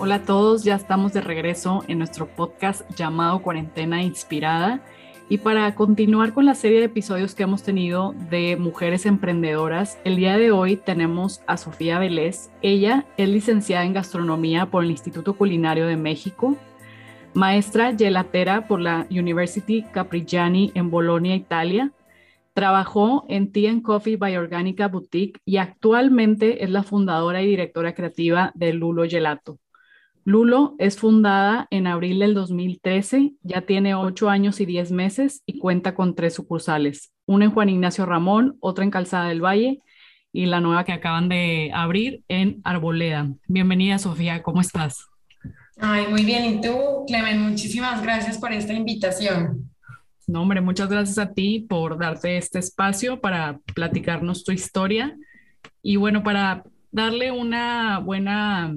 Hola 0.00 0.14
a 0.14 0.22
todos, 0.22 0.62
ya 0.62 0.76
estamos 0.76 1.12
de 1.12 1.20
regreso 1.20 1.82
en 1.88 1.98
nuestro 1.98 2.28
podcast 2.28 2.88
llamado 2.94 3.42
Cuarentena 3.42 4.00
Inspirada. 4.00 4.80
Y 5.28 5.38
para 5.38 5.74
continuar 5.74 6.32
con 6.34 6.46
la 6.46 6.54
serie 6.54 6.78
de 6.78 6.84
episodios 6.84 7.34
que 7.34 7.42
hemos 7.42 7.64
tenido 7.64 8.14
de 8.30 8.56
mujeres 8.56 9.06
emprendedoras, 9.06 9.98
el 10.04 10.14
día 10.14 10.38
de 10.38 10.52
hoy 10.52 10.76
tenemos 10.76 11.42
a 11.48 11.56
Sofía 11.56 11.98
Vélez. 11.98 12.48
Ella 12.62 13.06
es 13.16 13.28
licenciada 13.28 13.84
en 13.84 13.92
gastronomía 13.92 14.66
por 14.66 14.84
el 14.84 14.92
Instituto 14.92 15.36
Culinario 15.36 15.88
de 15.88 15.96
México, 15.96 16.56
maestra 17.34 17.92
gelatera 17.96 18.68
por 18.68 18.80
la 18.80 19.04
University 19.10 19.82
Caprigiani 19.82 20.70
en 20.76 20.92
Bolonia, 20.92 21.34
Italia. 21.34 21.90
Trabajó 22.54 23.24
en 23.28 23.50
Tea 23.50 23.74
Coffee 23.82 24.16
by 24.16 24.36
Organica 24.36 24.86
Boutique 24.86 25.40
y 25.44 25.56
actualmente 25.56 26.62
es 26.62 26.70
la 26.70 26.84
fundadora 26.84 27.42
y 27.42 27.48
directora 27.48 27.94
creativa 27.94 28.52
de 28.54 28.72
Lulo 28.74 29.02
Gelato. 29.08 29.58
Lulo 30.28 30.74
es 30.78 30.98
fundada 30.98 31.66
en 31.70 31.86
abril 31.86 32.18
del 32.18 32.34
2013, 32.34 33.32
ya 33.40 33.62
tiene 33.62 33.94
ocho 33.94 34.28
años 34.28 34.60
y 34.60 34.66
diez 34.66 34.92
meses 34.92 35.42
y 35.46 35.58
cuenta 35.58 35.94
con 35.94 36.14
tres 36.14 36.34
sucursales, 36.34 37.14
una 37.24 37.46
en 37.46 37.50
Juan 37.50 37.70
Ignacio 37.70 38.04
Ramón, 38.04 38.58
otra 38.60 38.84
en 38.84 38.90
Calzada 38.90 39.30
del 39.30 39.42
Valle 39.42 39.80
y 40.30 40.44
la 40.44 40.60
nueva 40.60 40.84
que 40.84 40.92
acaban 40.92 41.30
de 41.30 41.70
abrir 41.72 42.24
en 42.28 42.60
Arboleda. 42.64 43.30
Bienvenida 43.46 43.98
Sofía, 43.98 44.42
¿cómo 44.42 44.60
estás? 44.60 45.06
Ay, 45.78 46.08
muy 46.10 46.26
bien. 46.26 46.44
¿Y 46.44 46.60
tú, 46.60 46.76
Clemen? 47.06 47.40
Muchísimas 47.40 48.02
gracias 48.02 48.36
por 48.36 48.52
esta 48.52 48.74
invitación. 48.74 49.70
No, 50.26 50.42
hombre, 50.42 50.60
muchas 50.60 50.90
gracias 50.90 51.16
a 51.16 51.32
ti 51.32 51.60
por 51.66 51.96
darte 51.96 52.36
este 52.36 52.58
espacio 52.58 53.22
para 53.22 53.60
platicarnos 53.74 54.44
tu 54.44 54.52
historia 54.52 55.16
y 55.80 55.96
bueno, 55.96 56.22
para 56.22 56.64
darle 56.92 57.32
una 57.32 57.98
buena 58.00 58.74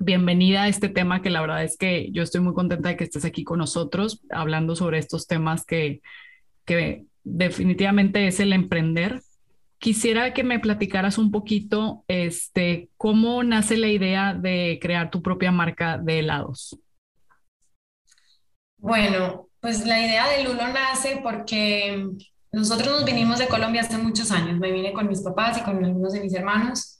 bienvenida 0.00 0.62
a 0.62 0.68
este 0.68 0.88
tema 0.88 1.20
que 1.20 1.30
la 1.30 1.42
verdad 1.42 1.62
es 1.62 1.76
que 1.76 2.10
yo 2.10 2.22
estoy 2.22 2.40
muy 2.40 2.54
contenta 2.54 2.88
de 2.88 2.96
que 2.96 3.04
estés 3.04 3.24
aquí 3.24 3.44
con 3.44 3.58
nosotros 3.58 4.22
hablando 4.30 4.74
sobre 4.74 4.98
estos 4.98 5.26
temas 5.26 5.66
que, 5.66 6.00
que 6.64 7.04
definitivamente 7.22 8.26
es 8.26 8.40
el 8.40 8.52
emprender. 8.52 9.20
Quisiera 9.78 10.32
que 10.32 10.42
me 10.42 10.58
platicaras 10.58 11.18
un 11.18 11.30
poquito 11.30 12.04
este, 12.08 12.88
cómo 12.96 13.42
nace 13.44 13.76
la 13.76 13.88
idea 13.88 14.34
de 14.34 14.78
crear 14.80 15.10
tu 15.10 15.22
propia 15.22 15.52
marca 15.52 15.98
de 15.98 16.18
helados. 16.20 16.78
Bueno, 18.78 19.48
pues 19.60 19.86
la 19.86 20.00
idea 20.00 20.28
de 20.30 20.44
Lulo 20.44 20.66
nace 20.68 21.20
porque 21.22 22.06
nosotros 22.52 22.88
nos 22.88 23.04
vinimos 23.04 23.38
de 23.38 23.48
Colombia 23.48 23.82
hace 23.82 23.98
muchos 23.98 24.30
años. 24.30 24.58
Me 24.58 24.72
vine 24.72 24.94
con 24.94 25.06
mis 25.08 25.20
papás 25.20 25.58
y 25.58 25.62
con 25.62 25.84
algunos 25.84 26.14
de 26.14 26.20
mis 26.20 26.34
hermanos 26.34 26.99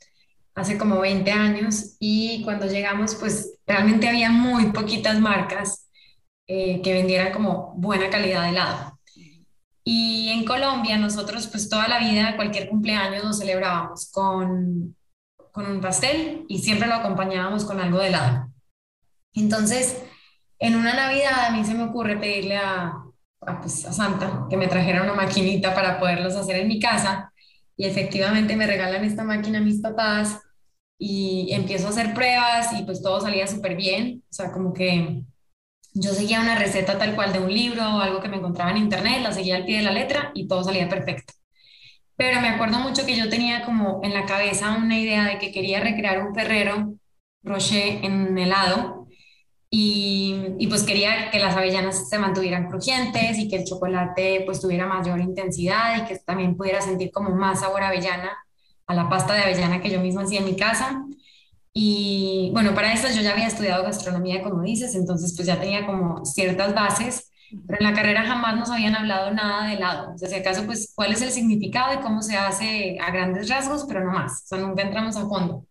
hace 0.54 0.76
como 0.76 1.00
20 1.00 1.30
años 1.30 1.96
y 1.98 2.42
cuando 2.44 2.66
llegamos 2.66 3.14
pues 3.14 3.58
realmente 3.66 4.08
había 4.08 4.30
muy 4.30 4.72
poquitas 4.72 5.18
marcas 5.18 5.88
eh, 6.46 6.80
que 6.82 6.92
vendieran 6.92 7.32
como 7.32 7.74
buena 7.76 8.10
calidad 8.10 8.42
de 8.42 8.50
helado. 8.50 8.98
Y 9.84 10.28
en 10.30 10.44
Colombia 10.44 10.98
nosotros 10.98 11.46
pues 11.46 11.68
toda 11.68 11.88
la 11.88 11.98
vida, 11.98 12.36
cualquier 12.36 12.68
cumpleaños 12.68 13.24
lo 13.24 13.32
celebrábamos 13.32 14.10
con, 14.10 14.96
con 15.52 15.66
un 15.66 15.80
pastel 15.80 16.44
y 16.48 16.58
siempre 16.58 16.88
lo 16.88 16.94
acompañábamos 16.94 17.64
con 17.64 17.80
algo 17.80 17.98
de 17.98 18.08
helado. 18.08 18.52
Entonces, 19.32 20.02
en 20.58 20.76
una 20.76 20.92
Navidad 20.94 21.46
a 21.46 21.50
mí 21.52 21.64
se 21.64 21.74
me 21.74 21.84
ocurre 21.84 22.16
pedirle 22.18 22.56
a, 22.56 22.92
a, 23.40 23.60
pues, 23.60 23.86
a 23.86 23.92
Santa 23.92 24.46
que 24.50 24.56
me 24.56 24.68
trajera 24.68 25.02
una 25.02 25.14
maquinita 25.14 25.74
para 25.74 25.98
poderlos 25.98 26.36
hacer 26.36 26.56
en 26.56 26.68
mi 26.68 26.78
casa 26.78 27.29
y 27.80 27.86
efectivamente 27.86 28.56
me 28.56 28.66
regalan 28.66 29.04
esta 29.04 29.24
máquina 29.24 29.58
a 29.58 29.62
mis 29.62 29.80
papás 29.80 30.38
y 30.98 31.48
empiezo 31.50 31.86
a 31.86 31.90
hacer 31.90 32.12
pruebas 32.12 32.78
y 32.78 32.82
pues 32.82 33.02
todo 33.02 33.22
salía 33.22 33.46
súper 33.46 33.74
bien, 33.74 34.22
o 34.22 34.32
sea, 34.34 34.52
como 34.52 34.74
que 34.74 35.22
yo 35.94 36.12
seguía 36.12 36.42
una 36.42 36.58
receta 36.58 36.98
tal 36.98 37.14
cual 37.14 37.32
de 37.32 37.38
un 37.38 37.50
libro 37.50 37.82
o 37.82 38.00
algo 38.00 38.20
que 38.20 38.28
me 38.28 38.36
encontraba 38.36 38.70
en 38.70 38.76
internet, 38.76 39.22
la 39.22 39.32
seguía 39.32 39.56
al 39.56 39.64
pie 39.64 39.78
de 39.78 39.84
la 39.84 39.92
letra 39.92 40.30
y 40.34 40.46
todo 40.46 40.62
salía 40.62 40.90
perfecto. 40.90 41.32
Pero 42.16 42.42
me 42.42 42.50
acuerdo 42.50 42.80
mucho 42.80 43.06
que 43.06 43.16
yo 43.16 43.30
tenía 43.30 43.64
como 43.64 44.00
en 44.02 44.12
la 44.12 44.26
cabeza 44.26 44.76
una 44.76 44.98
idea 44.98 45.24
de 45.24 45.38
que 45.38 45.50
quería 45.50 45.80
recrear 45.80 46.26
un 46.26 46.34
Ferrero 46.34 46.92
Rocher 47.42 48.04
en 48.04 48.36
helado 48.36 48.99
y, 49.72 50.66
pues 50.68 50.82
quería 50.82 51.30
que 51.30 51.38
las 51.38 51.56
avellanas 51.56 52.08
se 52.08 52.18
mantuvieran 52.18 52.68
crujientes 52.68 53.38
y 53.38 53.48
que 53.48 53.56
el 53.56 53.64
chocolate 53.64 54.42
pues 54.44 54.60
tuviera 54.60 54.86
mayor 54.86 55.20
intensidad 55.20 56.02
y 56.02 56.06
que 56.06 56.18
también 56.18 56.56
pudiera 56.56 56.80
sentir 56.80 57.12
como 57.12 57.30
más 57.30 57.60
sabor 57.60 57.82
avellana 57.82 58.36
a 58.86 58.94
la 58.94 59.08
pasta 59.08 59.34
de 59.34 59.42
avellana 59.42 59.80
que 59.80 59.90
yo 59.90 60.00
misma 60.00 60.22
hacía 60.22 60.40
en 60.40 60.46
mi 60.46 60.56
casa. 60.56 61.04
Y 61.72 62.50
bueno, 62.52 62.74
para 62.74 62.92
eso 62.92 63.08
yo 63.14 63.22
ya 63.22 63.32
había 63.32 63.46
estudiado 63.46 63.84
gastronomía, 63.84 64.42
como 64.42 64.62
dices, 64.62 64.94
entonces 64.96 65.34
pues 65.36 65.46
ya 65.46 65.60
tenía 65.60 65.86
como 65.86 66.24
ciertas 66.24 66.74
bases, 66.74 67.30
pero 67.66 67.78
en 67.80 67.86
la 67.86 67.94
carrera 67.94 68.24
jamás 68.24 68.56
nos 68.56 68.70
habían 68.70 68.96
hablado 68.96 69.32
nada 69.32 69.68
de 69.68 69.74
helado. 69.74 70.14
O 70.14 70.18
sea, 70.18 70.28
si 70.28 70.34
acaso, 70.36 70.66
pues, 70.66 70.92
cuál 70.94 71.12
es 71.12 71.22
el 71.22 71.30
significado 71.30 71.94
y 71.94 72.02
cómo 72.02 72.22
se 72.22 72.36
hace 72.36 72.98
a 73.00 73.10
grandes 73.10 73.48
rasgos, 73.48 73.84
pero 73.88 74.04
no 74.04 74.12
más. 74.12 74.42
O 74.44 74.46
sea, 74.46 74.58
nunca 74.58 74.82
entramos 74.82 75.16
a 75.16 75.26
fondo. 75.28 75.66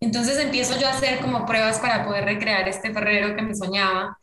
Entonces 0.00 0.38
empiezo 0.38 0.78
yo 0.78 0.86
a 0.86 0.92
hacer 0.92 1.20
como 1.20 1.44
pruebas 1.46 1.78
para 1.80 2.04
poder 2.04 2.24
recrear 2.24 2.68
este 2.68 2.92
ferrero 2.92 3.34
que 3.34 3.42
me 3.42 3.54
soñaba 3.54 4.18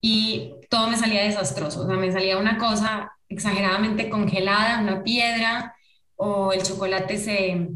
y 0.00 0.54
todo 0.70 0.88
me 0.88 0.96
salía 0.96 1.22
desastroso. 1.24 1.82
O 1.82 1.86
sea, 1.86 1.96
me 1.96 2.12
salía 2.12 2.38
una 2.38 2.58
cosa 2.58 3.12
exageradamente 3.28 4.08
congelada, 4.08 4.80
una 4.80 5.02
piedra, 5.02 5.74
o 6.16 6.52
el 6.52 6.62
chocolate 6.62 7.18
se, 7.18 7.68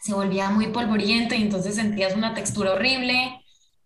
se 0.00 0.14
volvía 0.14 0.50
muy 0.50 0.68
polvoriento 0.68 1.34
y 1.34 1.42
entonces 1.42 1.74
sentías 1.74 2.14
una 2.14 2.34
textura 2.34 2.72
horrible, 2.72 3.40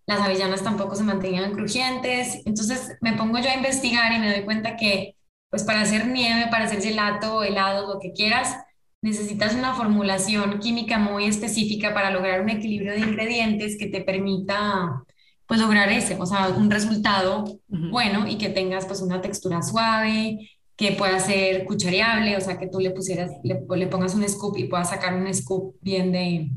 las 0.06 0.20
avellanas 0.20 0.62
tampoco 0.62 0.94
se 0.96 1.04
mantenían 1.04 1.52
crujientes, 1.52 2.42
entonces 2.46 2.96
me 3.00 3.14
pongo 3.14 3.38
yo 3.38 3.48
a 3.48 3.54
investigar 3.54 4.12
y 4.12 4.18
me 4.18 4.32
doy 4.32 4.44
cuenta 4.44 4.76
que 4.76 5.16
pues 5.50 5.64
para 5.64 5.80
hacer 5.80 6.06
nieve, 6.06 6.48
para 6.50 6.64
hacer 6.66 6.80
gelato, 6.82 7.42
helado, 7.42 7.94
lo 7.94 8.00
que 8.00 8.12
quieras, 8.12 8.56
necesitas 9.02 9.54
una 9.54 9.74
formulación 9.74 10.58
química 10.58 10.98
muy 10.98 11.24
específica 11.24 11.94
para 11.94 12.10
lograr 12.10 12.42
un 12.42 12.50
equilibrio 12.50 12.92
de 12.92 13.00
ingredientes 13.00 13.76
que 13.78 13.86
te 13.86 14.02
permita 14.02 15.04
pues 15.46 15.60
lograr 15.60 15.90
ese, 15.90 16.16
o 16.20 16.26
sea, 16.26 16.50
un 16.50 16.70
resultado 16.70 17.44
bueno 17.66 18.28
y 18.28 18.38
que 18.38 18.50
tengas 18.50 18.86
pues 18.86 19.00
una 19.00 19.20
textura 19.20 19.62
suave, 19.62 20.38
que 20.76 20.92
pueda 20.92 21.18
ser 21.18 21.64
cuchareable, 21.64 22.36
o 22.36 22.40
sea, 22.40 22.56
que 22.56 22.68
tú 22.68 22.78
le 22.78 22.90
pusieras, 22.92 23.32
le, 23.42 23.60
le 23.76 23.86
pongas 23.88 24.14
un 24.14 24.26
scoop 24.28 24.56
y 24.56 24.64
puedas 24.64 24.90
sacar 24.90 25.14
un 25.14 25.32
scoop 25.34 25.74
bien 25.80 26.12
de, 26.12 26.50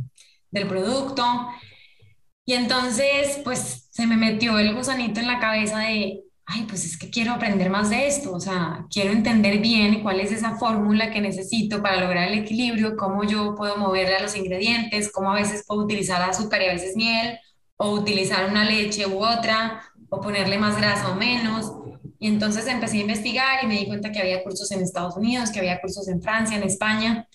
del 0.51 0.67
producto. 0.67 1.23
Y 2.45 2.53
entonces, 2.53 3.39
pues 3.43 3.87
se 3.91 4.05
me 4.05 4.15
metió 4.15 4.59
el 4.59 4.75
gusanito 4.75 5.19
en 5.19 5.27
la 5.27 5.39
cabeza 5.39 5.79
de, 5.79 6.21
ay, 6.45 6.65
pues 6.67 6.85
es 6.85 6.97
que 6.97 7.09
quiero 7.09 7.31
aprender 7.31 7.69
más 7.69 7.89
de 7.89 8.07
esto, 8.07 8.33
o 8.33 8.39
sea, 8.39 8.85
quiero 8.89 9.11
entender 9.11 9.59
bien 9.59 10.01
cuál 10.01 10.19
es 10.19 10.31
esa 10.31 10.57
fórmula 10.57 11.11
que 11.11 11.21
necesito 11.21 11.81
para 11.81 12.01
lograr 12.01 12.27
el 12.29 12.39
equilibrio, 12.39 12.97
cómo 12.97 13.23
yo 13.23 13.55
puedo 13.55 13.77
moverle 13.77 14.17
a 14.17 14.21
los 14.21 14.35
ingredientes, 14.35 15.11
cómo 15.11 15.31
a 15.31 15.35
veces 15.35 15.63
puedo 15.65 15.83
utilizar 15.83 16.21
azúcar 16.21 16.61
y 16.61 16.65
a 16.65 16.73
veces 16.73 16.95
miel, 16.95 17.39
o 17.77 17.91
utilizar 17.91 18.49
una 18.49 18.65
leche 18.65 19.07
u 19.07 19.23
otra, 19.23 19.81
o 20.09 20.21
ponerle 20.21 20.57
más 20.57 20.77
grasa 20.77 21.09
o 21.11 21.15
menos. 21.15 21.71
Y 22.19 22.27
entonces 22.27 22.67
empecé 22.67 22.97
a 22.97 23.01
investigar 23.01 23.63
y 23.63 23.67
me 23.67 23.77
di 23.77 23.87
cuenta 23.87 24.11
que 24.11 24.19
había 24.19 24.43
cursos 24.43 24.71
en 24.71 24.81
Estados 24.81 25.17
Unidos, 25.17 25.51
que 25.51 25.59
había 25.59 25.81
cursos 25.81 26.07
en 26.07 26.21
Francia, 26.21 26.57
en 26.57 26.63
España. 26.63 27.27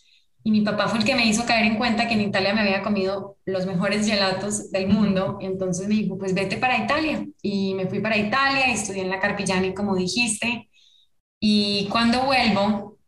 Y 0.45 0.51
mi 0.51 0.63
papá 0.63 0.89
fue 0.89 1.01
el 1.01 1.05
que 1.05 1.15
me 1.15 1.27
hizo 1.27 1.45
caer 1.45 1.67
en 1.67 1.77
cuenta 1.77 2.09
que 2.09 2.15
en 2.15 2.23
Italia 2.23 2.55
me 2.55 2.61
había 2.61 2.83
comido 2.83 3.37
los 3.45 3.67
mejores 3.67 4.07
gelatos 4.07 4.71
del 4.71 4.89
mundo. 4.89 5.39
Entonces 5.41 5.89
me 5.89 5.95
dijo, 5.95 6.17
pues 6.19 6.35
vete 6.35 6.57
para 6.57 6.79
Italia. 6.79 7.27
Y 7.43 7.75
me 7.75 7.87
fui 7.87 8.01
para 8.01 8.17
Italia, 8.17 8.69
y 8.69 8.73
estudié 8.73 9.03
en 9.03 9.11
la 9.11 9.21
Carpigiani, 9.21 9.75
como 9.75 9.95
dijiste. 9.97 10.69
Y 11.41 11.89
cuando 11.91 12.23
vuelvo, 12.25 12.99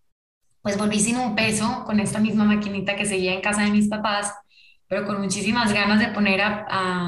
pues 0.63 0.77
volví 0.79 1.01
sin 1.01 1.17
un 1.17 1.35
peso, 1.35 1.85
con 1.87 2.01
esta 2.01 2.21
misma 2.21 2.45
maquinita 2.45 2.97
que 2.97 3.07
seguía 3.07 3.33
en 3.35 3.41
casa 3.41 3.63
de 3.63 3.71
mis 3.71 3.89
papás, 3.89 4.35
pero 4.89 5.07
con 5.07 5.21
muchísimas 5.21 5.73
ganas 5.73 6.01
de 6.01 6.09
poner 6.09 6.41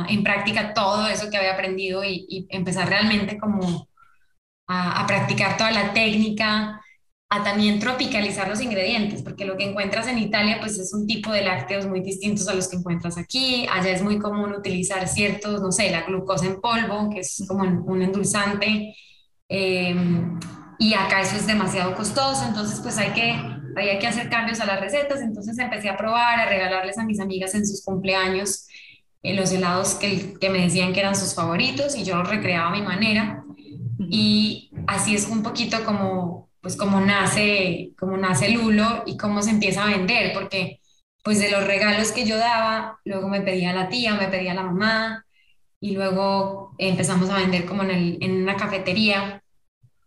en 0.08 0.23
práctica 0.23 0.73
todo 0.75 1.08
eso 1.08 1.31
que 1.31 1.37
había 1.37 1.55
aprendido 1.55 2.05
y, 2.05 2.26
y 2.29 2.46
empezar 2.50 2.88
realmente 2.88 3.38
como 3.38 3.88
a, 4.69 5.06
practicar 5.06 5.56
toda 5.56 5.70
la 5.70 5.93
técnica, 5.93 6.81
a 7.34 7.43
también 7.43 7.79
tropicalizar 7.79 8.46
los 8.46 8.61
ingredientes, 8.61 9.23
porque 9.23 9.46
lo 9.46 9.56
que 9.56 9.64
encuentras 9.64 10.06
en 10.06 10.19
Italia 10.19 10.58
pues 10.61 10.79
es 10.79 10.93
un 10.93 11.06
tipo 11.06 11.32
de 11.32 11.40
lácteos 11.40 11.87
muy 11.87 12.02
distintos 12.02 12.46
a 12.46 12.52
los 12.52 12.69
que 12.69 12.76
encuentras 12.76 13.17
aquí. 13.17 13.67
Allá 13.73 13.90
es 13.90 14.02
muy 14.02 14.19
común 14.19 14.52
utilizar 14.52 15.08
ciertos, 15.08 15.62
no 15.62 15.73
sé, 15.73 15.90
la 15.90 16.02
glucosa 16.02 16.44
en 16.44 16.61
polvo, 16.61 17.08
que 17.08 17.20
es 17.20 17.43
como 17.49 17.62
un 17.62 18.02
endulzante, 18.02 18.94
em, 19.49 20.38
y 20.79 20.93
acá 20.93 21.23
eso 21.23 21.37
es 21.37 21.46
demasiado 21.46 21.94
costoso, 21.94 22.44
entonces 22.46 22.81
pues 22.81 22.99
hay 22.99 23.12
que, 23.12 23.31
había 23.79 23.99
que 23.99 24.06
hacer 24.06 24.29
cambios 24.29 24.61
a 24.61 24.67
las 24.67 24.81
recetas, 24.81 25.23
entonces 25.23 25.58
empecé 25.58 25.88
a 25.88 25.96
probar, 25.96 26.38
a 26.38 26.46
regalarles 26.50 26.99
a 26.99 27.05
mis 27.05 27.19
amigas 27.19 27.55
en 27.55 27.67
sus 27.67 27.82
cumpleaños 27.82 28.67
eh, 29.23 29.34
los 29.34 29.50
helados 29.52 29.94
que, 29.94 30.34
que 30.38 30.50
me 30.50 30.58
decían 30.58 30.93
que 30.93 31.00
eran 31.00 31.17
sus 31.17 31.34
favoritos 31.34 31.96
y 31.96 32.05
yo 32.05 32.17
los 32.17 32.29
recreaba 32.29 32.69
a 32.69 32.73
mi 32.73 32.82
manera. 32.82 33.43
Y 33.99 34.70
así 34.87 35.14
es 35.14 35.29
un 35.29 35.43
poquito 35.43 35.84
como, 35.84 36.51
pues 36.62 36.76
como 36.76 37.00
nace, 37.00 37.91
como 37.99 38.17
nace 38.17 38.49
Lulo 38.50 39.03
y 39.05 39.17
cómo 39.19 39.43
se 39.43 39.50
empieza 39.50 39.82
a 39.82 39.91
vender, 39.91 40.32
porque 40.32 40.81
pues 41.23 41.38
de 41.38 41.50
los 41.50 41.67
regalos 41.67 42.12
que 42.12 42.25
yo 42.25 42.38
daba, 42.38 43.00
luego 43.05 43.29
me 43.29 43.43
pedía 43.43 43.73
la 43.73 43.88
tía, 43.88 44.14
me 44.14 44.29
pedía 44.29 44.55
la 44.55 44.62
mamá, 44.62 45.26
y 45.82 45.97
luego 45.97 46.75
empezamos 46.79 47.29
a 47.29 47.38
vender 47.38 47.67
como 47.67 47.82
en, 47.82 47.91
el, 47.91 48.19
en 48.20 48.43
una 48.43 48.56
cafetería. 48.56 49.43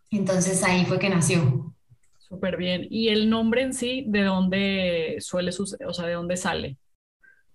Entonces 0.10 0.63
ahí 0.63 0.86
fue 0.86 0.98
que 0.98 1.10
nació. 1.10 1.74
Súper 2.18 2.56
bien. 2.56 2.88
¿Y 2.90 3.10
el 3.10 3.30
nombre 3.30 3.62
en 3.62 3.74
sí, 3.74 4.06
de 4.08 4.24
dónde 4.24 5.18
suele 5.19 5.51
suceder, 5.51 5.88
o 5.88 5.94
sea, 5.94 6.06
de 6.06 6.13
dónde 6.13 6.38
sale? 6.38 6.78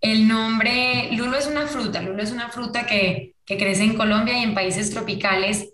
El 0.03 0.29
nombre, 0.29 1.09
lulo 1.13 1.39
es 1.39 1.47
una 1.47 1.67
fruta, 1.67 2.03
lulo 2.03 2.23
es 2.23 2.31
una 2.31 2.51
fruta 2.51 2.87
que, 2.87 3.35
que 3.47 3.57
crece 3.57 3.85
en 3.85 3.97
Colombia 3.97 4.39
y 4.39 4.43
en 4.43 4.55
países 4.55 4.91
tropicales 4.91 5.73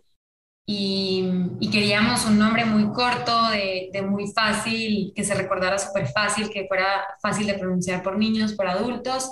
y, 0.67 1.71
queríamos 1.71 2.25
un 2.27 2.39
nombre 2.39 2.65
muy 2.65 2.93
corto, 2.93 3.51
de, 3.51 3.91
muy 4.03 4.33
fácil, 4.33 5.13
que 5.15 5.25
se 5.25 5.35
recordara 5.35 5.79
súper 5.79 6.09
fácil, 6.09 6.51
que 6.51 6.67
fuera 6.67 7.07
fácil 7.23 7.47
de 7.47 7.55
pronunciar 7.55 8.03
por 8.03 8.19
niños, 8.19 8.55
por 8.55 8.67
adultos 8.67 9.31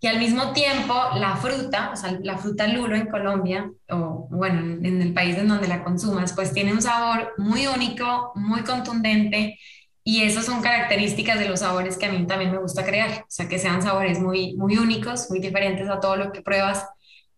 y 0.00 0.06
al 0.06 0.18
mismo 0.18 0.52
tiempo 0.52 0.94
la 1.16 1.36
fruta, 1.36 1.90
o 1.92 1.96
sea, 1.96 2.18
la 2.22 2.38
fruta 2.38 2.68
lulo 2.68 2.94
en 2.94 3.06
Colombia, 3.08 3.70
o 3.90 4.28
bueno, 4.30 4.60
en, 4.60 5.02
el 5.02 5.12
país 5.12 5.36
en 5.36 5.48
donde 5.48 5.66
la 5.68 5.82
consumas, 5.82 6.32
pues 6.34 6.52
tiene 6.52 6.72
un 6.72 6.82
sabor 6.82 7.32
muy 7.38 7.66
único, 7.66 8.32
muy 8.36 8.62
contundente, 8.62 9.58
y 10.04 10.22
esas 10.22 10.46
son 10.46 10.62
características 10.62 11.38
de 11.38 11.48
los 11.48 11.60
sabores 11.60 11.98
que 11.98 12.06
a 12.06 12.12
mí 12.12 12.26
también 12.26 12.52
me 12.52 12.58
gusta 12.58 12.84
crear, 12.84 13.22
o 13.22 13.26
sea, 13.28 13.48
que 13.48 13.58
sean 13.58 13.82
sabores 13.82 14.20
muy, 14.20 14.54
muy 14.56 14.76
únicos, 14.78 15.30
muy 15.30 15.40
diferentes 15.40 15.88
a 15.88 16.00
todo 16.00 16.16
lo 16.16 16.32
que 16.32 16.42
pruebas 16.42 16.86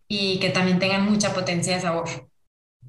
y 0.07 0.39
que 0.39 0.49
también 0.49 0.79
tengan 0.79 1.03
mucha 1.05 1.33
potencia 1.33 1.75
de 1.75 1.81
sabor. 1.81 2.30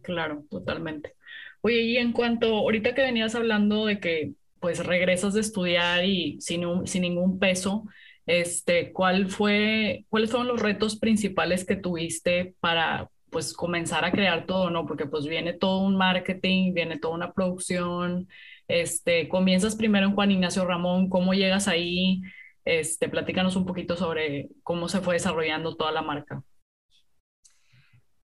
Claro, 0.03 0.45
totalmente. 0.51 1.15
Oye, 1.61 1.83
y 1.83 1.97
en 1.97 2.13
cuanto, 2.13 2.47
ahorita 2.59 2.95
que 2.95 3.03
venías 3.03 3.35
hablando 3.35 3.87
de 3.87 4.01
que 4.01 4.33
pues 4.61 4.85
regresas 4.85 5.35
de 5.35 5.41
estudiar 5.41 6.05
y 6.05 6.41
sin, 6.41 6.87
sin 6.87 7.03
ningún 7.03 7.39
peso, 7.39 7.85
este, 8.27 8.93
¿cuál 8.93 9.29
fue, 9.29 10.05
¿cuáles 10.09 10.31
fueron 10.31 10.49
los 10.49 10.61
retos 10.61 10.97
principales 10.99 11.65
que 11.65 11.77
tuviste 11.77 12.55
para 12.61 13.11
pues 13.31 13.55
comenzar 13.55 14.05
a 14.05 14.13
crear 14.13 14.47
todo, 14.47 14.71
¿no? 14.71 14.87
Porque 14.87 15.07
pues 15.07 15.27
viene 15.27 15.53
todo 15.55 15.81
un 15.81 15.97
marketing, 15.97 16.75
viene 16.75 16.99
toda 16.99 17.15
una 17.15 17.33
producción, 17.33 18.29
este, 18.69 19.29
comienzas 19.29 19.77
primero 19.77 20.07
en 20.07 20.15
Juan 20.15 20.31
Ignacio 20.31 20.65
Ramón, 20.67 21.09
¿cómo 21.09 21.35
llegas 21.35 21.67
ahí? 21.69 22.23
Este, 22.65 23.09
platícanos 23.09 23.57
un 23.57 23.67
poquito 23.67 23.97
sobre 23.97 24.49
cómo 24.63 24.89
se 24.89 25.01
fue 25.01 25.15
desarrollando 25.15 25.77
toda 25.77 25.93
la 25.93 26.03
marca. 26.03 26.43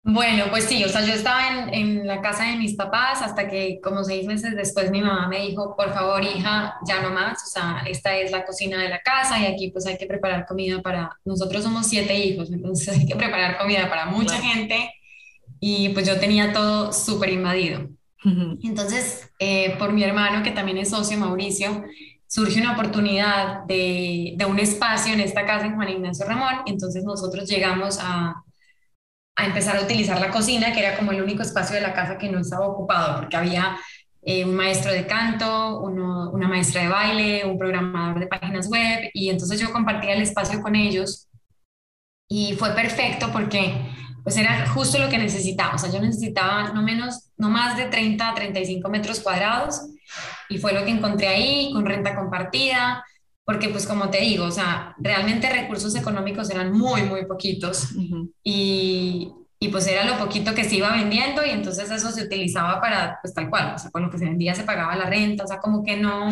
Bueno, 0.04 0.44
pues 0.50 0.64
sí, 0.64 0.82
o 0.84 0.88
sea, 0.88 1.04
yo 1.04 1.12
estaba 1.12 1.48
en, 1.48 1.74
en, 1.74 2.06
la 2.06 2.22
casa 2.22 2.44
de 2.44 2.56
mis 2.56 2.74
papás 2.74 3.20
hasta 3.20 3.48
que 3.48 3.80
como 3.82 4.04
seis 4.04 4.26
meses 4.26 4.54
después 4.56 4.90
mi 4.90 5.02
mamá 5.02 5.28
me 5.28 5.40
dijo, 5.40 5.76
por 5.76 5.92
favor, 5.92 6.24
hija, 6.24 6.76
ya 6.86 7.02
no 7.02 7.10
más, 7.10 7.42
o 7.42 7.46
sea, 7.46 7.82
esta 7.86 8.16
es 8.16 8.30
la 8.30 8.44
cocina 8.46 8.80
de 8.80 8.88
la 8.88 9.00
casa 9.00 9.38
y 9.38 9.46
aquí 9.46 9.70
pues 9.70 9.86
hay 9.86 9.98
que 9.98 10.06
preparar 10.06 10.46
comida 10.46 10.80
para, 10.80 11.10
nosotros 11.24 11.64
somos 11.64 11.86
siete 11.88 12.14
hijos, 12.14 12.50
entonces 12.50 12.88
hay 12.96 13.06
que 13.06 13.16
preparar 13.16 13.58
comida 13.58 13.90
para 13.90 14.06
mucha 14.06 14.40
gente 14.40 14.90
y 15.60 15.90
pues 15.90 16.06
yo 16.06 16.18
tenía 16.18 16.52
todo 16.52 16.92
súper 16.92 17.30
invadido. 17.30 17.88
Entonces, 18.62 19.30
eh, 19.38 19.76
por 19.78 19.92
mi 19.92 20.02
hermano, 20.02 20.42
que 20.42 20.50
también 20.50 20.76
es 20.78 20.90
socio, 20.90 21.16
Mauricio, 21.18 21.84
surge 22.26 22.60
una 22.60 22.72
oportunidad 22.72 23.64
de, 23.64 24.34
de 24.36 24.44
un 24.44 24.58
espacio 24.58 25.12
en 25.14 25.20
esta 25.20 25.46
casa 25.46 25.66
en 25.66 25.76
Juan 25.76 25.88
Ignacio 25.88 26.26
Ramón, 26.26 26.62
entonces 26.66 27.04
nosotros 27.04 27.48
llegamos 27.48 27.98
a 28.00 28.42
a 29.38 29.46
empezar 29.46 29.76
a 29.76 29.82
utilizar 29.82 30.20
la 30.20 30.30
cocina, 30.30 30.72
que 30.72 30.80
era 30.80 30.96
como 30.96 31.12
el 31.12 31.22
único 31.22 31.42
espacio 31.42 31.76
de 31.76 31.80
la 31.80 31.94
casa 31.94 32.18
que 32.18 32.28
no 32.28 32.40
estaba 32.40 32.66
ocupado, 32.66 33.20
porque 33.20 33.36
había 33.36 33.78
eh, 34.22 34.44
un 34.44 34.56
maestro 34.56 34.92
de 34.92 35.06
canto, 35.06 35.80
una 35.80 36.48
maestra 36.48 36.82
de 36.82 36.88
baile, 36.88 37.44
un 37.46 37.56
programador 37.56 38.18
de 38.18 38.26
páginas 38.26 38.68
web, 38.68 39.10
y 39.14 39.30
entonces 39.30 39.60
yo 39.60 39.72
compartía 39.72 40.14
el 40.14 40.22
espacio 40.22 40.60
con 40.60 40.74
ellos. 40.74 41.28
Y 42.28 42.54
fue 42.58 42.70
perfecto 42.70 43.30
porque 43.32 43.74
pues 44.24 44.36
era 44.36 44.68
justo 44.68 44.98
lo 44.98 45.08
que 45.08 45.18
necesitaba, 45.18 45.76
o 45.76 45.78
sea, 45.78 45.90
yo 45.90 46.00
necesitaba 46.00 46.72
no 46.72 46.82
menos, 46.82 47.30
no 47.38 47.48
más 47.48 47.76
de 47.76 47.86
30 47.86 48.28
a 48.28 48.34
35 48.34 48.88
metros 48.88 49.20
cuadrados 49.20 49.80
y 50.48 50.58
fue 50.58 50.72
lo 50.72 50.84
que 50.84 50.90
encontré 50.90 51.28
ahí 51.28 51.70
con 51.72 51.86
renta 51.86 52.16
compartida, 52.16 53.04
porque 53.48 53.70
pues 53.70 53.86
como 53.86 54.10
te 54.10 54.20
digo, 54.20 54.44
o 54.44 54.50
sea, 54.50 54.94
realmente 54.98 55.48
recursos 55.48 55.96
económicos 55.96 56.50
eran 56.50 56.70
muy, 56.70 57.04
muy 57.04 57.24
poquitos 57.24 57.92
y, 58.44 59.32
y, 59.58 59.68
pues 59.68 59.86
era 59.86 60.04
lo 60.04 60.18
poquito 60.18 60.54
que 60.54 60.64
se 60.64 60.76
iba 60.76 60.92
vendiendo 60.92 61.42
y 61.42 61.48
entonces 61.48 61.90
eso 61.90 62.10
se 62.10 62.24
utilizaba 62.24 62.78
para, 62.78 63.18
pues 63.22 63.32
tal 63.32 63.48
cual, 63.48 63.72
o 63.74 63.78
sea, 63.78 63.90
con 63.90 64.02
lo 64.02 64.10
que 64.10 64.18
se 64.18 64.26
vendía 64.26 64.54
se 64.54 64.64
pagaba 64.64 64.94
la 64.96 65.06
renta, 65.06 65.44
o 65.44 65.46
sea, 65.46 65.60
como 65.60 65.82
que 65.82 65.96
no, 65.96 66.28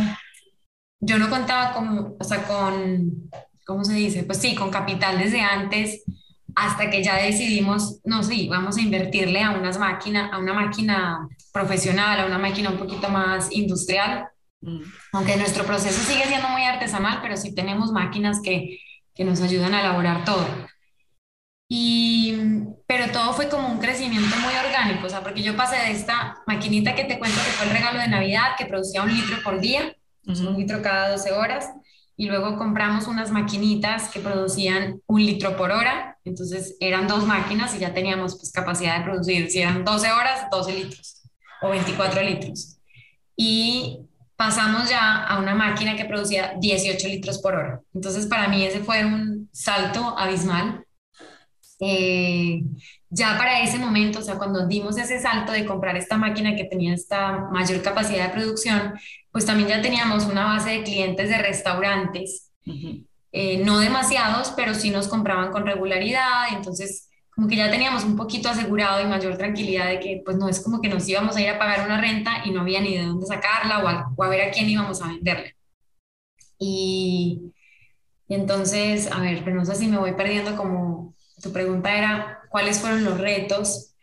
yo 1.01 1.19
no 1.19 1.31
contaba 1.31 1.73
con, 1.73 2.17
o 2.21 2.25
sea, 2.25 2.43
con, 2.43 3.31
¿cómo 3.65 3.83
se 3.83 3.95
dice? 3.95 4.25
Pues 4.25 4.37
sí, 4.37 4.55
con 4.55 4.69
capital 4.69 5.19
desde 5.19 5.41
antes 5.41 6.05
hasta 6.55 6.91
que 6.91 7.03
ya 7.03 7.17
decidimos, 7.17 7.99
no 8.05 8.23
sé, 8.25 8.47
vamos 8.51 8.77
a 8.77 8.83
invertirle 8.83 9.43
a 9.43 9.53
unas 9.53 9.79
máquinas, 9.79 10.31
a 10.35 10.39
una 10.39 10.53
máquina 10.53 11.27
profesional, 11.51 12.21
a 12.21 12.27
una 12.27 12.37
máquina 12.37 12.69
un 12.69 12.77
poquito 12.77 13.09
más 13.09 13.51
industrial. 13.53 14.29
Aunque 15.13 15.37
nuestro 15.37 15.65
proceso 15.65 16.03
sigue 16.03 16.25
siendo 16.27 16.49
muy 16.49 16.63
artesanal, 16.63 17.21
pero 17.23 17.37
sí 17.37 17.55
tenemos 17.55 17.93
máquinas 17.93 18.41
que, 18.43 18.81
que 19.15 19.25
nos 19.25 19.41
ayudan 19.41 19.75
a 19.75 19.81
elaborar 19.81 20.25
todo. 20.25 20.47
Y, 21.69 22.35
pero 22.87 23.11
todo 23.13 23.33
fue 23.33 23.49
como 23.49 23.69
un 23.69 23.79
crecimiento 23.79 24.37
muy 24.37 24.55
orgánico, 24.55 25.07
o 25.07 25.11
sea, 25.11 25.23
porque 25.23 25.43
yo 25.43 25.57
pasé 25.57 25.77
de 25.77 25.91
esta 25.91 26.37
maquinita 26.47 26.95
que 26.95 27.05
te 27.05 27.19
cuento 27.19 27.39
que 27.39 27.51
fue 27.51 27.67
el 27.67 27.73
regalo 27.73 27.99
de 27.99 28.09
Navidad, 28.09 28.53
que 28.57 28.67
producía 28.67 29.03
un 29.03 29.13
litro 29.13 29.37
por 29.43 29.61
día, 29.61 29.97
un 30.27 30.57
litro 30.57 30.81
cada 30.81 31.11
12 31.11 31.33
horas, 31.33 31.69
y 32.17 32.29
luego 32.29 32.57
compramos 32.57 33.09
unas 33.09 33.31
maquinitas 33.33 34.09
que 34.11 34.21
producían 34.21 35.03
un 35.07 35.27
litro 35.27 35.57
por 35.57 35.73
hora, 35.73 36.19
entonces 36.25 36.77
eran 36.81 37.09
dos 37.09 37.27
máquinas 37.27 37.75
y 37.75 37.81
ya 37.81 37.93
teníamos 37.93 38.37
pues 38.37 38.53
capacidad 38.53 38.99
de 38.99 39.05
producir, 39.05 39.51
si 39.51 39.61
eran 39.61 39.85
12 39.85 40.13
horas, 40.13 40.47
12 40.51 40.73
litros 40.73 41.23
o 41.63 41.71
24 41.71 42.23
litros. 42.23 42.79
Y 43.37 44.06
pasamos 44.37 44.89
ya 44.89 45.25
a 45.25 45.39
una 45.39 45.55
máquina 45.55 45.97
que 45.97 46.05
producía 46.05 46.55
18 46.59 47.09
litros 47.09 47.39
por 47.39 47.55
hora. 47.55 47.81
Entonces, 47.95 48.27
para 48.27 48.49
mí 48.49 48.65
ese 48.65 48.81
fue 48.81 49.05
un 49.05 49.49
salto 49.53 50.17
abismal. 50.19 50.85
Eh, 51.81 52.63
ya 53.11 53.37
para 53.39 53.61
ese 53.63 53.79
momento, 53.79 54.19
o 54.19 54.23
sea, 54.23 54.37
cuando 54.37 54.67
dimos 54.67 54.99
ese 54.99 55.21
salto 55.21 55.53
de 55.53 55.65
comprar 55.65 55.97
esta 55.97 56.17
máquina 56.17 56.55
que 56.57 56.65
tenía 56.65 56.95
esta 56.95 57.49
mayor 57.51 57.83
capacidad 57.83 58.27
de 58.27 58.35
producción, 58.35 58.95
pues 59.31 59.47
también 59.47 59.69
ya 59.69 59.83
teníamos 59.83 60.25
una 60.25 60.45
base 60.45 60.71
de 60.71 60.83
clientes 60.83 61.29
de 61.29 61.39
restaurantes, 61.39 62.51
eh, 63.33 63.63
no 63.65 63.79
demasiados, 63.79 64.53
pero 64.57 64.75
sí 64.75 64.91
nos 64.91 65.09
compraban 65.09 65.51
con 65.53 65.67
regularidad, 65.67 66.49
entonces 66.53 67.06
como 67.37 67.49
que 67.49 67.57
ya 67.57 67.71
teníamos 67.71 68.03
un 68.03 68.17
poquito 68.17 68.49
asegurado 68.49 69.03
y 69.03 69.07
mayor 69.07 69.37
tranquilidad 69.37 69.91
de 69.91 70.01
que 70.01 70.23
pues 70.25 70.39
no 70.39 70.49
es 70.49 70.59
como 70.59 70.81
que 70.81 70.89
nos 70.89 71.07
íbamos 71.07 71.37
a 71.37 71.43
ir 71.43 71.51
a 71.51 71.59
pagar 71.59 71.85
una 71.85 72.01
renta 72.01 72.43
y 72.47 72.51
no 72.51 72.63
había 72.63 72.81
ni 72.81 72.97
de 72.97 73.05
dónde 73.05 73.27
sacarla 73.27 73.85
o 73.85 73.89
a, 73.89 74.11
o 74.17 74.25
a 74.25 74.29
ver 74.31 74.41
a 74.41 74.51
quién 74.51 74.71
íbamos 74.71 75.03
a 75.03 75.09
venderle. 75.09 75.55
Y, 76.59 77.53
y, 78.27 78.35
entonces, 78.35 79.13
a 79.13 79.21
ver, 79.21 79.43
pero 79.45 79.55
no 79.55 79.67
sé 79.67 79.75
si 79.75 79.87
me 79.87 79.99
voy 79.99 80.15
perdiendo 80.15 80.57
como 80.57 81.15
tu 81.43 81.53
pregunta 81.53 81.95
era, 81.95 82.41
¿cuáles 82.49 82.81
fueron 82.81 83.05
los 83.05 83.21
retos? 83.21 83.95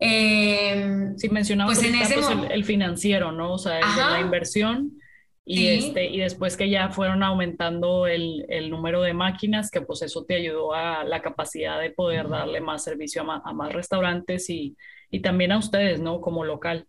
Eh, 0.00 1.12
sí, 1.16 1.28
mencionamos 1.28 1.76
pues 1.76 1.86
en 1.86 1.94
ese 1.94 2.14
pues, 2.14 2.28
el, 2.30 2.50
el, 2.50 2.64
financiero, 2.64 3.30
¿no? 3.30 3.52
O 3.52 3.58
sea, 3.58 3.78
la 4.10 4.20
inversión 4.20 4.98
y, 5.46 5.68
este, 5.68 6.06
y 6.06 6.20
después 6.20 6.56
que 6.56 6.70
ya 6.70 6.88
fueron 6.88 7.22
aumentando 7.22 8.06
el, 8.06 8.46
el, 8.48 8.70
número 8.70 9.02
de 9.02 9.12
máquinas, 9.12 9.70
que 9.70 9.82
pues 9.82 10.00
eso 10.00 10.24
te 10.24 10.36
ayudó 10.36 10.72
a 10.72 11.04
la 11.04 11.20
capacidad 11.20 11.78
de 11.78 11.90
poder 11.90 12.30
darle 12.30 12.62
más 12.62 12.82
servicio 12.82 13.30
a, 13.30 13.42
a 13.44 13.52
más 13.52 13.72
restaurantes 13.72 14.48
y, 14.48 14.74
y, 15.10 15.20
también 15.20 15.52
a 15.52 15.58
ustedes, 15.58 16.00
¿no? 16.00 16.22
Como 16.22 16.44
local. 16.44 16.86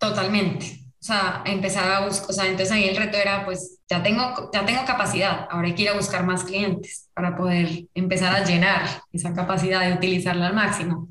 Totalmente. 0.00 0.82
O 1.02 1.04
sea, 1.04 1.42
empezar 1.44 1.90
a 1.90 2.06
buscar, 2.06 2.30
o 2.30 2.32
sea, 2.32 2.44
entonces 2.46 2.70
ahí 2.70 2.84
el 2.84 2.96
reto 2.96 3.18
era, 3.18 3.44
pues 3.44 3.80
ya 3.90 4.02
tengo, 4.02 4.50
ya 4.52 4.64
tengo 4.64 4.84
capacidad, 4.86 5.48
ahora 5.50 5.66
hay 5.66 5.74
que 5.74 5.82
ir 5.82 5.88
a 5.88 5.96
buscar 5.96 6.24
más 6.24 6.44
clientes 6.44 7.10
para 7.12 7.36
poder 7.36 7.86
empezar 7.92 8.34
a 8.34 8.44
llenar 8.44 8.86
esa 9.12 9.34
capacidad 9.34 9.80
de 9.86 9.94
utilizarla 9.94 10.46
al 10.46 10.54
máximo. 10.54 11.08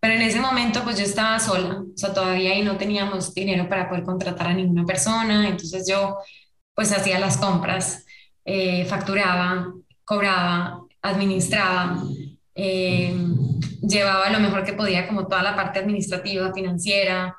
Pero 0.00 0.14
en 0.14 0.22
ese 0.22 0.40
momento 0.40 0.82
pues 0.82 0.98
yo 0.98 1.04
estaba 1.04 1.38
sola, 1.38 1.82
o 1.82 1.96
sea, 1.96 2.14
todavía 2.14 2.52
ahí 2.52 2.62
no 2.62 2.78
teníamos 2.78 3.34
dinero 3.34 3.68
para 3.68 3.88
poder 3.88 4.04
contratar 4.04 4.48
a 4.48 4.54
ninguna 4.54 4.86
persona, 4.86 5.46
entonces 5.46 5.86
yo 5.88 6.18
pues 6.74 6.92
hacía 6.92 7.18
las 7.18 7.36
compras, 7.36 8.06
eh, 8.44 8.86
facturaba, 8.86 9.74
cobraba, 10.04 10.80
administraba, 11.02 12.02
eh, 12.54 13.14
llevaba 13.82 14.30
lo 14.30 14.40
mejor 14.40 14.64
que 14.64 14.72
podía 14.72 15.06
como 15.06 15.26
toda 15.26 15.42
la 15.42 15.54
parte 15.54 15.80
administrativa, 15.80 16.52
financiera, 16.54 17.36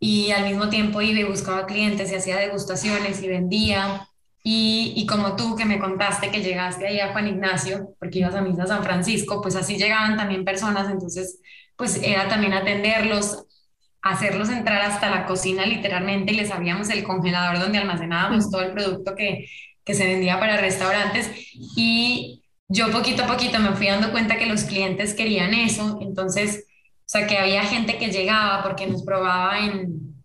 y 0.00 0.30
al 0.30 0.44
mismo 0.44 0.68
tiempo 0.68 1.02
iba 1.02 1.20
y 1.20 1.24
buscaba 1.24 1.66
clientes 1.66 2.12
y 2.12 2.14
hacía 2.14 2.36
degustaciones 2.36 3.22
y 3.22 3.28
vendía. 3.28 4.08
Y, 4.44 4.94
y, 4.96 5.06
como 5.06 5.36
tú 5.36 5.56
que 5.56 5.64
me 5.64 5.78
contaste 5.80 6.30
que 6.30 6.42
llegaste 6.42 6.86
ahí 6.86 7.00
a 7.00 7.12
Juan 7.12 7.26
Ignacio, 7.26 7.94
porque 7.98 8.20
ibas 8.20 8.34
a 8.34 8.40
misa 8.40 8.66
San 8.66 8.84
Francisco, 8.84 9.42
pues 9.42 9.56
así 9.56 9.76
llegaban 9.76 10.16
también 10.16 10.44
personas, 10.44 10.90
entonces 10.90 11.40
pues 11.78 12.00
era 12.02 12.28
también 12.28 12.52
atenderlos, 12.54 13.44
hacerlos 14.02 14.50
entrar 14.50 14.82
hasta 14.82 15.08
la 15.10 15.26
cocina 15.26 15.64
literalmente 15.64 16.32
y 16.32 16.36
les 16.36 16.50
abríamos 16.50 16.90
el 16.90 17.04
congelador 17.04 17.60
donde 17.60 17.78
almacenábamos 17.78 18.50
todo 18.50 18.62
el 18.62 18.72
producto 18.72 19.14
que, 19.14 19.48
que 19.84 19.94
se 19.94 20.04
vendía 20.04 20.40
para 20.40 20.56
restaurantes. 20.56 21.30
Y 21.76 22.42
yo 22.68 22.90
poquito 22.90 23.22
a 23.22 23.26
poquito 23.28 23.60
me 23.60 23.72
fui 23.76 23.86
dando 23.86 24.10
cuenta 24.10 24.36
que 24.36 24.46
los 24.46 24.64
clientes 24.64 25.14
querían 25.14 25.54
eso, 25.54 25.98
entonces, 26.02 26.64
o 26.66 27.04
sea, 27.06 27.28
que 27.28 27.38
había 27.38 27.62
gente 27.62 27.96
que 27.96 28.10
llegaba 28.10 28.64
porque 28.64 28.88
nos 28.88 29.04
probaba 29.04 29.60
en, 29.60 30.16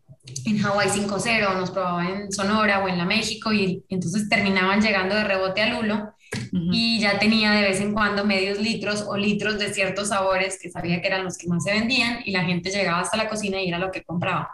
en 0.46 0.66
Hawaii 0.66 0.90
5.0, 0.90 1.56
nos 1.56 1.70
probaba 1.70 2.10
en 2.10 2.32
Sonora 2.32 2.84
o 2.84 2.88
en 2.88 2.98
la 2.98 3.06
México 3.06 3.54
y 3.54 3.86
entonces 3.90 4.28
terminaban 4.28 4.82
llegando 4.82 5.14
de 5.14 5.24
rebote 5.24 5.62
a 5.62 5.70
Lulo 5.70 6.14
y 6.52 7.00
ya 7.00 7.20
tenía 7.20 7.52
de 7.52 7.62
vez 7.62 7.82
en 7.82 7.94
cuando 7.94 8.26
medios 8.26 8.60
litros 8.60 9.06
o 9.08 9.18
litros 9.18 9.60
de 9.60 9.74
ciertos 9.74 10.10
sabores 10.10 10.60
que 10.62 10.70
sabía 10.70 11.02
que 11.02 11.08
eran 11.08 11.24
los 11.24 11.38
que 11.38 11.48
más 11.48 11.64
se 11.64 11.72
vendían 11.72 12.20
y 12.26 12.32
la 12.32 12.44
gente 12.44 12.70
llegaba 12.70 13.00
hasta 13.00 13.18
la 13.18 13.30
cocina 13.30 13.62
y 13.62 13.68
era 13.68 13.80
lo 13.80 13.92
que 13.92 14.04
compraba. 14.04 14.50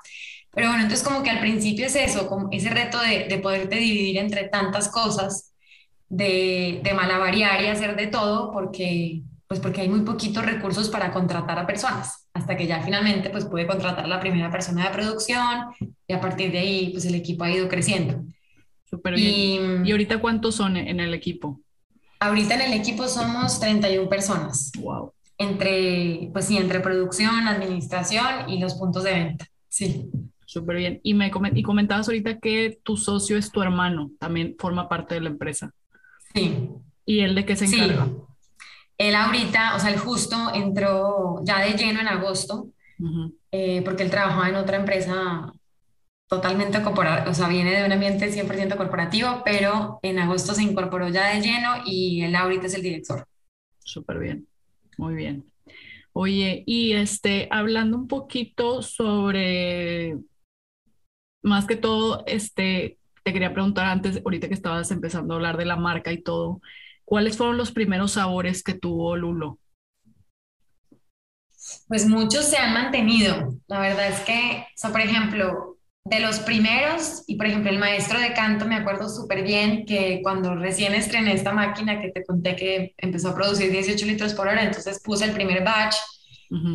Pero 0.52 0.68
bueno, 0.68 0.84
entonces 0.84 1.08
como 1.08 1.24
que 1.24 1.30
al 1.30 1.40
principio 1.40 1.86
es 1.86 1.96
eso, 1.96 2.28
como 2.28 2.50
ese 2.52 2.70
reto 2.70 3.00
de, 3.00 3.26
de 3.26 3.38
poderte 3.38 3.76
dividir 3.76 4.18
entre 4.18 4.48
tantas 4.50 4.90
cosas 4.90 5.54
de, 6.10 6.82
de 6.84 6.94
malavariar 6.94 7.62
y 7.64 7.68
hacer 7.68 7.96
de 7.96 8.08
todo 8.08 8.52
porque, 8.52 9.22
pues 9.48 9.60
porque 9.60 9.82
hay 9.82 9.90
muy 9.90 10.02
poquitos 10.02 10.46
recursos 10.46 10.90
para 10.90 11.12
contratar 11.12 11.60
a 11.60 11.68
personas, 11.68 12.28
hasta 12.34 12.58
que 12.58 12.66
ya 12.66 12.82
finalmente 12.82 13.30
pues 13.30 13.46
pude 13.46 13.68
contratar 13.68 14.06
a 14.06 14.08
la 14.08 14.20
primera 14.20 14.52
persona 14.52 14.86
de 14.86 14.94
producción 14.94 15.68
y 16.08 16.14
a 16.14 16.20
partir 16.20 16.52
de 16.52 16.60
ahí 16.60 16.90
pues 16.92 17.06
el 17.06 17.16
equipo 17.16 17.44
ha 17.44 17.52
ido 17.52 17.68
creciendo. 17.68 18.24
Súper 18.86 19.14
bien. 19.14 19.86
Y, 19.86 19.92
ahorita 19.92 20.20
cuántos 20.20 20.56
son 20.56 20.76
en 20.76 21.00
el 21.00 21.14
equipo? 21.14 21.62
Ahorita 22.20 22.56
en 22.56 22.62
el 22.62 22.74
equipo 22.74 23.08
somos 23.08 23.60
31 23.60 24.10
personas. 24.10 24.72
Wow. 24.80 25.14
Entre, 25.38 26.30
pues 26.34 26.46
sí, 26.46 26.58
entre 26.58 26.82
producción, 26.82 27.48
administración 27.48 28.50
y 28.50 28.60
los 28.60 28.76
puntos 28.76 29.04
de 29.04 29.14
venta. 29.14 29.46
Sí. 29.70 30.10
Súper 30.46 30.78
bien. 30.78 31.00
Y 31.04 31.14
me 31.14 31.32
y 31.54 31.64
comentabas 31.64 32.08
ahorita 32.08 32.40
que 32.40 32.80
tu 32.84 32.98
socio 32.98 33.38
es 33.38 33.52
tu 33.52 33.62
hermano, 33.62 34.12
también 34.20 34.56
forma 34.58 34.90
parte 34.90 35.16
de 35.16 35.22
la 35.22 35.30
empresa. 35.30 35.72
Sí. 36.34 36.70
¿Y 37.06 37.20
él 37.22 37.36
de 37.36 37.46
qué 37.46 37.56
se 37.56 37.66
encarga? 37.66 38.06
Sí. 38.06 38.12
Él 38.98 39.16
ahorita, 39.16 39.76
o 39.76 39.80
sea, 39.80 39.92
él 39.92 40.00
justo 40.00 40.36
entró 40.54 41.42
ya 41.46 41.60
de 41.60 41.74
lleno 41.74 42.02
en 42.02 42.08
agosto, 42.08 42.70
eh, 43.52 43.82
porque 43.86 44.04
él 44.04 44.10
trabajaba 44.10 44.50
en 44.50 44.56
otra 44.56 44.78
empresa 44.78 45.54
totalmente 46.30 46.82
corporativo, 46.84 47.32
o 47.32 47.34
sea, 47.34 47.48
viene 47.48 47.76
de 47.76 47.86
un 47.86 47.92
ambiente 47.92 48.32
100% 48.32 48.78
corporativo, 48.78 49.42
pero 49.44 50.00
en 50.04 50.20
agosto 50.20 50.54
se 50.54 50.62
incorporó 50.62 51.10
ya 51.10 51.34
de 51.34 51.42
lleno 51.42 51.82
y 51.86 52.22
él 52.22 52.36
ahorita 52.36 52.68
es 52.68 52.76
el 52.76 52.84
director. 52.84 53.26
Súper 53.80 54.20
bien, 54.20 54.48
muy 54.98 55.16
bien. 55.16 55.44
Oye, 56.14 56.64
y 56.68 56.94
este, 56.94 57.48
hablando 57.50 57.98
un 57.98 58.08
poquito 58.08 58.84
sobre, 58.84 60.18
más 61.42 61.66
que 61.66 61.76
todo, 61.76 62.24
este, 62.28 63.00
te 63.24 63.34
quería 63.34 63.54
preguntar 63.54 63.88
antes, 63.88 64.22
ahorita 64.24 64.48
que 64.48 64.54
estabas 64.54 64.92
empezando 64.92 65.34
a 65.34 65.38
hablar 65.38 65.58
de 65.58 65.66
la 65.66 65.78
marca 65.78 66.12
y 66.12 66.22
todo, 66.22 66.62
¿cuáles 67.06 67.38
fueron 67.38 67.58
los 67.58 67.72
primeros 67.72 68.12
sabores 68.12 68.62
que 68.62 68.76
tuvo 68.76 69.16
Lulo? 69.16 69.58
Pues 71.88 72.08
muchos 72.08 72.46
se 72.46 72.58
han 72.58 72.74
mantenido. 72.74 73.56
La 73.68 73.80
verdad 73.80 74.10
es 74.10 74.20
que, 74.22 74.68
o 74.88 74.92
por 74.92 75.02
ejemplo, 75.02 75.79
de 76.10 76.20
los 76.20 76.40
primeros, 76.40 77.24
y 77.28 77.36
por 77.36 77.46
ejemplo 77.46 77.70
el 77.70 77.78
maestro 77.78 78.20
de 78.20 78.34
canto, 78.34 78.66
me 78.66 78.76
acuerdo 78.76 79.10
súper 79.10 79.44
bien 79.44 79.86
que 79.86 80.22
cuando 80.24 80.56
recién 80.56 80.94
estrené 80.94 81.34
esta 81.34 81.54
máquina 81.54 82.02
que 82.02 82.10
te 82.10 82.24
conté 82.24 82.56
que 82.56 82.94
empezó 82.98 83.30
a 83.30 83.36
producir 83.36 83.72
18 83.72 84.06
litros 84.06 84.34
por 84.34 84.48
hora, 84.48 84.64
entonces 84.64 85.02
puse 85.04 85.26
el 85.26 85.32
primer 85.32 85.64
batch 85.64 85.96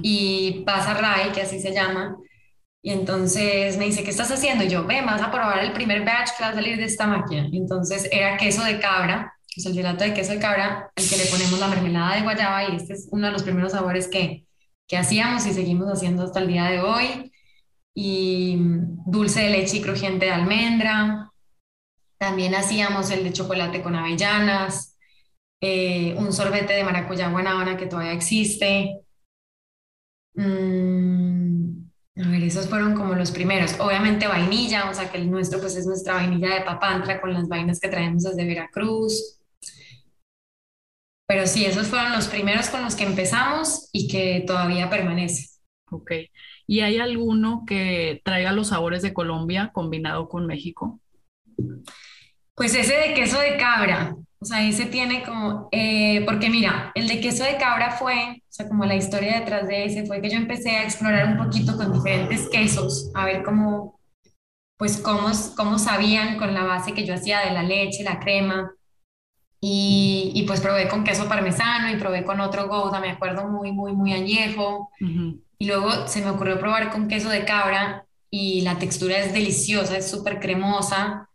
y 0.03 0.63
pasa 0.65 0.95
Ray, 0.95 1.33
que 1.33 1.43
así 1.43 1.59
se 1.59 1.73
llama, 1.73 2.17
y 2.85 2.91
entonces 2.91 3.79
me 3.79 3.87
dice, 3.87 4.05
¿qué 4.05 4.11
estás 4.11 4.31
haciendo? 4.31 4.63
Y 4.63 4.69
yo, 4.69 4.85
ve, 4.85 5.01
vas 5.01 5.23
a 5.23 5.31
probar 5.31 5.65
el 5.65 5.73
primer 5.73 6.05
batch 6.05 6.33
que 6.37 6.45
va 6.45 6.51
a 6.51 6.55
salir 6.55 6.77
de 6.77 6.85
esta 6.85 7.07
máquina. 7.07 7.49
Y 7.51 7.57
entonces 7.57 8.07
era 8.13 8.37
queso 8.37 8.63
de 8.63 8.79
cabra, 8.79 9.33
o 9.57 9.61
sea, 9.61 9.71
el 9.71 9.79
gelato 9.79 10.05
de 10.05 10.13
queso 10.13 10.33
de 10.33 10.39
cabra, 10.39 10.93
al 10.95 11.09
que 11.09 11.17
le 11.17 11.25
ponemos 11.25 11.59
la 11.59 11.69
mermelada 11.69 12.17
de 12.17 12.21
guayaba, 12.21 12.69
y 12.69 12.77
este 12.77 12.93
es 12.93 13.09
uno 13.11 13.29
de 13.29 13.33
los 13.33 13.43
primeros 13.43 13.73
sabores 13.73 14.07
que, 14.07 14.45
que 14.87 14.99
hacíamos 14.99 15.47
y 15.47 15.55
seguimos 15.55 15.89
haciendo 15.89 16.25
hasta 16.25 16.41
el 16.41 16.47
día 16.47 16.65
de 16.65 16.81
hoy. 16.81 17.33
Y 17.95 18.57
dulce 19.07 19.43
de 19.43 19.51
leche 19.51 19.79
y 19.79 19.83
crujiente 19.83 20.27
de 20.27 20.33
almendra. 20.33 21.31
También 22.19 22.55
hacíamos 22.55 23.11
el 23.11 23.25
de 23.25 23.33
chocolate 23.33 23.83
con 23.83 23.95
avellanas, 23.97 24.97
eh, 25.61 26.15
un 26.19 26.33
sorbete 26.33 26.73
de 26.75 26.85
maracuyá 26.85 27.29
guanábana 27.31 27.77
que 27.77 27.87
todavía 27.87 28.13
existe. 28.13 29.01
Mm, 30.35 31.85
a 32.17 32.29
ver, 32.31 32.43
esos 32.45 32.69
fueron 32.69 32.95
como 32.95 33.15
los 33.15 33.31
primeros. 33.31 33.79
Obviamente 33.81 34.27
vainilla, 34.27 34.91
o 34.91 34.95
sea 34.95 35.11
que 35.11 35.19
el 35.19 35.31
nuestro 35.31 35.61
pues 35.61 35.77
es 35.77 35.87
nuestra 35.87 36.15
vainilla 36.15 36.55
de 36.55 36.63
papantra 36.63 37.21
con 37.21 37.33
las 37.33 37.49
vainas 37.49 37.81
que 37.81 37.89
traemos 37.89 38.25
desde 38.25 38.45
Veracruz. 38.47 39.39
Pero 41.27 41.47
sí, 41.47 41.65
esos 41.65 41.89
fueron 41.89 42.13
los 42.13 42.29
primeros 42.29 42.69
con 42.69 42.83
los 42.85 42.95
que 42.97 43.05
empezamos 43.05 43.89
y 43.93 44.09
que 44.09 44.45
todavía 44.47 44.91
permanece. 44.91 45.49
Ok. 45.91 46.11
¿Y 46.67 46.81
hay 46.81 46.99
alguno 46.99 47.65
que 47.67 48.23
traiga 48.25 48.53
los 48.53 48.69
sabores 48.69 49.03
de 49.03 49.13
Colombia 49.13 49.71
combinado 49.73 50.29
con 50.29 50.47
México? 50.47 51.01
Pues 52.55 52.75
ese 52.75 52.95
de 52.97 53.15
queso 53.15 53.39
de 53.39 53.57
cabra, 53.57 54.17
o 54.41 54.45
sea, 54.45 54.67
ese 54.67 54.87
tiene 54.87 55.23
como, 55.23 55.69
eh, 55.73 56.23
porque 56.25 56.51
mira, 56.51 56.93
el 56.95 57.09
de 57.09 57.21
queso 57.21 57.45
de 57.45 57.57
cabra 57.57 57.93
fue, 57.93 58.43
o 58.43 58.53
sea, 58.53 58.69
como 58.69 58.85
la 58.85 58.95
historia 58.95 59.41
detrás 59.41 59.67
de 59.67 59.87
ese 59.87 60.07
fue 60.07 60.21
que 60.21 60.31
yo 60.31 60.37
empecé 60.37 60.71
a 60.71 60.85
explorar 60.85 61.29
un 61.29 61.39
poquito 61.39 61.77
con 61.77 61.93
diferentes 61.93 62.49
quesos, 62.49 63.11
a 63.15 63.25
ver 63.25 63.43
cómo, 63.43 63.99
pues 64.77 64.99
cómo, 64.99 65.31
cómo 65.57 65.79
sabían 65.79 66.37
con 66.39 66.55
la 66.55 66.65
base 66.65 66.93
que 66.93 67.07
yo 67.07 67.15
hacía 67.15 67.41
de 67.41 67.53
la 67.53 67.63
leche, 67.63 68.05
la 68.05 68.21
crema, 68.21 68.71
y, 69.67 70.33
y, 70.35 70.43
pues 70.43 70.61
probé 70.61 70.89
con 70.89 71.05
queso 71.05 71.27
parmesano 71.27 71.91
y 71.91 71.97
probé 71.97 72.23
con 72.23 72.39
otro 72.39 72.69
gouda, 72.69 73.01
me 73.01 73.09
acuerdo 73.09 73.49
muy, 73.49 73.73
muy, 73.73 73.95
muy 73.95 74.13
añejo. 74.13 74.91
Y 75.65 75.67
luego 75.67 76.07
se 76.09 76.21
me 76.21 76.29
ocurrió 76.29 76.61
probar 76.61 76.91
con 76.93 77.09
queso 77.09 77.31
de 77.31 77.47
cabra 77.47 78.05
y 78.29 78.61
la 78.61 78.79
textura 78.79 79.17
es 79.17 79.33
deliciosa, 79.33 79.97
es 79.97 80.11
súper 80.11 80.39
cremosa. 80.39 81.31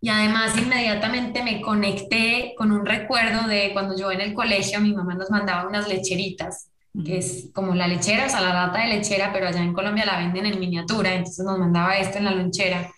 Y 0.00 0.08
además 0.08 0.56
inmediatamente 0.56 1.42
me 1.42 1.60
conecté 1.60 2.54
con 2.56 2.72
un 2.72 2.86
recuerdo 2.86 3.46
de 3.46 3.74
cuando 3.74 3.98
yo 3.98 4.10
en 4.10 4.22
el 4.22 4.32
colegio 4.32 4.80
mi 4.80 4.94
mamá 4.94 5.14
nos 5.14 5.30
mandaba 5.30 5.68
unas 5.68 5.86
lecheritas, 5.88 6.70
que 7.04 7.18
es 7.18 7.50
como 7.52 7.74
la 7.74 7.86
lechera, 7.86 8.24
o 8.24 8.30
sea, 8.30 8.40
la 8.40 8.54
lata 8.54 8.78
de 8.78 8.96
lechera, 8.96 9.30
pero 9.30 9.46
allá 9.46 9.60
en 9.60 9.74
Colombia 9.74 10.06
la 10.06 10.20
venden 10.20 10.46
en 10.46 10.58
miniatura, 10.58 11.12
entonces 11.12 11.44
nos 11.44 11.58
mandaba 11.58 11.98
esto 11.98 12.16
en 12.16 12.24
la 12.24 12.30
lonchera. 12.30 12.90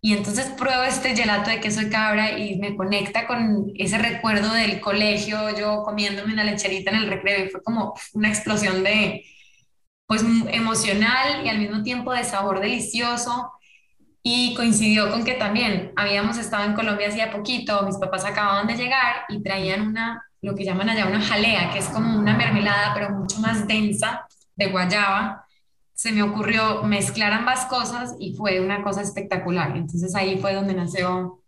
Y 0.00 0.14
entonces 0.14 0.46
pruebo 0.58 0.82
este 0.82 1.14
gelato 1.14 1.48
de 1.48 1.60
queso 1.60 1.78
de 1.78 1.90
cabra 1.90 2.36
y 2.36 2.56
me 2.56 2.74
conecta 2.74 3.28
con 3.28 3.70
ese 3.76 3.98
recuerdo 3.98 4.52
del 4.52 4.80
colegio, 4.80 5.56
yo 5.56 5.84
comiéndome 5.84 6.32
una 6.32 6.42
lecherita 6.42 6.90
en 6.90 6.96
el 6.96 7.06
recreo 7.06 7.44
y 7.44 7.50
fue 7.50 7.62
como 7.62 7.94
una 8.14 8.28
explosión 8.28 8.82
de, 8.82 9.24
pues 10.12 10.26
emocional 10.50 11.42
y 11.42 11.48
al 11.48 11.56
mismo 11.58 11.82
tiempo 11.82 12.12
de 12.12 12.22
sabor 12.22 12.60
delicioso 12.60 13.50
y 14.22 14.52
coincidió 14.54 15.10
con 15.10 15.24
que 15.24 15.32
también 15.32 15.90
habíamos 15.96 16.36
estado 16.36 16.64
en 16.64 16.74
Colombia 16.74 17.08
hacía 17.08 17.32
poquito, 17.32 17.82
mis 17.84 17.96
papás 17.96 18.26
acababan 18.26 18.66
de 18.66 18.76
llegar 18.76 19.24
y 19.30 19.42
traían 19.42 19.80
una, 19.80 20.22
lo 20.42 20.54
que 20.54 20.66
llaman 20.66 20.90
allá 20.90 21.06
una 21.06 21.22
jalea, 21.22 21.70
que 21.70 21.78
es 21.78 21.88
como 21.88 22.18
una 22.18 22.36
mermelada, 22.36 22.92
pero 22.92 23.08
mucho 23.08 23.40
más 23.40 23.66
densa 23.66 24.26
de 24.54 24.66
guayaba. 24.66 25.46
Se 25.94 26.12
me 26.12 26.22
ocurrió 26.22 26.82
mezclar 26.82 27.32
ambas 27.32 27.64
cosas 27.64 28.14
y 28.20 28.34
fue 28.34 28.60
una 28.60 28.82
cosa 28.82 29.00
espectacular. 29.00 29.74
Entonces 29.78 30.14
ahí 30.14 30.36
fue 30.36 30.52
donde 30.52 30.74
nació 30.74 31.41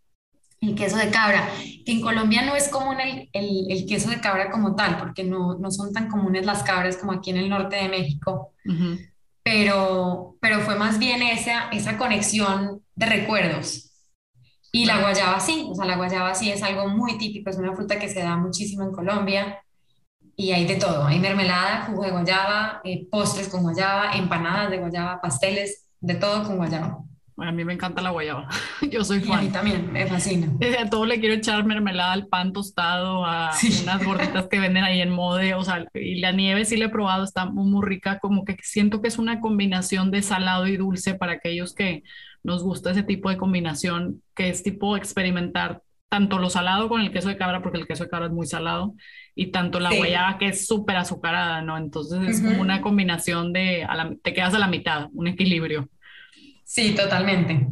el 0.68 0.75
queso 0.75 0.97
de 0.97 1.11
cabra, 1.11 1.49
que 1.85 1.92
en 1.92 2.00
Colombia 2.00 2.42
no 2.42 2.56
es 2.56 2.68
común 2.68 3.00
el, 3.00 3.28
el, 3.33 3.71
el 3.71 3.87
queso 3.87 4.11
de 4.11 4.21
cabra 4.21 4.50
como 4.50 4.75
tal, 4.75 4.99
porque 4.99 5.25
no, 5.25 5.59
no, 5.59 5.71
son 5.71 5.92
tan 5.92 6.09
comunes 6.09 6.47
las 6.47 6.62
cabras 6.62 6.97
como 6.97 7.12
aquí 7.12 7.30
en 7.30 7.38
el 7.38 7.49
norte 7.49 7.76
de 7.76 7.88
México 7.88 8.52
pero, 9.44 10.37
pero 10.40 10.61
fue 10.61 10.75
más 10.75 10.99
bien 10.99 11.23
esa, 11.23 11.68
esa 11.68 11.99
conexión 11.99 12.83
de 12.97 13.06
recuerdos. 13.06 13.92
Y 14.73 14.87
la 14.87 15.00
guayaba 15.00 15.38
sí, 15.38 15.68
o 15.71 15.75
sea, 15.75 15.85
la 15.85 15.97
guayaba 15.97 16.35
sí 16.35 16.50
es 16.50 16.62
algo 16.62 16.88
muy 16.88 17.16
típico, 17.18 17.50
es 17.50 17.59
una 17.59 17.76
fruta 17.76 17.99
que 17.99 18.09
se 18.09 18.21
da 18.21 18.37
muchísimo 18.37 18.83
en 18.83 18.90
Colombia 18.90 19.62
y 20.35 20.50
hay 20.50 20.66
de 20.66 20.76
todo, 20.76 21.04
hay 21.04 21.21
mermelada, 21.21 21.83
jugo 21.83 22.02
de 22.02 22.11
guayaba, 22.11 22.80
eh, 22.83 23.06
postres 23.09 23.49
con 23.49 23.62
guayaba, 23.62 24.14
empanadas 24.14 24.71
de 24.71 24.78
guayaba, 24.78 25.21
pasteles, 25.21 25.87
de 26.00 26.14
todo 26.14 26.42
con 26.42 26.56
guayaba. 26.56 26.99
Bueno, 27.36 27.50
a 27.50 27.54
mí 27.54 27.64
me 27.64 27.72
encanta 27.72 28.00
la 28.00 28.10
guayaba. 28.10 28.48
Yo 28.90 29.02
soy 29.02 29.20
fan. 29.20 29.38
a 29.38 29.42
mí 29.42 29.48
también, 29.48 29.92
me 29.92 30.06
fascina. 30.06 30.48
Eh, 30.60 30.76
a 30.78 30.88
todo 30.88 31.04
le 31.04 31.18
quiero 31.20 31.34
echar 31.34 31.64
mermelada 31.64 32.12
al 32.12 32.28
pan 32.28 32.52
tostado, 32.52 33.24
a 33.24 33.50
unas 33.82 34.04
gorditas 34.04 34.46
que 34.48 34.60
venden 34.60 34.84
ahí 34.84 35.00
en 35.00 35.10
Mode, 35.10 35.54
o 35.54 35.64
sea, 35.64 35.84
y 35.94 36.20
la 36.20 36.32
nieve 36.32 36.64
sí 36.64 36.76
la 36.76 36.86
he 36.86 36.88
probado, 36.90 37.24
está 37.24 37.46
muy, 37.46 37.70
muy 37.70 37.84
rica, 37.84 38.18
como 38.20 38.44
que 38.44 38.56
siento 38.62 39.02
que 39.02 39.08
es 39.08 39.18
una 39.18 39.40
combinación 39.40 40.10
de 40.10 40.22
salado 40.22 40.66
y 40.66 40.76
dulce 40.76 41.14
para 41.14 41.32
aquellos 41.32 41.74
que 41.74 42.04
nos 42.44 42.62
gusta 42.62 42.92
ese 42.92 43.02
tipo 43.02 43.30
de 43.30 43.36
combinación, 43.36 44.22
que 44.34 44.48
es 44.48 44.62
tipo 44.62 44.96
experimentar 44.96 45.82
tanto 46.08 46.38
lo 46.38 46.48
salado 46.48 46.88
con 46.88 47.00
el 47.00 47.10
queso 47.10 47.28
de 47.28 47.36
cabra, 47.36 47.60
porque 47.60 47.78
el 47.78 47.88
queso 47.88 48.04
de 48.04 48.10
cabra 48.10 48.26
es 48.26 48.32
muy 48.32 48.46
salado, 48.46 48.94
y 49.34 49.50
tanto 49.50 49.80
la 49.80 49.92
guayaba 49.92 50.38
que 50.38 50.46
es 50.46 50.66
súper 50.66 50.96
azucarada, 50.96 51.60
¿no? 51.62 51.76
Entonces 51.76 52.20
es 52.28 52.40
como 52.40 52.62
una 52.62 52.80
combinación 52.80 53.52
de, 53.52 53.84
te 54.22 54.32
quedas 54.32 54.54
a 54.54 54.60
la 54.60 54.68
mitad, 54.68 55.08
un 55.12 55.26
equilibrio. 55.26 55.88
Sí, 56.74 56.92
totalmente. 56.96 57.68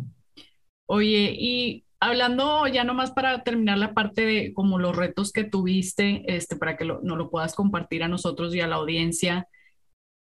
Oye, 0.86 1.34
y 1.36 1.84
hablando 1.98 2.68
ya 2.68 2.84
nomás 2.84 3.10
para 3.10 3.42
terminar 3.42 3.78
la 3.78 3.94
parte 3.94 4.24
de 4.24 4.54
como 4.54 4.78
los 4.78 4.94
retos 4.94 5.32
que 5.32 5.42
tuviste, 5.42 6.22
este, 6.28 6.54
para 6.54 6.76
que 6.76 6.84
no 6.84 7.16
lo 7.16 7.28
puedas 7.28 7.56
compartir 7.56 8.04
a 8.04 8.08
nosotros 8.08 8.54
y 8.54 8.60
a 8.60 8.68
la 8.68 8.76
audiencia, 8.76 9.48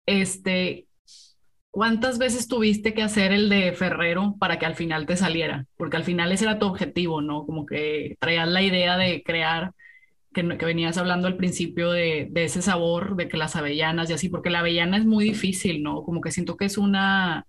este, 0.07 0.89
¿cuántas 1.71 2.19
veces 2.19 2.49
tuviste 2.49 2.95
que 2.95 3.05
hacer 3.05 3.31
el 3.33 3.49
de 3.49 3.73
Ferrero 3.75 4.35
para 4.41 4.59
que 4.59 4.67
al 4.67 4.75
final 4.75 5.07
te 5.07 5.17
saliera? 5.17 5.67
Porque 5.77 5.97
al 5.97 6.05
final 6.05 6.33
ese 6.33 6.45
era 6.45 6.59
tu 6.59 6.67
objetivo, 6.67 7.23
¿no? 7.23 7.47
Como 7.47 7.67
que 7.67 8.17
traías 8.19 8.49
la 8.49 8.63
idea 8.63 8.97
de 8.99 9.23
crear, 9.23 9.73
que, 10.33 10.59
que 10.59 10.67
venías 10.67 10.99
hablando 10.99 11.29
al 11.29 11.37
principio 11.37 11.93
de, 11.93 12.27
de 12.29 12.45
ese 12.45 12.61
sabor, 12.61 13.15
de 13.15 13.29
que 13.29 13.37
las 13.37 13.55
avellanas 13.55 14.11
y 14.11 14.15
así, 14.15 14.29
porque 14.31 14.51
la 14.51 14.61
avellana 14.61 14.97
es 14.97 15.07
muy 15.07 15.25
difícil, 15.25 15.85
¿no? 15.85 16.03
Como 16.03 16.21
que 16.21 16.33
siento 16.33 16.57
que 16.57 16.65
es 16.65 16.77
una 16.77 17.47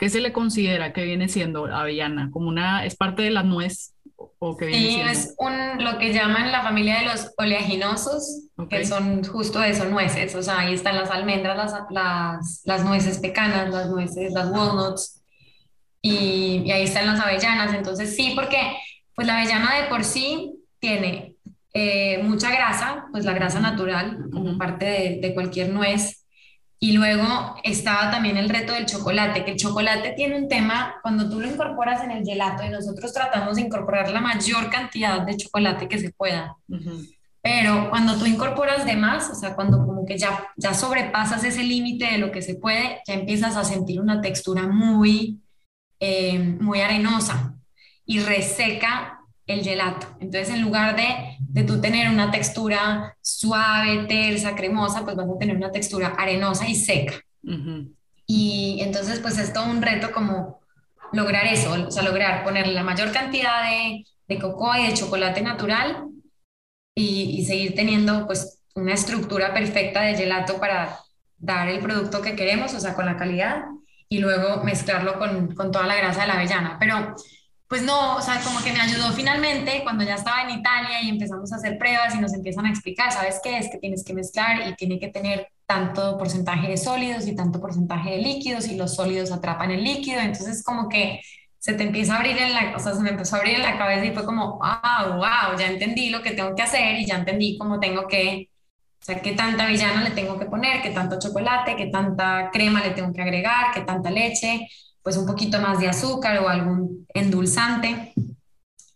¿Qué 0.00 0.08
se 0.08 0.22
le 0.22 0.32
considera 0.32 0.94
que 0.94 1.04
viene 1.04 1.28
siendo 1.28 1.66
avellana? 1.66 2.30
¿Como 2.32 2.48
una, 2.48 2.86
es 2.86 2.96
parte 2.96 3.20
de 3.20 3.30
la 3.30 3.42
nuez 3.42 3.92
o 4.38 4.56
que 4.56 4.64
viene 4.64 4.88
sí, 4.88 5.00
es 5.02 5.34
un, 5.36 5.84
lo 5.84 5.98
que 5.98 6.14
llaman 6.14 6.50
la 6.50 6.62
familia 6.62 7.00
de 7.00 7.04
los 7.04 7.30
oleaginosos, 7.36 8.46
que 8.70 8.86
son 8.86 9.22
justo 9.22 9.62
eso, 9.62 9.84
nueces. 9.84 10.34
O 10.34 10.42
sea, 10.42 10.60
ahí 10.60 10.72
están 10.72 10.96
las 10.96 11.10
almendras, 11.10 11.54
las, 11.54 11.74
las, 11.90 12.62
las 12.64 12.82
nueces 12.82 13.18
pecanas, 13.18 13.68
las 13.68 13.90
nueces, 13.90 14.32
las 14.32 14.50
walnuts, 14.50 15.22
y, 16.00 16.62
y, 16.64 16.72
ahí 16.72 16.84
están 16.84 17.06
las 17.06 17.20
avellanas. 17.20 17.74
Entonces, 17.74 18.16
sí, 18.16 18.32
porque 18.34 18.78
pues 19.14 19.26
la 19.26 19.36
avellana 19.36 19.82
de 19.82 19.88
por 19.88 20.02
sí 20.02 20.54
tiene 20.78 21.34
eh, 21.74 22.22
mucha 22.22 22.50
grasa, 22.50 23.04
pues 23.12 23.26
la 23.26 23.34
grasa 23.34 23.60
natural, 23.60 24.30
como 24.32 24.56
parte 24.56 24.86
de, 24.86 25.18
de 25.20 25.34
cualquier 25.34 25.68
nuez, 25.68 26.19
y 26.82 26.92
luego 26.92 27.56
estaba 27.62 28.10
también 28.10 28.38
el 28.38 28.48
reto 28.48 28.72
del 28.72 28.86
chocolate, 28.86 29.44
que 29.44 29.50
el 29.50 29.58
chocolate 29.58 30.14
tiene 30.16 30.36
un 30.36 30.48
tema, 30.48 30.96
cuando 31.02 31.28
tú 31.28 31.38
lo 31.38 31.46
incorporas 31.46 32.02
en 32.02 32.10
el 32.10 32.24
gelato 32.24 32.64
y 32.64 32.70
nosotros 32.70 33.12
tratamos 33.12 33.56
de 33.56 33.62
incorporar 33.62 34.10
la 34.10 34.22
mayor 34.22 34.70
cantidad 34.70 35.20
de 35.20 35.36
chocolate 35.36 35.88
que 35.88 35.98
se 35.98 36.10
pueda. 36.10 36.56
Pero 37.42 37.90
cuando 37.90 38.18
tú 38.18 38.24
incorporas 38.24 38.86
de 38.86 38.96
más, 38.96 39.28
o 39.28 39.34
sea, 39.34 39.54
cuando 39.54 39.84
como 39.84 40.06
que 40.06 40.16
ya, 40.16 40.48
ya 40.56 40.72
sobrepasas 40.72 41.44
ese 41.44 41.62
límite 41.62 42.06
de 42.06 42.18
lo 42.18 42.32
que 42.32 42.40
se 42.40 42.54
puede, 42.54 43.02
ya 43.06 43.12
empiezas 43.12 43.56
a 43.56 43.64
sentir 43.64 44.00
una 44.00 44.22
textura 44.22 44.66
muy, 44.66 45.38
eh, 46.00 46.38
muy 46.38 46.80
arenosa 46.80 47.56
y 48.06 48.20
reseca 48.20 49.19
el 49.50 49.62
gelato. 49.62 50.06
Entonces, 50.20 50.54
en 50.54 50.62
lugar 50.62 50.96
de, 50.96 51.36
de 51.38 51.64
tú 51.64 51.80
tener 51.80 52.08
una 52.08 52.30
textura 52.30 53.16
suave, 53.20 54.06
tersa, 54.08 54.54
cremosa, 54.54 55.04
pues 55.04 55.16
vas 55.16 55.28
a 55.28 55.38
tener 55.38 55.56
una 55.56 55.72
textura 55.72 56.14
arenosa 56.18 56.68
y 56.68 56.74
seca. 56.74 57.14
Y 58.26 58.78
entonces, 58.82 59.18
pues 59.20 59.38
es 59.38 59.52
todo 59.52 59.64
un 59.64 59.82
reto 59.82 60.12
como 60.12 60.60
lograr 61.12 61.46
eso, 61.46 61.72
o 61.72 61.90
sea, 61.90 62.02
lograr 62.02 62.44
poner 62.44 62.68
la 62.68 62.84
mayor 62.84 63.10
cantidad 63.12 63.64
de, 63.64 64.04
de 64.28 64.38
cocoa 64.38 64.78
y 64.78 64.86
de 64.86 64.94
chocolate 64.94 65.42
natural 65.42 66.06
y, 66.94 67.36
y, 67.38 67.44
seguir 67.44 67.74
teniendo 67.74 68.26
pues 68.26 68.62
una 68.74 68.94
estructura 68.94 69.52
perfecta 69.52 70.02
de 70.02 70.14
gelato 70.14 70.60
para 70.60 71.00
dar 71.38 71.68
el 71.68 71.80
producto 71.80 72.22
que 72.22 72.36
queremos, 72.36 72.74
o 72.74 72.80
sea, 72.80 72.94
con 72.94 73.06
la 73.06 73.16
calidad, 73.16 73.64
y 74.08 74.18
luego 74.18 74.62
mezclarlo 74.64 75.18
con, 75.18 75.54
con 75.54 75.70
toda 75.70 75.86
la 75.86 75.96
grasa 75.96 76.22
de 76.22 76.26
la 76.26 76.34
avellana. 76.34 76.76
Pero 76.78 77.14
pues 77.70 77.82
no, 77.84 78.16
o 78.16 78.20
sea, 78.20 78.40
como 78.42 78.60
que 78.64 78.72
me 78.72 78.80
ayudó 78.80 79.12
finalmente 79.12 79.84
cuando 79.84 80.02
ya 80.02 80.16
estaba 80.16 80.42
en 80.42 80.58
Italia 80.58 81.02
y 81.04 81.08
empezamos 81.08 81.52
a 81.52 81.56
hacer 81.56 81.78
pruebas 81.78 82.16
y 82.16 82.18
nos 82.18 82.34
empiezan 82.34 82.66
a 82.66 82.70
explicar, 82.70 83.12
¿sabes 83.12 83.40
qué? 83.44 83.58
Es 83.58 83.70
que 83.70 83.78
tienes 83.78 84.02
que 84.02 84.12
mezclar 84.12 84.68
y 84.68 84.74
tiene 84.74 84.98
que 84.98 85.06
tener 85.06 85.46
tanto 85.66 86.18
porcentaje 86.18 86.66
de 86.66 86.76
sólidos 86.76 87.28
y 87.28 87.36
tanto 87.36 87.60
porcentaje 87.60 88.10
de 88.10 88.18
líquidos 88.18 88.66
y 88.66 88.74
los 88.74 88.96
sólidos 88.96 89.30
atrapan 89.30 89.70
el 89.70 89.84
líquido, 89.84 90.20
entonces 90.20 90.64
como 90.64 90.88
que 90.88 91.20
se 91.60 91.74
te 91.74 91.84
empieza 91.84 92.14
a 92.14 92.16
abrir 92.16 92.38
en 92.38 92.54
la, 92.54 92.74
o 92.74 92.80
sea, 92.80 92.92
se 92.92 93.02
me 93.02 93.10
empezó 93.10 93.36
a 93.36 93.38
abrir 93.38 93.54
en 93.54 93.62
la 93.62 93.78
cabeza 93.78 94.04
y 94.04 94.14
fue 94.14 94.24
como, 94.24 94.58
wow, 94.58 95.12
wow, 95.18 95.56
ya 95.56 95.68
entendí 95.68 96.10
lo 96.10 96.22
que 96.22 96.32
tengo 96.32 96.56
que 96.56 96.62
hacer 96.62 96.98
y 96.98 97.06
ya 97.06 97.18
entendí 97.18 97.56
cómo 97.56 97.78
tengo 97.78 98.08
que, 98.08 98.50
o 99.00 99.04
sea, 99.04 99.22
qué 99.22 99.30
tanta 99.34 99.62
avellana 99.62 100.02
le 100.02 100.10
tengo 100.10 100.40
que 100.40 100.46
poner, 100.46 100.82
qué 100.82 100.90
tanto 100.90 101.20
chocolate, 101.20 101.76
qué 101.76 101.86
tanta 101.86 102.50
crema 102.52 102.82
le 102.82 102.90
tengo 102.90 103.12
que 103.12 103.22
agregar, 103.22 103.72
qué 103.72 103.82
tanta 103.82 104.10
leche, 104.10 104.66
pues 105.10 105.18
un 105.18 105.26
poquito 105.26 105.60
más 105.60 105.80
de 105.80 105.88
azúcar 105.88 106.38
o 106.38 106.48
algún 106.48 107.04
endulzante. 107.12 108.12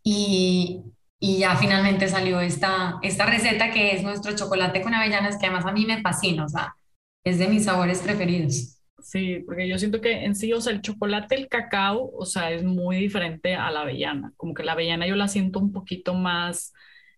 Y, 0.04 0.80
y 1.18 1.38
ya 1.38 1.56
finalmente 1.56 2.06
salió 2.06 2.38
esta, 2.38 3.00
esta 3.02 3.26
receta 3.26 3.72
que 3.72 3.96
es 3.96 4.04
nuestro 4.04 4.36
chocolate 4.36 4.80
con 4.80 4.94
avellanas, 4.94 5.38
que 5.38 5.46
además 5.46 5.66
a 5.66 5.72
mí 5.72 5.86
me 5.86 6.00
fascina, 6.02 6.44
o 6.44 6.48
sea, 6.48 6.76
es 7.24 7.40
de 7.40 7.48
mis 7.48 7.64
sabores 7.64 7.98
preferidos. 7.98 8.78
Sí, 9.02 9.40
porque 9.44 9.66
yo 9.66 9.76
siento 9.76 10.00
que 10.00 10.24
en 10.24 10.36
sí, 10.36 10.52
o 10.52 10.60
sea, 10.60 10.72
el 10.72 10.82
chocolate, 10.82 11.34
el 11.34 11.48
cacao, 11.48 12.12
o 12.16 12.24
sea, 12.24 12.52
es 12.52 12.62
muy 12.62 12.98
diferente 12.98 13.56
a 13.56 13.72
la 13.72 13.80
avellana. 13.80 14.32
Como 14.36 14.54
que 14.54 14.62
la 14.62 14.72
avellana 14.72 15.08
yo 15.08 15.16
la 15.16 15.26
siento 15.26 15.58
un 15.58 15.72
poquito 15.72 16.14
más 16.14 16.72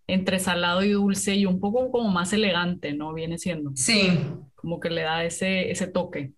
entre 0.06 0.38
salado 0.38 0.84
y 0.84 0.92
dulce 0.92 1.34
y 1.34 1.44
un 1.44 1.60
poco 1.60 1.90
como 1.90 2.08
más 2.08 2.32
elegante, 2.32 2.94
¿no? 2.94 3.12
Viene 3.12 3.36
siendo. 3.36 3.72
Sí. 3.74 4.08
Como 4.54 4.80
que 4.80 4.88
le 4.88 5.02
da 5.02 5.22
ese, 5.22 5.70
ese 5.70 5.86
toque. 5.86 6.32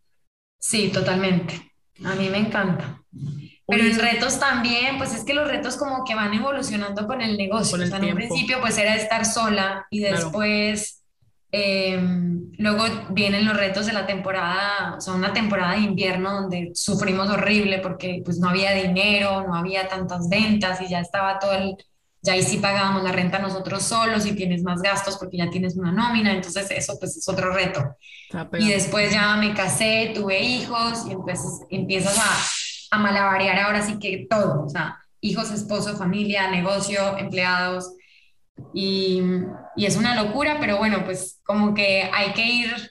Sí, 0.59 0.91
totalmente. 0.93 1.68
A 2.05 2.15
mí 2.15 2.29
me 2.29 2.39
encanta. 2.39 3.03
Pero 3.67 3.85
en 3.85 3.99
retos 3.99 4.41
también, 4.41 4.97
pues 4.97 5.15
es 5.15 5.25
que 5.25 5.35
los 5.35 5.47
retos 5.47 5.77
como 5.77 6.03
que 6.05 6.15
van 6.15 6.33
evolucionando 6.33 7.07
con 7.07 7.21
el 7.21 7.37
negocio. 7.37 7.77
o 7.83 7.87
sea, 7.87 7.99
en 7.99 8.05
un 8.07 8.15
principio 8.15 8.61
pues 8.61 8.79
era 8.79 8.95
estar 8.95 9.27
sola 9.27 9.87
y 9.91 10.01
después 10.01 11.03
em, 11.53 12.51
luego 12.57 12.85
vienen 13.11 13.45
los 13.45 13.57
retos 13.57 13.85
de 13.85 13.93
la 13.93 14.07
temporada, 14.07 14.95
o 14.97 15.01
sea, 15.03 15.13
una 15.13 15.35
temporada 15.35 15.73
de 15.73 15.81
invierno 15.81 16.41
donde 16.41 16.71
sufrimos 16.75 17.29
horrible 17.29 17.79
porque 17.81 18.23
pues 18.25 18.39
no 18.39 18.49
había 18.49 18.73
dinero, 18.73 19.47
no 19.47 19.55
había 19.55 19.87
tantas 19.87 20.31
ventas 20.31 20.81
y 20.81 20.89
ya 20.89 21.01
estaba 21.01 21.39
todo 21.39 21.53
el, 21.53 21.77
ya 22.23 22.33
ahí 22.33 22.43
sí 22.43 22.59
pagábamos 22.59 23.03
la 23.03 23.13
renta 23.13 23.39
nosotros 23.39 23.83
solos 23.83 24.27
y 24.27 24.35
tienes 24.35 24.63
más 24.63 24.83
gastos 24.83 25.17
porque 25.19 25.37
ya 25.37 25.51
tienes 25.51 25.77
una 25.77 25.93
nómina, 25.93 26.33
entonces 26.33 26.71
eso 26.71 26.99
pues 26.99 27.17
es 27.17 27.29
otro 27.29 27.53
reto. 27.53 27.97
Y 28.59 28.69
después 28.69 29.13
ya 29.13 29.37
me 29.37 29.55
casé, 29.55 30.13
tuve 30.15 30.41
hijos 30.41 31.05
y 31.07 31.13
entonces 31.13 31.67
empiezas 31.71 32.19
a, 32.19 32.97
a 32.97 32.99
malabarear 32.99 33.59
ahora 33.61 33.83
sí 33.83 33.99
que 33.99 34.27
todo, 34.29 34.65
o 34.65 34.69
sea, 34.69 34.99
hijos, 35.21 35.51
esposo, 35.51 35.97
familia, 35.97 36.51
negocio, 36.51 37.17
empleados. 37.19 37.93
Y, 38.75 39.23
y, 39.77 39.87
es 39.87 39.97
una 39.97 40.21
locura, 40.21 40.57
pero 40.59 40.79
bueno, 40.79 41.05
pues 41.05 41.41
como 41.45 41.75
que 41.75 42.11
hay 42.13 42.33
que 42.33 42.45
ir, 42.45 42.91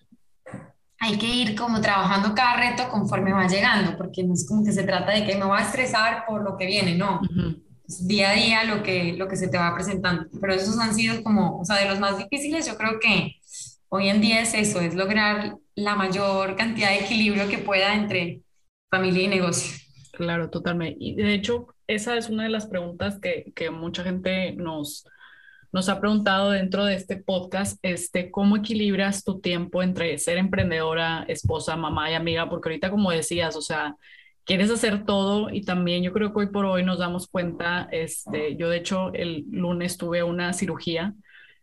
hay 1.00 1.18
que 1.18 1.28
ir 1.28 1.56
como 1.56 1.82
trabajando 1.82 2.34
cada 2.34 2.56
reto 2.56 2.90
conforme 2.90 3.34
va 3.34 3.48
llegando, 3.48 3.98
porque 3.98 4.24
no 4.24 4.34
es 4.34 4.48
como 4.48 4.64
que 4.64 4.72
se 4.72 4.84
trata 4.84 5.12
de 5.12 5.26
que 5.26 5.36
me 5.36 5.46
voy 5.46 5.60
a 5.60 5.64
estresar 5.64 6.26
por 6.26 6.42
lo 6.44 6.56
que 6.58 6.66
viene, 6.66 6.96
no. 6.96 7.20
Día 7.88 8.32
a 8.32 8.34
día 8.34 8.64
lo 8.64 8.84
que, 8.84 9.14
lo 9.14 9.28
que 9.28 9.38
se 9.38 9.48
te 9.48 9.58
va 9.58 9.74
presentando. 9.74 10.28
Pero 10.40 10.54
esos 10.54 10.78
han 10.80 10.94
sido 10.94 11.24
como, 11.24 11.60
o 11.60 11.66
sea, 11.66 11.78
de 11.78 11.90
los 11.90 12.00
más 12.00 12.18
difíciles, 12.18 12.68
yo 12.68 12.78
creo 12.78 13.00
que 13.00 13.36
hoy 13.90 14.10
en 14.10 14.22
día 14.22 14.42
es 14.42 14.54
eso, 14.54 14.82
es 14.82 14.96
lograr 14.96 15.56
la 15.76 15.96
mayor 15.96 16.56
cantidad 16.56 16.90
de 16.90 17.00
equilibrio 17.00 17.48
que 17.48 17.60
pueda 17.60 17.96
entre 17.96 18.42
familia 18.90 19.24
y 19.24 19.28
negocio. 19.28 19.78
Claro, 20.14 20.50
totalmente. 20.50 20.98
Y 21.00 21.16
de 21.16 21.34
hecho, 21.34 21.68
esa 21.88 22.18
es 22.18 22.30
una 22.30 22.44
de 22.44 22.50
las 22.50 22.68
preguntas 22.68 23.20
que, 23.20 23.52
que 23.56 23.70
mucha 23.70 24.04
gente 24.04 24.54
nos, 24.54 25.06
nos 25.72 25.90
ha 25.90 26.00
preguntado 26.00 26.52
dentro 26.52 26.86
de 26.86 26.96
este 26.96 27.18
podcast, 27.18 27.78
este, 27.84 28.32
¿cómo 28.32 28.58
equilibras 28.58 29.24
tu 29.24 29.40
tiempo 29.40 29.84
entre 29.84 30.18
ser 30.18 30.38
emprendedora, 30.38 31.24
esposa, 31.28 31.76
mamá 31.76 32.10
y 32.12 32.16
amiga? 32.16 32.50
Porque 32.50 32.70
ahorita, 32.70 32.90
como 32.90 33.12
decías, 33.12 33.56
o 33.56 33.62
sea, 33.62 33.96
quieres 34.48 34.72
hacer 34.72 35.06
todo 35.06 35.52
y 35.52 35.62
también 35.62 36.02
yo 36.02 36.14
creo 36.14 36.34
que 36.34 36.40
hoy 36.40 36.48
por 36.48 36.66
hoy 36.66 36.84
nos 36.84 36.98
damos 36.98 37.28
cuenta, 37.28 37.88
este, 37.92 38.56
yo 38.56 38.70
de 38.70 38.78
hecho 38.78 39.14
el 39.14 39.46
lunes 39.52 39.98
tuve 39.98 40.24
una 40.24 40.54
cirugía 40.54 41.14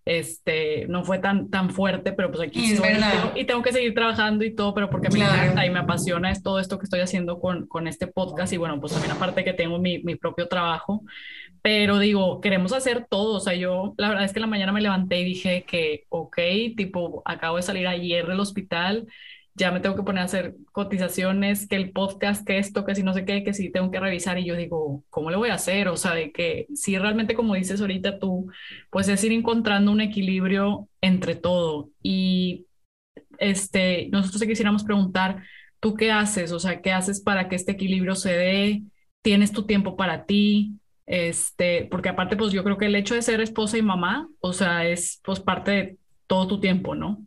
este, 0.04 0.86
no 0.88 1.02
fue 1.02 1.18
tan, 1.18 1.48
tan 1.48 1.70
fuerte, 1.70 2.12
pero 2.12 2.30
pues 2.30 2.46
aquí 2.46 2.72
estoy 2.72 2.90
y 3.36 3.44
tengo, 3.46 3.62
que 3.62 3.72
seguir 3.72 3.94
trabajando 3.94 4.44
y 4.44 4.54
todo, 4.54 4.74
pero 4.74 4.90
porque 4.90 5.08
me 5.08 5.20
encanta 5.20 5.64
y 5.64 5.70
me 5.70 5.78
apasiona 5.78 6.30
es 6.30 6.42
todo 6.42 6.58
esto 6.58 6.78
que 6.78 6.84
estoy 6.84 7.00
haciendo 7.00 7.40
con, 7.40 7.66
con 7.66 7.86
este 7.86 8.06
podcast 8.06 8.52
y 8.52 8.58
bueno, 8.58 8.78
pues 8.80 8.92
también 8.92 9.12
aparte 9.12 9.44
que 9.44 9.54
tengo 9.54 9.78
mi, 9.78 10.00
mi 10.00 10.14
propio 10.16 10.46
trabajo, 10.46 11.02
pero 11.62 11.98
digo, 11.98 12.42
queremos 12.42 12.74
hacer 12.74 13.06
todo, 13.08 13.36
o 13.36 13.40
sea, 13.40 13.54
yo 13.54 13.94
la 13.96 14.08
verdad 14.10 14.24
es 14.24 14.34
que 14.34 14.40
la 14.40 14.46
mañana 14.46 14.72
me 14.72 14.82
levanté 14.82 15.20
y 15.20 15.24
dije 15.24 15.64
que, 15.66 16.04
ok, 16.10 16.36
tipo, 16.76 17.22
acabo 17.24 17.56
de 17.56 17.62
salir 17.62 17.86
ayer 17.86 18.26
del 18.26 18.40
hospital, 18.40 19.06
ya 19.54 19.70
me 19.70 19.80
tengo 19.80 19.94
que 19.94 20.02
poner 20.02 20.22
a 20.22 20.24
hacer 20.26 20.56
cotizaciones, 20.72 21.68
que 21.68 21.76
el 21.76 21.92
podcast, 21.92 22.44
que 22.46 22.58
esto, 22.58 22.84
que 22.84 22.94
si 22.94 23.02
no 23.02 23.14
sé 23.14 23.24
qué, 23.24 23.44
que 23.44 23.54
si 23.54 23.70
tengo 23.70 23.90
que 23.90 24.00
revisar 24.00 24.38
y 24.38 24.44
yo 24.44 24.56
digo, 24.56 25.04
¿cómo 25.10 25.30
le 25.30 25.36
voy 25.36 25.50
a 25.50 25.54
hacer? 25.54 25.88
O 25.88 25.96
sea, 25.96 26.14
de 26.14 26.32
que 26.32 26.66
si 26.74 26.98
realmente, 26.98 27.34
como 27.34 27.54
dices 27.54 27.80
ahorita 27.80 28.18
tú, 28.18 28.50
pues 28.90 29.08
es 29.08 29.22
ir 29.22 29.32
encontrando 29.32 29.92
un 29.92 30.00
equilibrio 30.00 30.88
entre 31.00 31.36
todo. 31.36 31.90
Y 32.02 32.66
este, 33.38 34.08
nosotros 34.10 34.40
te 34.40 34.48
quisiéramos 34.48 34.84
preguntar, 34.84 35.44
¿tú 35.80 35.94
qué 35.94 36.10
haces? 36.10 36.50
O 36.52 36.58
sea, 36.58 36.80
¿qué 36.82 36.92
haces 36.92 37.20
para 37.20 37.48
que 37.48 37.56
este 37.56 37.72
equilibrio 37.72 38.16
se 38.16 38.32
dé? 38.32 38.82
¿Tienes 39.22 39.52
tu 39.52 39.66
tiempo 39.66 39.96
para 39.96 40.24
ti? 40.26 40.80
Este, 41.06 41.86
porque 41.90 42.08
aparte, 42.08 42.36
pues 42.36 42.52
yo 42.52 42.64
creo 42.64 42.78
que 42.78 42.86
el 42.86 42.96
hecho 42.96 43.14
de 43.14 43.22
ser 43.22 43.40
esposa 43.40 43.78
y 43.78 43.82
mamá, 43.82 44.28
o 44.40 44.52
sea, 44.52 44.86
es 44.86 45.20
pues 45.24 45.38
parte 45.40 45.70
de 45.70 45.98
todo 46.26 46.48
tu 46.48 46.60
tiempo, 46.60 46.94
¿no? 46.94 47.24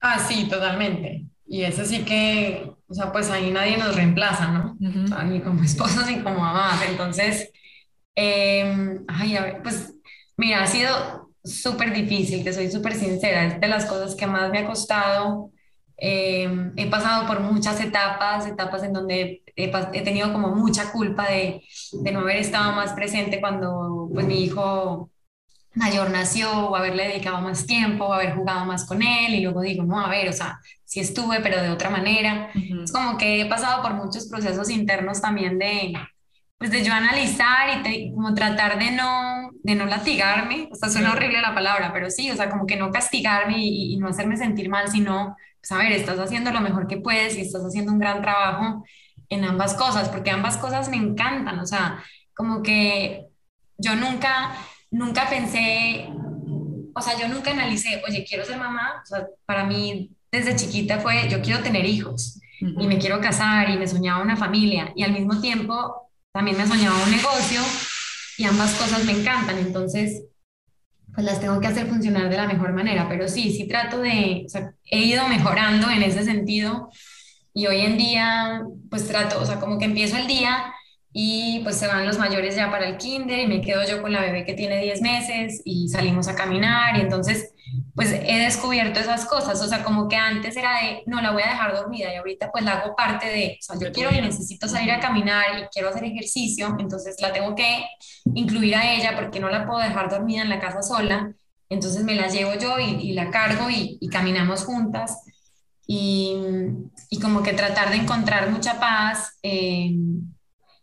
Ah, 0.00 0.18
sí, 0.18 0.48
totalmente. 0.48 1.26
Y 1.46 1.62
eso 1.62 1.84
sí 1.84 2.04
que, 2.04 2.70
o 2.86 2.94
sea, 2.94 3.12
pues 3.12 3.30
ahí 3.30 3.50
nadie 3.50 3.76
nos 3.78 3.96
reemplaza, 3.96 4.48
¿no? 4.48 4.76
ni 4.78 5.40
como 5.40 5.62
esposos 5.64 6.06
ni 6.06 6.22
como 6.22 6.40
mamás. 6.40 6.82
Entonces, 6.88 7.50
Em, 8.20 9.04
ay, 9.06 9.36
a 9.36 9.42
ver, 9.42 9.62
pues 9.62 9.94
mira, 10.36 10.64
ha 10.64 10.66
sido 10.66 11.30
súper 11.44 11.94
difícil, 11.94 12.42
te 12.42 12.52
soy 12.52 12.68
súper 12.68 12.94
sincera, 12.94 13.44
es 13.46 13.60
de 13.60 13.68
las 13.68 13.86
cosas 13.86 14.16
que 14.16 14.26
más 14.26 14.50
me 14.50 14.58
ha 14.58 14.66
costado. 14.66 15.52
Em, 15.96 16.72
he 16.76 16.86
pasado 16.90 17.28
por 17.28 17.38
muchas 17.40 17.80
etapas, 17.80 18.44
etapas 18.46 18.82
en 18.82 18.92
donde 18.92 19.42
he, 19.54 19.70
he 19.92 20.02
tenido 20.02 20.32
como 20.32 20.48
mucha 20.54 20.90
culpa 20.90 21.28
de, 21.28 21.62
de, 21.92 22.12
no 22.12 22.20
haber 22.20 22.38
estado 22.38 22.72
más 22.72 22.92
presente 22.92 23.40
cuando 23.40 24.10
pues 24.12 24.26
mi 24.26 24.42
hijo 24.42 25.10
mayor 25.78 26.10
nació 26.10 26.50
o 26.68 26.76
haberle 26.76 27.08
dedicado 27.08 27.40
más 27.40 27.66
tiempo 27.66 28.06
o 28.06 28.12
haber 28.12 28.34
jugado 28.34 28.64
más 28.64 28.84
con 28.84 29.00
él 29.00 29.34
y 29.34 29.40
luego 29.42 29.62
digo, 29.62 29.84
no, 29.84 30.00
a 30.00 30.08
ver, 30.08 30.28
o 30.28 30.32
sea, 30.32 30.60
sí 30.84 31.00
estuve, 31.00 31.40
pero 31.40 31.62
de 31.62 31.70
otra 31.70 31.88
manera. 31.88 32.50
Es 32.82 32.92
como 32.92 33.16
que 33.16 33.40
he 33.40 33.46
pasado 33.46 33.82
por 33.82 33.94
muchos 33.94 34.26
procesos 34.28 34.70
internos 34.70 35.20
también 35.20 35.58
de, 35.58 35.94
pues 36.58 36.70
de 36.72 36.84
yo 36.84 36.92
analizar 36.92 37.86
y 37.86 38.12
como 38.12 38.34
tratar 38.34 38.78
de 38.78 38.90
no, 38.90 39.50
de 39.62 39.76
no 39.76 39.86
latigarme, 39.86 40.68
o 40.72 40.74
sea, 40.74 40.88
suena 40.88 41.12
horrible 41.12 41.40
la 41.40 41.54
palabra, 41.54 41.92
pero 41.92 42.10
sí, 42.10 42.30
o 42.30 42.36
sea, 42.36 42.50
como 42.50 42.66
que 42.66 42.76
no 42.76 42.90
castigarme 42.90 43.58
y, 43.58 43.96
no 43.98 44.08
hacerme 44.08 44.36
sentir 44.36 44.68
mal, 44.68 44.90
sino, 44.90 45.36
pues 45.60 45.72
a 45.72 45.78
ver, 45.78 45.92
estás 45.92 46.18
haciendo 46.18 46.50
lo 46.50 46.60
mejor 46.60 46.88
que 46.88 46.96
puedes 46.98 47.36
y 47.36 47.42
estás 47.42 47.62
haciendo 47.62 47.92
un 47.92 48.00
gran 48.00 48.20
trabajo 48.20 48.84
en 49.28 49.44
ambas 49.44 49.74
cosas, 49.74 50.08
porque 50.08 50.30
ambas 50.30 50.56
cosas 50.56 50.88
me 50.88 50.96
encantan, 50.96 51.60
o 51.60 51.66
sea, 51.66 52.02
como 52.34 52.62
que 52.62 53.26
yo 53.76 53.94
nunca, 53.94 54.52
nunca 54.90 55.28
pensé, 55.28 56.08
o 56.94 57.00
sea, 57.00 57.18
yo 57.18 57.28
nunca 57.28 57.50
analicé, 57.50 58.02
oye, 58.06 58.24
quiero 58.28 58.44
ser 58.44 58.58
mamá, 58.58 59.00
o 59.02 59.06
sea, 59.06 59.26
para 59.46 59.64
mí 59.64 60.10
desde 60.30 60.56
chiquita 60.56 60.98
fue, 60.98 61.28
yo 61.28 61.40
quiero 61.42 61.60
tener 61.62 61.86
hijos 61.86 62.40
y 62.60 62.86
me 62.86 62.98
quiero 62.98 63.20
casar 63.20 63.70
y 63.70 63.78
me 63.78 63.86
soñaba 63.86 64.22
una 64.22 64.36
familia 64.36 64.92
y 64.96 65.04
al 65.04 65.12
mismo 65.12 65.40
tiempo 65.40 66.10
también 66.32 66.56
me 66.56 66.66
soñaba 66.66 67.02
un 67.04 67.10
negocio 67.10 67.60
y 68.36 68.44
ambas 68.44 68.74
cosas 68.74 69.04
me 69.04 69.12
encantan, 69.12 69.58
entonces 69.58 70.22
pues 71.14 71.26
las 71.26 71.40
tengo 71.40 71.60
que 71.60 71.66
hacer 71.66 71.86
funcionar 71.88 72.28
de 72.28 72.36
la 72.36 72.46
mejor 72.46 72.72
manera, 72.72 73.08
pero 73.08 73.26
sí, 73.26 73.52
sí 73.52 73.66
trato 73.66 73.98
de, 73.98 74.44
o 74.46 74.48
sea, 74.48 74.72
he 74.84 75.00
ido 75.00 75.26
mejorando 75.26 75.90
en 75.90 76.04
ese 76.04 76.22
sentido. 76.22 76.90
Y 77.52 77.66
hoy 77.66 77.80
en 77.80 77.98
día 77.98 78.62
pues 78.88 79.08
trato, 79.08 79.40
o 79.40 79.44
sea, 79.44 79.58
como 79.58 79.80
que 79.80 79.86
empiezo 79.86 80.16
el 80.16 80.28
día 80.28 80.72
y 81.12 81.60
pues 81.60 81.76
se 81.76 81.86
van 81.86 82.06
los 82.06 82.18
mayores 82.18 82.54
ya 82.54 82.70
para 82.70 82.88
el 82.88 82.96
kinder 82.96 83.38
y 83.40 83.46
me 83.46 83.60
quedo 83.60 83.82
yo 83.86 84.02
con 84.02 84.12
la 84.12 84.20
bebé 84.20 84.44
que 84.44 84.54
tiene 84.54 84.80
10 84.80 85.00
meses 85.00 85.62
y 85.64 85.88
salimos 85.88 86.28
a 86.28 86.34
caminar 86.34 86.96
y 86.96 87.00
entonces 87.00 87.54
pues 87.94 88.12
he 88.12 88.38
descubierto 88.38 89.00
esas 89.00 89.26
cosas, 89.26 89.60
o 89.60 89.68
sea, 89.68 89.82
como 89.82 90.08
que 90.08 90.16
antes 90.16 90.56
era 90.56 90.80
de, 90.80 91.02
no, 91.06 91.20
la 91.20 91.32
voy 91.32 91.42
a 91.42 91.48
dejar 91.48 91.74
dormida 91.74 92.12
y 92.12 92.16
ahorita 92.16 92.50
pues 92.50 92.64
la 92.64 92.74
hago 92.74 92.94
parte 92.94 93.26
de, 93.26 93.58
o 93.58 93.62
sea, 93.62 93.76
yo 93.78 93.92
quiero 93.92 94.14
y 94.14 94.20
necesito 94.20 94.68
salir 94.68 94.92
a 94.92 95.00
caminar 95.00 95.44
y 95.58 95.66
quiero 95.72 95.88
hacer 95.88 96.04
ejercicio, 96.04 96.76
entonces 96.78 97.16
la 97.20 97.32
tengo 97.32 97.54
que 97.54 97.84
incluir 98.34 98.76
a 98.76 98.94
ella 98.94 99.14
porque 99.16 99.40
no 99.40 99.48
la 99.48 99.66
puedo 99.66 99.80
dejar 99.80 100.08
dormida 100.08 100.42
en 100.42 100.48
la 100.48 100.60
casa 100.60 100.82
sola, 100.82 101.34
entonces 101.68 102.04
me 102.04 102.14
la 102.14 102.28
llevo 102.28 102.54
yo 102.54 102.78
y, 102.78 103.12
la 103.12 103.30
cargo 103.30 103.68
y, 103.68 103.98
caminamos 104.08 104.64
juntas. 104.64 105.22
Y, 105.86 106.34
y, 107.10 107.20
como 107.20 107.42
que 107.42 107.52
tratar 107.52 107.90
de 107.90 107.96
encontrar 107.96 108.50
mucha 108.50 108.78
paz. 108.80 109.38
Eh, 109.42 109.94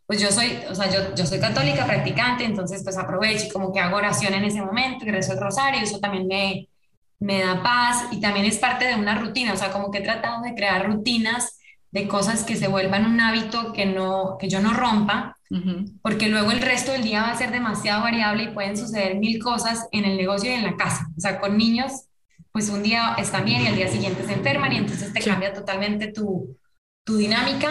pues 0.08 0.22
yo 0.22 0.32
soy, 0.32 0.60
o 0.70 0.76
sea, 0.76 0.91
yo, 0.91 1.15
yo 1.15 1.26
soy 1.26 1.39
católica 1.39 1.86
practicante, 1.86 2.44
entonces 2.44 2.84
pues 2.84 2.98
aprovecho 2.98 3.46
y 3.48 3.50
como 3.50 3.74
que 3.74 3.80
hago 3.80 3.98
oración 3.98 4.34
en 4.34 4.44
ese 4.44 4.62
momento 4.62 5.06
y 5.06 5.12
rezo 5.12 5.34
el 5.34 5.39
rosario, 5.39 5.82
eso 5.82 6.00
también 6.00 6.28
me, 6.28 6.70
me 7.20 7.41
da 7.41 7.63
paz 7.63 8.06
y 8.12 8.20
también 8.20 8.46
es 8.46 8.58
parte 8.58 8.86
de 8.86 8.96
una 8.96 9.18
rutina, 9.20 9.54
o 9.54 9.58
sea, 9.58 9.72
como 9.72 9.91
que 9.91 10.00
he 10.00 10.02
tratado 10.02 10.44
de 10.44 10.54
crear 10.54 10.86
rutinas 10.86 11.58
de 11.91 12.08
cosas 12.08 12.44
que 12.44 12.56
se 12.56 12.68
vuelvan 12.68 13.06
un 13.06 13.20
hábito 13.22 13.74
que, 13.74 13.86
no, 13.86 14.38
que 14.39 14.50
yo 14.50 14.60
no 14.60 14.74
rompa, 14.74 15.38
porque 16.02 16.28
luego 16.28 16.52
el 16.52 16.62
resto 16.62 16.91
del 16.91 17.04
día 17.04 17.22
va 17.22 17.30
a 17.30 17.38
ser 17.38 17.52
demasiado 17.52 18.02
variable 18.04 18.44
y 18.44 18.48
pueden 18.50 18.76
suceder 18.76 19.15
mil 19.15 19.41
cosas 19.41 19.88
en 19.94 20.04
el 20.04 20.18
negocio 20.18 20.52
y 20.52 20.56
en 20.56 20.65
la 20.65 20.76
casa. 20.76 21.08
O 21.15 21.22
sea, 21.22 21.39
con 21.39 21.58
niños, 21.58 22.08
pues 22.52 22.68
un 22.70 22.84
día 22.84 23.15
están 23.18 23.46
bien 23.46 23.62
y 23.62 23.68
al 23.68 23.76
día 23.78 23.88
siguiente 23.88 24.26
se 24.26 24.34
enferman 24.34 24.74
y 24.74 24.78
entonces 24.78 25.13
te 25.13 25.22
cambia 25.22 25.54
totalmente 25.54 26.12
tu, 26.12 26.58
tu 27.06 27.18
dinámica 27.18 27.70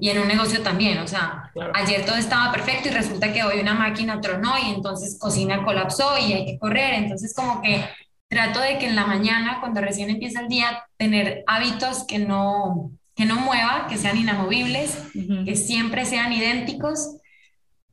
y 0.00 0.08
en 0.08 0.18
un 0.18 0.26
negocio 0.26 0.62
también. 0.62 0.98
O 0.98 1.06
sea, 1.06 1.52
ayer 1.74 2.04
todo 2.04 2.16
estaba 2.16 2.50
perfecto 2.50 2.88
y 2.88 2.92
resulta 2.92 3.32
que 3.32 3.44
hoy 3.44 3.60
una 3.60 3.74
máquina 3.74 4.20
tronó 4.20 4.58
y 4.58 4.70
entonces 4.70 5.18
cocina 5.20 5.64
colapsó 5.64 6.18
y 6.18 6.32
hay 6.32 6.46
que 6.46 6.58
correr. 6.58 6.94
Entonces 6.94 7.34
como 7.34 7.60
que 7.60 7.84
trato 8.28 8.60
de 8.60 8.78
que 8.78 8.86
en 8.86 8.96
la 8.96 9.06
mañana, 9.06 9.58
cuando 9.60 9.80
recién 9.82 10.08
empieza 10.08 10.40
el 10.40 10.48
día, 10.48 10.84
tener 10.96 11.44
hábitos 11.46 12.04
que 12.04 12.18
no, 12.18 12.90
que 13.14 13.26
no 13.26 13.36
mueva, 13.36 13.86
que 13.88 13.98
sean 13.98 14.16
inamovibles, 14.16 14.96
que 15.44 15.56
siempre 15.56 16.06
sean 16.06 16.32
idénticos, 16.32 17.16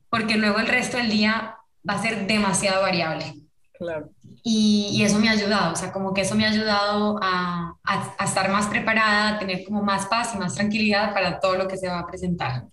porque 0.08 0.36
luego 0.36 0.58
el 0.58 0.68
resto 0.68 0.96
del 0.96 1.10
día 1.10 1.56
va 1.88 1.94
a 1.94 2.02
ser 2.02 2.26
demasiado 2.26 2.80
variable. 2.80 3.34
Claro. 3.78 4.10
Y, 4.42 5.02
eso 5.04 5.20
me 5.20 5.28
ha 5.28 5.32
ayudado, 5.32 5.72
o 5.72 5.76
sea, 5.76 5.92
como 5.92 6.12
que 6.12 6.22
eso 6.22 6.34
me 6.34 6.44
ha 6.44 6.50
ayudado 6.50 7.18
a, 7.22 7.76
a, 7.84 8.24
estar 8.24 8.50
más 8.50 8.66
preparada, 8.66 9.36
a 9.36 9.38
tener 9.38 9.64
como 9.64 9.82
más 9.82 10.06
paz 10.06 10.32
y 10.34 10.38
más 10.38 10.56
tranquilidad 10.56 11.14
para 11.14 11.38
todo 11.38 11.56
lo 11.56 11.68
que 11.68 11.76
se 11.76 11.88
va 11.88 12.00
a 12.00 12.06
presentar. 12.06 12.64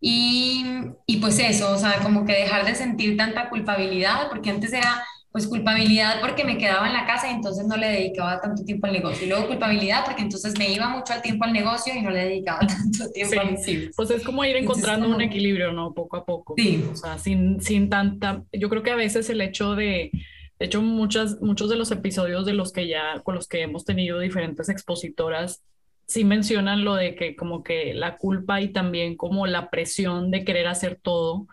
Y, 0.00 0.64
y 1.04 1.18
pues 1.18 1.38
eso, 1.38 1.72
o 1.72 1.76
sea, 1.76 1.98
como 2.02 2.24
que 2.24 2.32
dejar 2.32 2.64
de 2.64 2.74
sentir 2.74 3.18
tanta 3.18 3.50
culpabilidad, 3.50 4.30
porque 4.30 4.48
antes 4.48 4.72
era 4.72 5.04
pues 5.32 5.46
culpabilidad 5.46 6.20
porque 6.20 6.44
me 6.44 6.58
quedaba 6.58 6.88
en 6.88 6.92
la 6.92 7.06
casa 7.06 7.30
y 7.30 7.34
entonces 7.34 7.64
no 7.66 7.76
le 7.76 7.88
dedicaba 7.88 8.40
tanto 8.40 8.64
tiempo 8.64 8.86
al 8.86 8.92
negocio. 8.92 9.26
Y 9.26 9.28
luego 9.28 9.46
culpabilidad 9.46 10.04
porque 10.04 10.22
entonces 10.22 10.58
me 10.58 10.72
iba 10.72 10.88
mucho 10.88 11.12
al 11.12 11.22
tiempo 11.22 11.44
al 11.44 11.52
negocio 11.52 11.94
y 11.94 12.02
no 12.02 12.10
le 12.10 12.24
dedicaba 12.24 12.60
tanto 12.66 13.10
tiempo 13.12 13.36
sí, 13.58 13.62
Sí. 13.62 13.90
Pues 13.94 14.10
es 14.10 14.24
como 14.24 14.44
ir 14.44 14.56
encontrando 14.56 15.08
un 15.08 15.20
equilibrio, 15.20 15.72
¿no? 15.72 15.94
Poco 15.94 16.16
a 16.16 16.24
poco. 16.24 16.54
Sí. 16.56 16.84
O 16.90 16.96
sea, 16.96 17.18
sin, 17.18 17.60
sin 17.60 17.88
tanta... 17.88 18.42
Yo 18.52 18.68
creo 18.68 18.82
que 18.82 18.90
a 18.90 18.96
veces 18.96 19.30
el 19.30 19.40
hecho 19.40 19.74
de... 19.74 20.10
De 20.58 20.66
hecho, 20.66 20.82
muchas, 20.82 21.40
muchos 21.40 21.70
de 21.70 21.76
los 21.76 21.90
episodios 21.90 22.44
de 22.44 22.52
los 22.52 22.72
que 22.72 22.86
ya, 22.86 23.20
con 23.22 23.34
los 23.34 23.48
que 23.48 23.62
hemos 23.62 23.86
tenido 23.86 24.18
diferentes 24.18 24.68
expositoras, 24.68 25.62
sí 26.06 26.24
mencionan 26.24 26.84
lo 26.84 26.96
de 26.96 27.14
que 27.14 27.34
como 27.36 27.62
que 27.62 27.94
la 27.94 28.18
culpa 28.18 28.60
y 28.60 28.68
también 28.68 29.16
como 29.16 29.46
la 29.46 29.70
presión 29.70 30.30
de 30.30 30.44
querer 30.44 30.66
hacer 30.66 30.98
todo, 31.00 31.46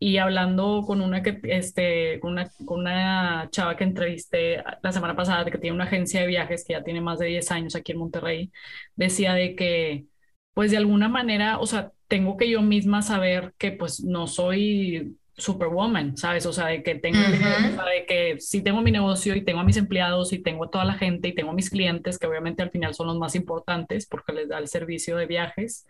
y 0.00 0.18
hablando 0.18 0.84
con 0.86 1.00
una, 1.00 1.22
que, 1.22 1.40
este, 1.44 2.20
con 2.20 2.32
una, 2.32 2.50
con 2.64 2.80
una 2.80 3.48
chava 3.50 3.76
que 3.76 3.84
entrevisté 3.84 4.62
la 4.82 4.92
semana 4.92 5.16
pasada, 5.16 5.50
que 5.50 5.58
tiene 5.58 5.74
una 5.74 5.84
agencia 5.84 6.20
de 6.20 6.28
viajes 6.28 6.64
que 6.64 6.74
ya 6.74 6.84
tiene 6.84 7.00
más 7.00 7.18
de 7.18 7.26
10 7.26 7.50
años 7.50 7.74
aquí 7.74 7.92
en 7.92 7.98
Monterrey, 7.98 8.52
decía 8.94 9.34
de 9.34 9.56
que, 9.56 10.06
pues 10.54 10.70
de 10.70 10.76
alguna 10.76 11.08
manera, 11.08 11.58
o 11.58 11.66
sea, 11.66 11.92
tengo 12.06 12.36
que 12.36 12.48
yo 12.48 12.62
misma 12.62 13.02
saber 13.02 13.54
que 13.58 13.72
pues 13.72 14.02
no 14.02 14.26
soy 14.26 15.16
superwoman, 15.36 16.16
¿sabes? 16.16 16.46
O 16.46 16.52
sea, 16.52 16.66
de 16.66 16.82
que 16.82 16.96
tengo, 16.96 17.18
de 17.18 18.06
que 18.06 18.40
sí 18.40 18.62
tengo 18.62 18.82
mi 18.82 18.90
negocio 18.90 19.34
y 19.36 19.44
tengo 19.44 19.60
a 19.60 19.64
mis 19.64 19.76
empleados 19.76 20.32
y 20.32 20.42
tengo 20.42 20.64
a 20.64 20.70
toda 20.70 20.84
la 20.84 20.94
gente 20.94 21.28
y 21.28 21.34
tengo 21.34 21.50
a 21.50 21.54
mis 21.54 21.70
clientes, 21.70 22.18
que 22.18 22.26
obviamente 22.26 22.62
al 22.62 22.70
final 22.70 22.94
son 22.94 23.06
los 23.06 23.18
más 23.18 23.34
importantes 23.34 24.06
porque 24.06 24.32
les 24.32 24.48
da 24.48 24.58
el 24.58 24.68
servicio 24.68 25.16
de 25.16 25.26
viajes 25.26 25.86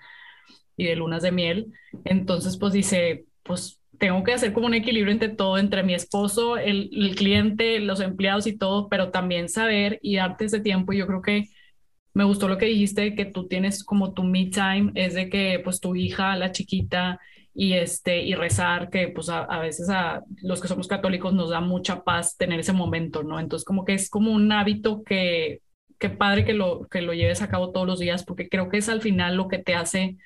y 0.76 0.84
de 0.84 0.96
lunas 0.96 1.22
de 1.22 1.32
miel. 1.32 1.72
Entonces, 2.04 2.58
pues 2.58 2.72
dice, 2.72 3.24
pues 3.42 3.80
tengo 3.98 4.22
que 4.24 4.32
hacer 4.32 4.52
como 4.52 4.66
un 4.66 4.74
equilibrio 4.74 5.12
entre 5.12 5.28
todo, 5.28 5.58
entre 5.58 5.82
mi 5.82 5.94
esposo, 5.94 6.56
el, 6.56 7.14
cliente, 7.16 7.80
los 7.80 8.00
empleados 8.00 8.46
y 8.46 8.56
todo, 8.56 8.88
pero 8.88 9.10
también 9.10 9.48
saber 9.48 9.98
y 10.02 10.16
darte 10.16 10.46
ese 10.46 10.60
tiempo. 10.60 10.92
Yo 10.92 11.06
creo 11.06 11.22
que 11.22 11.48
me 12.14 12.24
gustó 12.24 12.48
lo 12.48 12.58
que 12.58 12.66
dijiste, 12.66 13.14
que 13.14 13.24
tú 13.26 13.48
tienes 13.48 13.84
como 13.84 14.14
tu 14.14 14.24
me 14.24 14.46
time, 14.46 14.92
es 14.94 15.14
de 15.14 15.28
que 15.28 15.60
pues 15.62 15.80
tu 15.80 15.94
hija, 15.96 16.36
la 16.36 16.52
chiquita, 16.52 17.20
y, 17.60 17.72
este, 17.72 18.22
y 18.22 18.36
rezar, 18.36 18.88
que 18.88 19.08
pues 19.08 19.28
a, 19.28 19.58
veces 19.58 19.90
a 19.90 20.22
los 20.42 20.60
que 20.60 20.68
somos 20.68 20.86
católicos 20.86 21.34
nos 21.34 21.50
da 21.50 21.60
mucha 21.60 22.04
paz 22.04 22.36
tener 22.36 22.60
ese 22.60 22.72
momento, 22.72 23.24
¿no? 23.24 23.40
Entonces 23.40 23.64
como 23.66 23.84
que 23.84 23.94
es 23.94 24.08
como 24.10 24.30
un 24.30 24.52
hábito 24.52 25.02
que, 25.02 25.60
que 25.98 26.08
padre 26.08 26.44
que 26.44 26.52
lo, 26.52 26.86
que 26.88 27.02
lo 27.02 27.14
lleves 27.14 27.42
a 27.42 27.48
cabo 27.48 27.72
todos 27.72 27.86
los 27.86 27.98
días, 27.98 28.24
porque 28.24 28.48
creo 28.48 28.68
que 28.68 28.76
es 28.78 28.88
al 28.88 29.02
final 29.02 29.34
lo 29.36 29.48
que 29.48 29.58
te 29.58 29.74
hace 29.74 30.18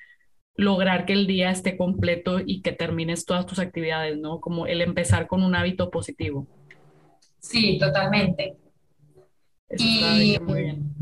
lograr 0.55 1.05
que 1.05 1.13
el 1.13 1.27
día 1.27 1.49
esté 1.49 1.77
completo 1.77 2.39
y 2.45 2.61
que 2.61 2.71
termines 2.71 3.25
todas 3.25 3.45
tus 3.45 3.59
actividades, 3.59 4.17
¿no? 4.17 4.39
Como 4.39 4.67
el 4.67 4.81
empezar 4.81 5.27
con 5.27 5.43
un 5.43 5.55
hábito 5.55 5.89
positivo. 5.89 6.47
Sí, 7.39 7.77
totalmente. 7.79 8.55
y... 9.77 10.37
muy 10.41 10.61
bien. 10.61 10.93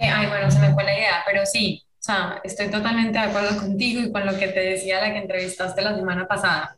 Ay, 0.00 0.26
bueno, 0.28 0.50
se 0.50 0.60
me 0.60 0.72
fue 0.74 0.84
la 0.84 0.96
idea, 0.96 1.22
pero 1.26 1.44
sí, 1.44 1.84
o 1.94 2.02
sea, 2.02 2.40
estoy 2.44 2.70
totalmente 2.70 3.18
de 3.18 3.24
acuerdo 3.24 3.58
contigo 3.58 4.00
y 4.00 4.12
con 4.12 4.26
lo 4.26 4.38
que 4.38 4.48
te 4.48 4.60
decía 4.60 5.00
la 5.00 5.12
que 5.12 5.18
entrevistaste 5.18 5.82
la 5.82 5.96
semana 5.96 6.28
pasada. 6.28 6.76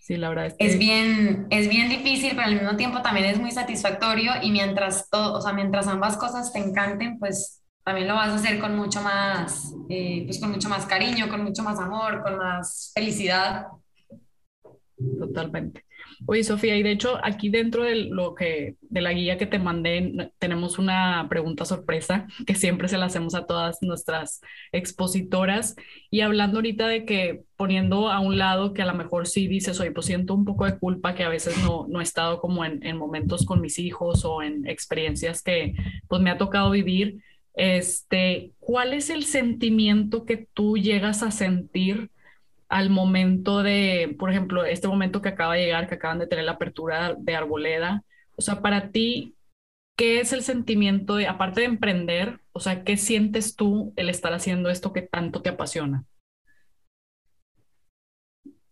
Sí, 0.00 0.16
la 0.16 0.28
verdad 0.28 0.46
es 0.46 0.54
que... 0.54 0.66
Es 0.66 0.78
bien, 0.78 1.46
es 1.50 1.68
bien 1.68 1.88
difícil, 1.88 2.30
pero 2.30 2.42
al 2.42 2.54
mismo 2.54 2.76
tiempo 2.76 3.02
también 3.02 3.26
es 3.26 3.38
muy 3.38 3.50
satisfactorio 3.50 4.32
y 4.42 4.50
mientras 4.50 5.08
todo, 5.10 5.38
o 5.38 5.40
sea, 5.40 5.52
mientras 5.52 5.86
ambas 5.88 6.16
cosas 6.16 6.52
te 6.52 6.58
encanten, 6.58 7.18
pues 7.18 7.61
también 7.84 8.08
lo 8.08 8.14
vas 8.14 8.28
a 8.28 8.34
hacer 8.36 8.60
con 8.60 8.76
mucho 8.76 9.02
más, 9.02 9.74
eh, 9.88 10.22
pues 10.24 10.40
con 10.40 10.50
mucho 10.50 10.68
más 10.68 10.86
cariño, 10.86 11.28
con 11.28 11.42
mucho 11.42 11.62
más 11.62 11.78
amor, 11.78 12.22
con 12.22 12.38
más 12.38 12.92
felicidad. 12.94 13.66
Totalmente. 15.18 15.84
Oye, 16.26 16.44
Sofía, 16.44 16.76
y 16.76 16.82
de 16.82 16.92
hecho 16.92 17.18
aquí 17.22 17.48
dentro 17.48 17.82
de 17.82 17.96
lo 17.96 18.34
que 18.34 18.76
de 18.80 19.00
la 19.00 19.12
guía 19.12 19.38
que 19.38 19.46
te 19.46 19.58
mandé 19.58 20.30
tenemos 20.38 20.78
una 20.78 21.26
pregunta 21.28 21.64
sorpresa 21.64 22.26
que 22.46 22.54
siempre 22.54 22.88
se 22.88 22.98
la 22.98 23.06
hacemos 23.06 23.34
a 23.34 23.46
todas 23.46 23.78
nuestras 23.82 24.40
expositoras 24.70 25.74
y 26.10 26.20
hablando 26.20 26.58
ahorita 26.58 26.86
de 26.86 27.04
que 27.04 27.42
poniendo 27.56 28.08
a 28.08 28.20
un 28.20 28.38
lado 28.38 28.72
que 28.72 28.82
a 28.82 28.86
lo 28.86 28.94
mejor 28.94 29.26
sí 29.26 29.48
dices, 29.48 29.80
oye, 29.80 29.90
pues 29.90 30.06
siento 30.06 30.34
un 30.34 30.44
poco 30.44 30.64
de 30.64 30.78
culpa 30.78 31.14
que 31.14 31.24
a 31.24 31.28
veces 31.28 31.56
no, 31.64 31.86
no 31.88 32.00
he 32.00 32.04
estado 32.04 32.40
como 32.40 32.64
en, 32.64 32.84
en 32.86 32.96
momentos 32.96 33.44
con 33.44 33.60
mis 33.60 33.78
hijos 33.78 34.24
o 34.24 34.42
en 34.42 34.66
experiencias 34.68 35.42
que 35.42 35.74
pues 36.08 36.22
me 36.22 36.30
ha 36.30 36.38
tocado 36.38 36.70
vivir. 36.70 37.22
Este, 37.54 38.52
¿cuál 38.58 38.94
es 38.94 39.10
el 39.10 39.24
sentimiento 39.24 40.24
que 40.24 40.48
tú 40.54 40.76
llegas 40.76 41.22
a 41.22 41.30
sentir? 41.30 42.10
al 42.72 42.88
momento 42.88 43.62
de, 43.62 44.16
por 44.18 44.30
ejemplo, 44.30 44.64
este 44.64 44.88
momento 44.88 45.20
que 45.20 45.28
acaba 45.28 45.54
de 45.54 45.64
llegar, 45.66 45.88
que 45.88 45.96
acaban 45.96 46.18
de 46.18 46.26
tener 46.26 46.46
la 46.46 46.52
apertura 46.52 47.14
de 47.18 47.36
Arboleda, 47.36 48.02
o 48.34 48.40
sea, 48.40 48.62
para 48.62 48.90
ti, 48.90 49.36
¿qué 49.94 50.20
es 50.20 50.32
el 50.32 50.42
sentimiento 50.42 51.16
de, 51.16 51.26
aparte 51.26 51.60
de 51.60 51.66
emprender, 51.66 52.40
o 52.52 52.60
sea, 52.60 52.82
qué 52.82 52.96
sientes 52.96 53.56
tú 53.56 53.92
el 53.96 54.08
estar 54.08 54.32
haciendo 54.32 54.70
esto 54.70 54.94
que 54.94 55.02
tanto 55.02 55.42
te 55.42 55.50
apasiona? 55.50 56.06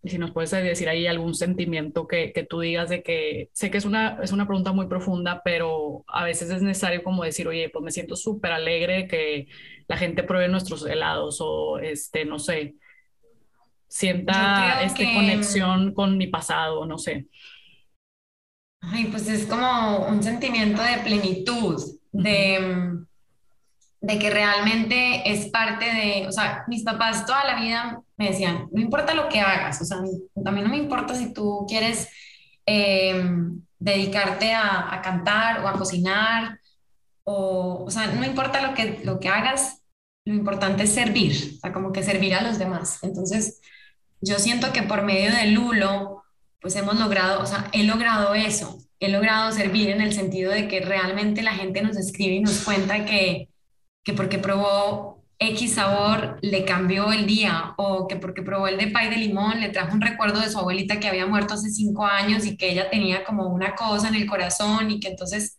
Y 0.03 0.09
si 0.09 0.19
nos 0.19 0.31
puedes 0.31 0.51
decir 0.51 0.89
ahí 0.89 1.07
algún 1.07 1.35
sentimiento 1.35 2.07
que, 2.07 2.33
que, 2.33 2.45
tú 2.45 2.61
digas 2.61 2.89
de 2.89 3.03
que, 3.03 3.51
sé 3.53 3.71
que 3.71 3.79
es 3.79 3.85
una, 3.85 4.19
es 4.23 4.33
una 4.33 4.47
pregunta 4.47 4.73
muy 4.73 4.87
profunda, 4.87 5.43
pero 5.45 6.05
a 6.09 6.25
veces 6.25 6.51
es 6.51 6.63
necesario 6.63 7.03
como 7.03 7.23
decir, 7.23 7.47
oye, 7.47 7.69
pues 7.69 7.85
me 7.85 7.91
siento 7.91 8.17
súper 8.17 8.53
alegre 8.53 9.07
que 9.07 9.49
la 9.89 9.99
gente 9.99 10.23
pruebe 10.23 10.49
nuestros 10.49 10.87
helados 10.87 11.39
o, 11.41 11.79
este, 11.79 12.25
no 12.25 12.39
sé, 12.39 12.77
sienta 13.89 14.83
esta 14.83 15.05
conexión 15.15 15.93
con 15.93 16.17
mi 16.17 16.29
pasado, 16.29 16.87
no 16.87 16.97
sé. 16.97 17.27
Ay, 18.81 19.07
pues 19.11 19.29
es 19.29 19.45
como 19.45 20.07
un 20.07 20.23
sentimiento 20.23 20.81
de 20.81 21.03
plenitud, 21.05 21.77
de, 22.13 23.05
de 24.01 24.19
que 24.19 24.31
realmente 24.31 25.31
es 25.31 25.47
parte 25.51 25.85
de, 25.85 26.27
o 26.27 26.33
sea, 26.33 26.65
mis 26.69 26.83
papás 26.83 27.27
toda 27.27 27.45
la 27.45 27.61
vida 27.61 28.01
me 28.17 28.31
decían, 28.31 28.69
no 28.73 28.81
importa 28.81 29.15
lo 29.15 29.29
que 29.29 29.41
hagas, 29.41 29.81
o 29.81 29.85
sea, 29.85 29.99
también 30.43 30.65
no 30.65 30.71
me 30.71 30.79
importa 30.79 31.15
si 31.15 31.33
tú 31.33 31.67
quieres 31.69 32.09
eh, 32.67 33.23
dedicarte 33.79 34.53
a, 34.53 34.95
a, 34.95 35.03
cantar 35.03 35.63
o 35.63 35.69
a 35.69 35.75
cocinar, 35.75 36.59
o, 37.25 37.85
o 37.87 37.91
sea, 37.91 38.07
no 38.09 38.25
importa 38.25 38.67
lo 38.67 38.75
que, 38.75 39.01
lo 39.05 39.21
que 39.21 39.29
hagas, 39.29 39.83
lo 40.25 40.35
importante 40.35 40.85
es 40.85 40.95
servir, 40.95 41.57
o 41.57 41.61
sea, 41.61 41.73
como 41.73 41.93
que 41.93 42.03
servir 42.03 42.35
a 42.35 42.43
los 42.43 42.59
demás. 42.59 42.99
Entonces, 43.03 43.61
yo 44.21 44.39
siento 44.39 44.73
que 44.73 44.83
por 44.83 45.03
medio 45.03 45.31
de 45.33 45.47
Lulo, 45.49 46.25
pues 46.61 46.77
hemos 46.77 46.99
logrado, 46.99 47.43
o 47.43 47.47
sea, 47.47 47.69
he 47.73 47.85
logrado 47.85 48.35
eso, 48.35 48.79
he 48.99 49.09
logrado 49.09 49.53
servir 49.53 49.91
en 49.91 50.01
el 50.01 50.13
sentido 50.13 50.53
de 50.53 50.69
que 50.69 50.81
realmente 50.81 51.43
la 51.43 51.55
gente 51.55 51.83
nos 51.83 51.97
escribe 51.97 52.37
y 52.37 52.41
nos 52.41 52.61
cuenta 52.61 53.05
que, 53.05 53.50
que 54.03 54.13
porque 54.13 54.39
probó 54.39 55.23
X 55.39 55.75
sabor 55.75 56.39
le 56.43 56.65
cambió 56.65 57.13
el 57.13 57.27
día 57.27 57.75
o 57.79 58.07
que 58.07 58.17
porque 58.17 58.43
probó 58.43 58.69
el 58.69 58.77
de 58.77 58.89
pay 58.89 59.09
de 59.09 59.17
limón 59.17 59.61
le 59.61 59.71
trajo 59.71 59.95
un 59.95 60.03
recuerdo 60.03 60.41
de 60.41 60.51
su 60.51 60.59
abuelita 60.59 61.01
que 61.01 61.09
había 61.09 61.27
muerto 61.27 61.55
hace 61.55 61.71
cinco 61.71 62.05
años 62.05 62.45
y 62.45 62.57
que 62.57 62.71
ella 62.71 62.91
tenía 62.91 63.25
como 63.25 63.47
una 63.47 63.75
cosa 63.75 64.09
en 64.09 64.17
el 64.17 64.27
corazón 64.27 64.91
y 64.91 65.01
que 65.01 65.09
entonces 65.09 65.59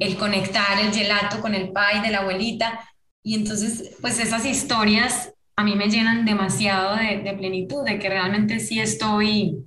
el 0.00 0.16
conectar 0.16 0.80
el 0.80 0.92
gelato 0.92 1.40
con 1.40 1.54
el 1.54 1.70
pay 1.70 2.00
de 2.00 2.10
la 2.10 2.18
abuelita. 2.18 2.80
Y 3.22 3.34
entonces 3.34 3.96
pues 4.00 4.18
esas 4.18 4.44
historias 4.44 5.32
a 5.56 5.64
mí 5.64 5.74
me 5.74 5.88
llenan 5.88 6.24
demasiado 6.24 6.96
de, 6.96 7.34
plenitud, 7.36 7.84
de 7.84 7.98
que 7.98 8.10
realmente 8.10 8.60
sí 8.60 8.78
estoy, 8.78 9.64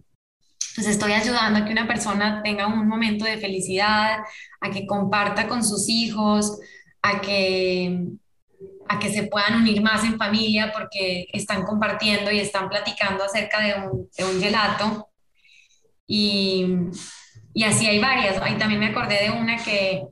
pues 0.76 0.88
estoy 0.88 1.14
ayudando 1.14 1.60
a 1.60 1.66
que 1.66 1.72
una 1.72 1.88
persona 1.88 2.44
tenga 2.44 2.68
un 2.68 2.88
momento 2.88 3.26
de 3.26 3.38
felicidad, 3.38 4.20
a 4.62 4.70
que 4.70 4.86
comparta 4.86 5.48
con 5.48 5.64
sus 5.64 5.90
hijos, 5.90 6.60
a 7.02 7.22
que, 7.22 8.06
a 8.88 9.00
que 9.00 9.12
se 9.12 9.24
puedan 9.24 9.62
unir 9.62 9.82
más 9.82 10.04
en 10.04 10.18
familia 10.18 10.72
porque 10.74 11.28
están 11.34 11.64
compartiendo 11.64 12.32
y 12.32 12.40
están 12.40 12.70
platicando 12.70 13.24
acerca 13.24 13.62
de 13.62 13.74
un, 13.76 14.10
de 14.18 14.26
un 14.26 14.42
gelato. 14.42 15.10
Y, 16.08 16.66
y, 17.54 17.64
así 17.64 17.88
hay 17.88 18.00
varias. 18.00 18.42
Ahí 18.42 18.58
también 18.58 18.80
me 18.80 18.88
acordé 18.88 19.24
de 19.24 19.32
una 19.32 19.58
que, 19.64 20.04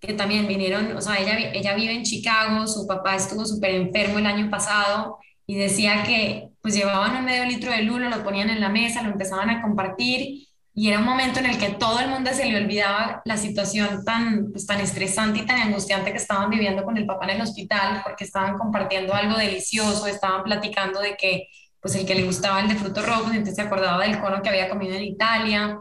que 0.00 0.12
también 0.12 0.46
vinieron, 0.46 0.96
o 0.96 1.00
sea, 1.00 1.18
ella, 1.18 1.50
ella 1.52 1.74
vive 1.74 1.94
en 1.94 2.02
Chicago, 2.04 2.66
su 2.66 2.86
papá 2.86 3.16
estuvo 3.16 3.44
súper 3.46 3.74
enfermo 3.74 4.18
el 4.18 4.26
año 4.26 4.50
pasado 4.50 5.18
y 5.46 5.56
decía 5.56 6.02
que 6.02 6.48
pues 6.60 6.74
llevaban 6.74 7.16
un 7.16 7.24
medio 7.24 7.44
litro 7.44 7.70
de 7.70 7.82
lulo, 7.82 8.08
lo 8.10 8.24
ponían 8.24 8.50
en 8.50 8.60
la 8.60 8.68
mesa, 8.68 9.02
lo 9.02 9.10
empezaban 9.10 9.50
a 9.50 9.62
compartir 9.62 10.46
y 10.78 10.88
era 10.88 10.98
un 10.98 11.06
momento 11.06 11.40
en 11.40 11.46
el 11.46 11.56
que 11.56 11.70
todo 11.70 12.00
el 12.00 12.10
mundo 12.10 12.30
se 12.34 12.44
le 12.44 12.62
olvidaba 12.62 13.22
la 13.24 13.38
situación 13.38 14.04
tan, 14.04 14.52
pues, 14.52 14.66
tan 14.66 14.78
estresante 14.78 15.38
y 15.38 15.46
tan 15.46 15.58
angustiante 15.58 16.10
que 16.10 16.18
estaban 16.18 16.50
viviendo 16.50 16.84
con 16.84 16.98
el 16.98 17.06
papá 17.06 17.24
en 17.24 17.36
el 17.36 17.40
hospital 17.40 18.02
porque 18.04 18.24
estaban 18.24 18.58
compartiendo 18.58 19.14
algo 19.14 19.38
delicioso, 19.38 20.06
estaban 20.06 20.44
platicando 20.44 21.00
de 21.00 21.16
que 21.16 21.48
pues 21.80 21.94
el 21.94 22.04
que 22.04 22.14
le 22.14 22.24
gustaba 22.24 22.60
el 22.60 22.68
de 22.68 22.74
frutos 22.74 23.06
rojos, 23.06 23.30
entonces 23.30 23.54
se 23.54 23.62
acordaba 23.62 24.04
del 24.04 24.20
cono 24.20 24.42
que 24.42 24.50
había 24.50 24.68
comido 24.68 24.94
en 24.94 25.04
Italia. 25.04 25.80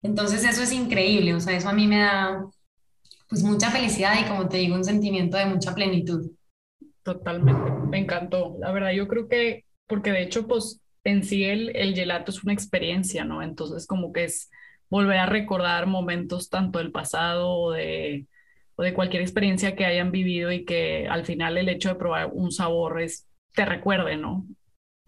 Entonces 0.00 0.44
eso 0.44 0.62
es 0.62 0.72
increíble, 0.72 1.34
o 1.34 1.40
sea, 1.40 1.54
eso 1.54 1.68
a 1.68 1.74
mí 1.74 1.86
me 1.86 1.98
da 1.98 2.42
pues 3.28 3.42
mucha 3.42 3.70
felicidad 3.70 4.14
y 4.18 4.24
como 4.24 4.48
te 4.48 4.56
digo, 4.56 4.76
un 4.76 4.84
sentimiento 4.84 5.36
de 5.36 5.44
mucha 5.44 5.74
plenitud. 5.74 6.30
Totalmente, 7.02 7.70
me 7.90 7.98
encantó. 7.98 8.56
La 8.60 8.72
verdad, 8.72 8.92
yo 8.92 9.06
creo 9.08 9.28
que, 9.28 9.66
porque 9.86 10.10
de 10.10 10.22
hecho, 10.22 10.46
pues 10.46 10.80
en 11.04 11.24
sí 11.24 11.44
el, 11.44 11.74
el 11.76 11.94
gelato 11.94 12.30
es 12.30 12.42
una 12.44 12.52
experiencia, 12.52 13.24
¿no? 13.24 13.42
Entonces, 13.42 13.86
como 13.86 14.12
que 14.12 14.24
es 14.24 14.50
volver 14.88 15.18
a 15.18 15.26
recordar 15.26 15.86
momentos 15.86 16.50
tanto 16.50 16.78
del 16.78 16.92
pasado 16.92 17.50
o 17.50 17.72
de, 17.72 18.26
o 18.76 18.82
de 18.82 18.94
cualquier 18.94 19.22
experiencia 19.22 19.74
que 19.76 19.86
hayan 19.86 20.12
vivido 20.12 20.52
y 20.52 20.64
que 20.64 21.08
al 21.08 21.24
final 21.24 21.58
el 21.58 21.68
hecho 21.68 21.88
de 21.90 21.94
probar 21.96 22.30
un 22.32 22.52
sabor 22.52 23.00
es, 23.00 23.26
te 23.54 23.64
recuerde, 23.64 24.16
¿no? 24.16 24.46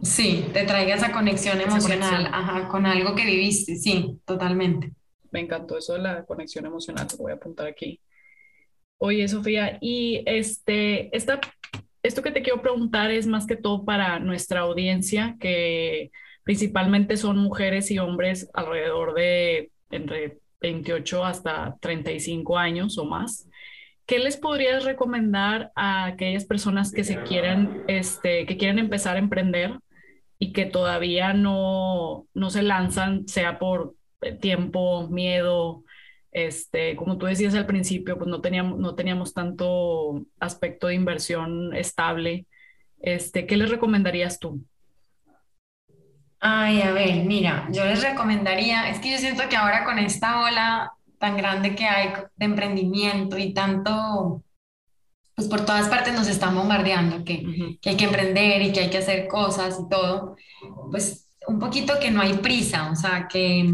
Sí, 0.03 0.45
te 0.53 0.65
traiga 0.65 0.95
esa 0.97 1.13
conexión 1.13 1.61
emocional 1.61 2.27
Ajá, 2.33 2.69
con 2.69 2.85
algo 2.85 3.15
que 3.15 3.25
viviste, 3.25 3.77
sí, 3.77 4.21
totalmente. 4.25 4.93
Me 5.31 5.41
encantó 5.41 5.79
eso 5.79 5.95
de 5.95 6.01
la 6.01 6.25
conexión 6.25 6.67
emocional, 6.67 7.07
lo 7.13 7.19
voy 7.19 7.33
a 7.33 7.37
apuntar 7.37 7.67
aquí. 7.67 8.01
Oye, 8.99 9.29
Sofía, 9.29 9.79
y 9.81 10.23
este, 10.27 11.15
esta 11.17 11.41
esto 12.05 12.23
que 12.23 12.31
te 12.31 12.43
quiero 12.43 12.61
preguntar 12.61 13.11
es 13.11 13.27
más 13.27 13.47
que 13.47 13.57
todo 13.57 13.85
para 13.85 14.19
nuestra 14.21 14.61
audiencia, 14.61 15.37
que 15.41 16.13
principalmente 16.45 17.17
son 17.17 17.39
mujeres 17.39 17.91
y 17.91 17.99
hombres 17.99 18.51
alrededor 18.53 19.15
de 19.15 19.71
entre 19.91 20.39
28 20.61 21.25
hasta 21.25 21.77
35 21.81 22.59
años 22.59 22.99
o 22.99 23.07
más. 23.07 23.49
¿Qué 24.05 24.19
les 24.19 24.37
podrías 24.37 24.85
recomendar 24.85 25.73
a 25.75 26.05
aquellas 26.05 26.45
personas 26.45 26.93
que 26.93 27.05
se 27.05 27.23
quieran, 27.23 27.85
este, 27.89 28.45
que 28.45 28.59
quieren 28.59 28.79
empezar 28.79 29.17
a 29.17 29.21
emprender 29.21 29.79
y 30.39 30.53
que 30.53 30.67
todavía 30.67 31.33
no, 31.33 32.27
no 32.35 32.51
se 32.51 32.63
lanzan, 32.63 33.27
sea 33.27 33.59
por 33.59 33.95
tiempo, 34.43 35.09
miedo, 35.09 35.85
este, 36.35 36.97
como 36.97 37.17
tú 37.17 37.27
decías 37.27 37.55
al 37.55 37.65
principio, 37.65 38.19
pues 38.19 38.29
no 38.29 38.41
teníamos, 38.41 38.79
no 38.79 38.97
teníamos 38.97 39.33
tanto 39.33 40.27
aspecto 40.41 40.89
de 40.89 40.97
inversión 40.97 41.75
estable. 41.75 42.47
Este, 43.01 43.47
¿Qué 43.47 43.57
les 43.57 43.71
recomendarías 43.71 44.41
tú? 44.41 44.61
Ay, 46.41 46.83
a 46.83 46.93
ver, 46.93 47.25
mira, 47.25 47.69
yo 47.71 47.85
les 47.85 48.03
recomendaría, 48.03 48.91
es 48.91 48.99
que 48.99 49.13
yo 49.13 49.19
siento 49.19 49.49
que 49.49 49.57
ahora 49.57 49.85
con 49.85 49.99
esta 49.99 50.43
ola 50.43 50.93
tan 51.19 51.37
grande 51.37 51.77
que 51.77 51.87
hay 51.87 52.11
de 52.37 52.45
emprendimiento 52.45 53.39
y 53.39 53.55
tanto, 53.55 54.43
pues 55.37 55.49
por 55.49 55.65
todas 55.65 55.89
partes 55.89 56.15
nos 56.15 56.27
están 56.27 56.55
bombardeando, 56.57 57.25
que, 57.25 57.79
que 57.81 57.91
hay 57.91 57.97
que 57.97 58.05
emprender 58.05 58.61
y 58.61 58.73
que 58.73 58.81
hay 58.81 58.91
que 58.91 58.99
hacer 58.99 59.29
cosas 59.29 59.79
y 59.81 59.89
todo, 59.89 60.37
pues 60.91 61.31
un 61.47 61.61
poquito 61.61 61.95
que 62.01 62.11
no 62.11 62.21
hay 62.21 62.35
prisa, 62.35 62.91
o 62.91 62.97
sea, 62.97 63.29
que, 63.29 63.73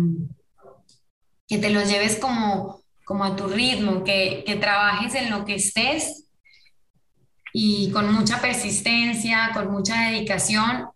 que 1.50 1.58
te 1.58 1.70
los 1.70 1.90
lleves 1.90 2.16
como, 2.16 2.80
como 3.04 3.24
a 3.24 3.34
tu 3.34 3.48
ritmo, 3.48 4.04
que, 4.04 4.44
que 4.46 4.54
trabajes 4.54 5.16
en 5.16 5.30
lo 5.30 5.44
que 5.44 5.56
estés 5.56 6.28
y 7.52 7.90
con 7.90 8.14
mucha 8.14 8.40
persistencia, 8.40 9.50
con 9.52 9.68
mucha 9.72 10.10
dedicación, 10.10 10.86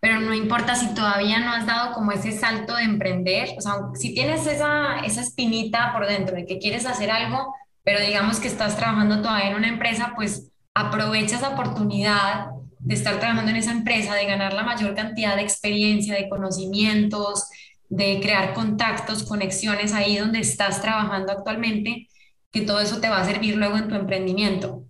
pero 0.00 0.18
no 0.18 0.34
importa 0.34 0.74
si 0.74 0.92
todavía 0.94 1.38
no 1.38 1.52
has 1.52 1.64
dado 1.64 1.92
como 1.92 2.10
ese 2.10 2.32
salto 2.32 2.74
de 2.74 2.82
emprender, 2.82 3.50
o 3.56 3.60
sea, 3.60 3.74
si 3.94 4.12
tienes 4.12 4.48
esa, 4.48 4.98
esa 5.04 5.20
espinita 5.20 5.92
por 5.92 6.08
dentro 6.08 6.34
de 6.34 6.44
que 6.44 6.58
quieres 6.58 6.86
hacer 6.86 7.12
algo, 7.12 7.54
pero 7.84 8.00
digamos 8.00 8.40
que 8.40 8.48
estás 8.48 8.76
trabajando 8.76 9.22
todavía 9.22 9.50
en 9.50 9.56
una 9.56 9.68
empresa, 9.68 10.12
pues 10.16 10.50
aprovecha 10.74 11.36
esa 11.36 11.50
oportunidad 11.50 12.46
de 12.80 12.94
estar 12.94 13.20
trabajando 13.20 13.52
en 13.52 13.58
esa 13.58 13.70
empresa, 13.70 14.14
de 14.14 14.26
ganar 14.26 14.54
la 14.54 14.64
mayor 14.64 14.92
cantidad 14.96 15.36
de 15.36 15.42
experiencia, 15.42 16.14
de 16.14 16.28
conocimientos, 16.28 17.48
de 17.90 18.20
crear 18.22 18.54
contactos, 18.54 19.24
conexiones 19.24 19.92
ahí 19.92 20.16
donde 20.16 20.38
estás 20.38 20.80
trabajando 20.80 21.32
actualmente, 21.32 22.08
que 22.52 22.62
todo 22.62 22.80
eso 22.80 23.00
te 23.00 23.08
va 23.08 23.20
a 23.20 23.24
servir 23.24 23.56
luego 23.56 23.76
en 23.76 23.88
tu 23.88 23.96
emprendimiento. 23.96 24.84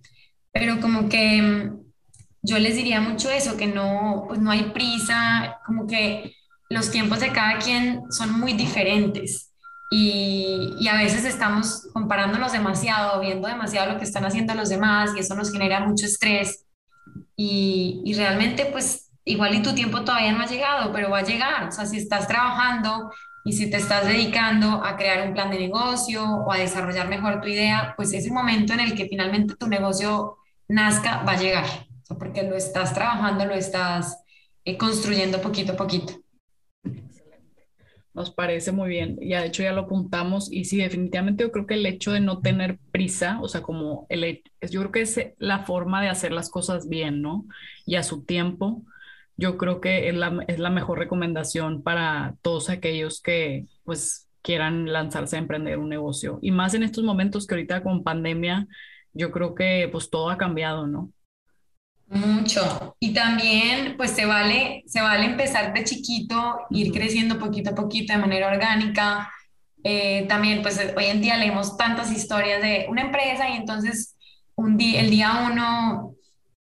Pero 0.53 0.79
como 0.79 1.09
que 1.09 1.41
mm, 1.41 1.81
yo 2.43 2.59
les 2.59 2.75
diría 2.75 3.01
mucho 3.01 3.29
eso, 3.29 3.57
que 3.57 3.67
no, 3.67 4.25
pues 4.27 4.39
no 4.39 4.51
hay 4.51 4.71
prisa, 4.71 5.59
como 5.65 5.87
que 5.87 6.35
los 6.69 6.91
tiempos 6.91 7.19
de 7.19 7.31
cada 7.31 7.57
quien 7.59 8.03
son 8.11 8.39
muy 8.39 8.53
diferentes 8.53 9.51
y, 9.91 10.73
y, 10.79 10.87
a 10.87 10.95
veces 10.95 11.25
estamos 11.25 11.89
comparándonos 11.91 12.53
demasiado, 12.53 13.19
viendo 13.19 13.49
demasiado 13.49 13.91
lo 13.91 13.99
que 13.99 14.05
están 14.05 14.23
haciendo 14.23 14.53
los 14.55 14.69
demás 14.69 15.11
y 15.15 15.19
eso 15.19 15.35
nos 15.35 15.51
genera 15.51 15.81
mucho 15.81 16.05
estrés 16.05 16.65
y, 17.35 18.01
y 18.05 18.13
realmente 18.13 18.67
pues 18.67 19.10
igual 19.25 19.55
y 19.55 19.61
tu 19.61 19.73
tiempo 19.73 20.03
todavía 20.03 20.33
no 20.33 20.41
ha 20.41 20.47
llegado, 20.47 20.91
pero 20.91 21.09
va 21.09 21.19
a 21.19 21.23
llegar. 21.23 21.67
O 21.67 21.71
sea, 21.71 21.85
si 21.85 21.97
estás 21.97 22.27
trabajando 22.27 23.11
y 23.43 23.53
si 23.53 23.69
te 23.69 23.77
estás 23.77 24.07
dedicando 24.07 24.83
a 24.83 24.95
crear 24.97 25.27
un 25.27 25.33
plan 25.33 25.49
de 25.51 25.59
negocio 25.59 26.23
o 26.23 26.51
a 26.51 26.57
desarrollar 26.57 27.07
mejor 27.07 27.41
tu 27.41 27.47
idea, 27.47 27.93
pues 27.95 28.13
ese 28.13 28.31
momento 28.31 28.73
en 28.73 28.81
el 28.81 28.95
que 28.95 29.07
finalmente 29.07 29.55
tu 29.55 29.67
negocio 29.67 30.37
nazca 30.67 31.23
va 31.23 31.33
a 31.33 31.39
llegar, 31.39 31.65
porque 32.19 32.43
lo 32.43 32.55
estás 32.55 32.93
trabajando, 32.93 33.45
lo 33.45 33.53
estás 33.53 34.23
eh, 34.63 34.77
construyendo 34.77 35.41
poquito 35.41 35.73
a 35.73 35.75
poquito. 35.75 36.13
Nos 38.13 38.29
parece 38.29 38.73
muy 38.73 38.89
bien. 38.89 39.17
Ya 39.21 39.39
de 39.39 39.47
hecho 39.47 39.63
ya 39.63 39.71
lo 39.71 39.81
apuntamos 39.81 40.51
y 40.51 40.65
sí, 40.65 40.77
definitivamente 40.77 41.43
yo 41.43 41.51
creo 41.51 41.65
que 41.65 41.75
el 41.75 41.85
hecho 41.85 42.11
de 42.11 42.19
no 42.19 42.41
tener 42.41 42.77
prisa, 42.91 43.39
o 43.41 43.47
sea, 43.47 43.61
como 43.61 44.05
el, 44.09 44.43
yo 44.69 44.81
creo 44.81 44.91
que 44.91 45.01
es 45.01 45.19
la 45.37 45.59
forma 45.59 46.01
de 46.01 46.09
hacer 46.09 46.33
las 46.33 46.49
cosas 46.49 46.89
bien, 46.89 47.21
¿no? 47.21 47.45
Y 47.85 47.95
a 47.95 48.03
su 48.03 48.23
tiempo 48.25 48.83
yo 49.37 49.57
creo 49.57 49.81
que 49.81 50.09
es 50.09 50.15
la, 50.15 50.43
es 50.47 50.59
la 50.59 50.69
mejor 50.69 50.99
recomendación 50.99 51.83
para 51.83 52.35
todos 52.41 52.69
aquellos 52.69 53.21
que 53.21 53.65
pues 53.83 54.27
quieran 54.41 54.91
lanzarse 54.91 55.35
a 55.35 55.39
emprender 55.39 55.79
un 55.79 55.89
negocio. 55.89 56.39
Y 56.41 56.51
más 56.51 56.73
en 56.73 56.83
estos 56.83 57.03
momentos 57.03 57.45
que 57.45 57.55
ahorita 57.55 57.83
con 57.83 58.03
pandemia, 58.03 58.67
yo 59.13 59.31
creo 59.31 59.55
que 59.55 59.89
pues 59.91 60.09
todo 60.09 60.29
ha 60.29 60.37
cambiado, 60.37 60.87
¿no? 60.87 61.11
Mucho. 62.07 62.95
Y 62.99 63.13
también, 63.13 63.95
pues 63.95 64.11
se 64.11 64.25
vale, 64.25 64.83
se 64.85 65.01
vale 65.01 65.25
empezar 65.25 65.73
de 65.73 65.85
chiquito, 65.85 66.59
ir 66.69 66.91
creciendo 66.91 67.39
poquito 67.39 67.71
a 67.71 67.75
poquito 67.75 68.13
de 68.13 68.19
manera 68.19 68.47
orgánica. 68.49 69.31
Eh, 69.83 70.25
también, 70.27 70.61
pues 70.61 70.79
hoy 70.95 71.05
en 71.05 71.21
día 71.21 71.37
leemos 71.37 71.77
tantas 71.77 72.11
historias 72.11 72.61
de 72.61 72.85
una 72.89 73.03
empresa 73.03 73.49
y 73.49 73.53
entonces 73.55 74.17
un 74.55 74.77
día, 74.77 74.99
el 74.99 75.09
día 75.09 75.47
uno 75.49 76.15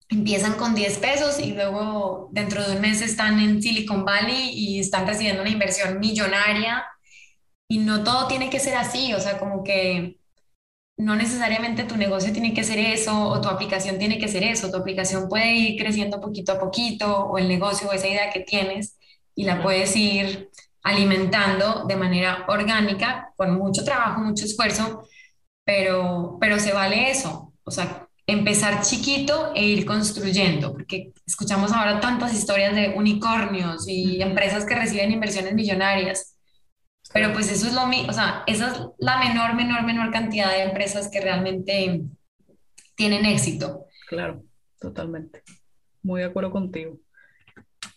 empiezan 0.09 0.55
con 0.55 0.75
10 0.75 0.99
pesos 0.99 1.41
y 1.41 1.53
luego 1.53 2.29
dentro 2.33 2.63
de 2.67 2.77
un 2.77 2.83
mes 2.83 3.01
están 3.03 3.41
en 3.41 3.63
Silicon 3.63 4.05
Valley 4.05 4.51
y 4.53 4.81
están 4.81 5.07
recibiendo 5.07 5.43
una 5.43 5.51
inversión 5.51 5.99
millonaria. 6.01 6.85
Y 7.69 7.79
no 7.79 8.05
todo 8.05 8.29
tiene 8.29 8.51
que 8.51 8.61
ser 8.61 8.77
así, 8.77 9.15
o 9.15 9.21
sea, 9.21 9.39
como 9.39 9.65
que 9.65 10.19
no 10.97 11.17
necesariamente 11.17 11.85
tu 11.85 11.97
negocio 11.97 12.33
tiene 12.33 12.55
que 12.55 12.65
ser 12.65 12.79
eso 12.79 13.29
o 13.29 13.41
tu 13.41 13.49
aplicación 13.49 13.99
tiene 13.99 14.19
que 14.19 14.29
ser 14.29 14.45
eso. 14.45 14.71
Tu 14.71 14.77
aplicación 14.77 15.29
puede 15.29 15.53
ir 15.55 15.81
creciendo 15.81 16.21
poquito 16.21 16.53
a 16.53 16.61
poquito 16.61 17.27
o 17.27 17.39
el 17.39 17.49
negocio 17.49 17.89
o 17.89 17.93
esa 17.93 18.09
idea 18.09 18.31
que 18.31 18.41
tienes 18.41 18.97
y 19.35 19.45
la 19.45 19.63
puedes 19.63 19.97
ir 19.97 20.51
alimentando 20.83 21.85
de 21.87 21.97
manera 21.97 22.45
orgánica, 22.49 23.33
con 23.37 23.57
mucho 23.57 23.85
trabajo, 23.85 24.21
mucho 24.21 24.45
esfuerzo, 24.45 25.09
pero, 25.65 26.37
pero 26.41 26.59
se 26.59 26.73
vale 26.73 27.11
eso. 27.11 27.53
O 27.65 27.71
sea, 27.71 28.04
empezar 28.27 28.83
chiquito 28.83 29.53
e 29.55 29.65
ir 29.67 29.85
construyendo, 29.85 30.73
porque 30.73 31.13
escuchamos 31.27 31.73
ahora 31.73 32.01
tantas 32.01 32.33
historias 32.33 32.75
de 32.75 32.95
unicornios 32.97 33.87
y 33.87 34.23
empresas 34.23 34.65
que 34.65 34.75
reciben 34.75 35.13
inversiones 35.13 35.55
millonarias, 35.55 36.37
pero 37.13 37.33
pues 37.33 37.53
eso 37.53 37.67
es 37.67 37.75
lo 37.75 37.87
mismo, 37.87 38.09
o 38.09 38.13
sea, 38.13 38.43
esa 38.47 38.73
es 38.73 38.81
la 38.99 39.19
menor, 39.19 39.55
menor, 39.55 39.85
menor 39.85 40.11
cantidad 40.11 40.51
de 40.51 40.63
empresas 40.63 41.11
que 41.11 41.21
realmente 41.21 42.03
tienen 42.97 43.27
éxito. 43.27 43.87
Claro, 44.09 44.43
totalmente. 44.81 45.43
Muy 46.03 46.21
de 46.21 46.27
acuerdo 46.27 46.51
contigo. 46.51 46.99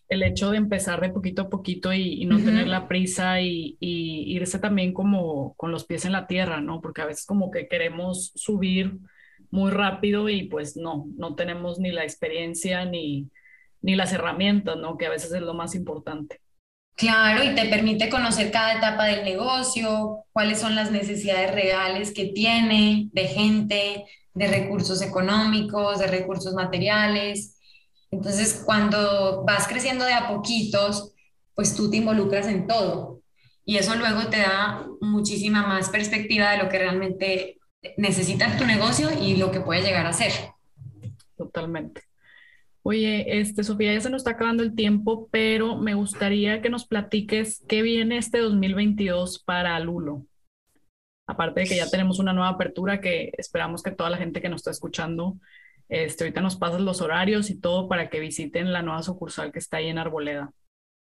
El 0.10 0.24
hecho 0.24 0.52
de 0.52 0.58
empezar 0.58 1.02
de 1.02 1.10
poquito 1.10 1.44
a 1.44 1.50
poquito 1.50 1.94
y, 1.94 2.26
no 2.26 2.38
tener 2.38 2.68
la 2.68 2.88
prisa 2.88 3.42
y, 3.42 3.76
y 3.80 4.36
irse 4.36 4.58
también 4.60 4.94
como 4.94 5.54
con 5.56 5.72
los 5.72 5.86
pies 5.86 6.06
en 6.06 6.14
la 6.14 6.28
tierra, 6.28 6.62
¿no? 6.62 6.80
Porque 6.80 7.02
a 7.02 7.06
veces 7.06 7.26
como 7.26 7.52
que 7.52 7.68
queremos 7.68 8.32
subir 8.36 9.00
muy 9.52 9.72
rápido 9.72 10.30
y 10.30 10.44
pues 10.44 10.78
no, 10.78 11.06
no 11.18 11.36
tenemos 11.36 11.80
ni 11.80 11.92
la 11.92 12.04
experiencia 12.04 12.86
ni, 12.86 13.30
ni 13.82 13.96
las 13.96 14.14
herramientas, 14.14 14.78
¿no? 14.78 14.98
Que 14.98 15.06
a 15.06 15.12
veces 15.12 15.32
es 15.32 15.42
lo 15.42 15.54
más 15.54 15.76
importante. 15.76 16.42
Claro, 16.96 17.44
y 17.44 17.54
te 17.54 17.66
permite 17.66 18.10
conocer 18.10 18.52
cada 18.52 18.74
etapa 18.74 19.06
del 19.06 19.24
negocio, 19.24 20.26
cuáles 20.34 20.60
son 20.60 20.76
las 20.76 20.92
necesidades 20.92 21.54
reales 21.54 22.12
que 22.12 22.26
tiene 22.26 23.10
de 23.14 23.28
gente, 23.28 24.06
de 24.34 24.48
recursos 24.48 25.04
económicos, 25.04 26.00
de 26.00 26.08
recursos 26.08 26.56
materiales. 26.56 27.60
Entonces, 28.10 28.64
cuando 28.66 29.44
vas 29.46 29.68
creciendo 29.68 30.06
de 30.06 30.14
a 30.14 30.28
poquitos, 30.28 31.14
pues 31.54 31.76
tú 31.76 31.90
te 31.92 31.98
involucras 31.98 32.48
en 32.48 32.66
todo. 32.66 33.22
Y 33.64 33.78
eso 33.78 33.96
luego 33.96 34.28
te 34.30 34.38
da 34.38 34.88
muchísima 35.00 35.68
más 35.68 35.90
perspectiva 35.90 36.52
de 36.52 36.64
lo 36.64 36.70
que 36.70 36.80
realmente 36.80 37.60
necesitas 37.98 38.58
tu 38.58 38.66
negocio 38.66 39.10
y 39.22 39.38
lo 39.38 39.52
que 39.52 39.62
puede 39.62 39.82
llegar 39.82 40.06
a 40.06 40.14
ser. 40.14 40.32
Totalmente. 41.38 42.02
Oye, 42.84 43.40
este, 43.42 43.64
Sofía, 43.64 43.94
ya 43.94 44.00
se 44.00 44.10
nos 44.10 44.22
está 44.22 44.32
acabando 44.32 44.64
el 44.64 44.74
tiempo, 44.74 45.28
pero 45.30 45.76
me 45.76 45.94
gustaría 45.94 46.62
que 46.62 46.70
nos 46.70 46.88
platiques 46.88 47.64
qué 47.68 47.82
viene 47.82 48.18
este 48.18 48.40
2022 48.40 49.44
para 49.44 49.78
Lulo. 49.80 50.26
Aparte 51.28 51.60
de 51.60 51.68
que 51.68 51.76
ya 51.76 51.90
tenemos 51.90 52.20
una 52.20 52.32
nueva 52.32 52.50
apertura 52.50 53.02
que 53.02 53.34
esperamos 53.38 53.84
que 53.84 53.92
toda 53.92 54.10
la 54.10 54.18
gente 54.18 54.42
que 54.42 54.48
nos 54.48 54.62
está 54.62 54.72
escuchando, 54.72 55.38
este, 55.90 56.24
ahorita 56.24 56.40
nos 56.40 56.56
pases 56.56 56.80
los 56.80 57.02
horarios 57.02 57.50
y 57.50 57.60
todo 57.60 57.90
para 57.90 58.10
que 58.10 58.22
visiten 58.22 58.72
la 58.72 58.82
nueva 58.82 59.04
sucursal 59.04 59.52
que 59.52 59.60
está 59.60 59.78
ahí 59.78 59.88
en 59.88 59.98
Arboleda. 59.98 60.52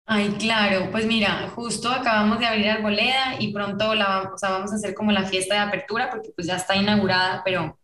Ay, 0.05 0.33
claro, 0.37 0.89
pues 0.91 1.05
mira, 1.05 1.49
justo 1.55 1.89
acabamos 1.89 2.37
de 2.39 2.45
abrir 2.45 2.69
Arboleda 2.69 3.35
y 3.39 3.53
pronto 3.53 3.95
la, 3.95 4.31
o 4.33 4.37
sea, 4.37 4.49
vamos 4.51 4.71
a 4.73 4.75
hacer 4.75 4.93
como 4.93 5.11
la 5.13 5.23
fiesta 5.25 5.55
de 5.55 5.61
apertura 5.61 6.09
porque 6.09 6.31
pues 6.35 6.45
ya 6.45 6.57
está 6.57 6.75
inaugurada, 6.75 7.41
pero 7.45 7.79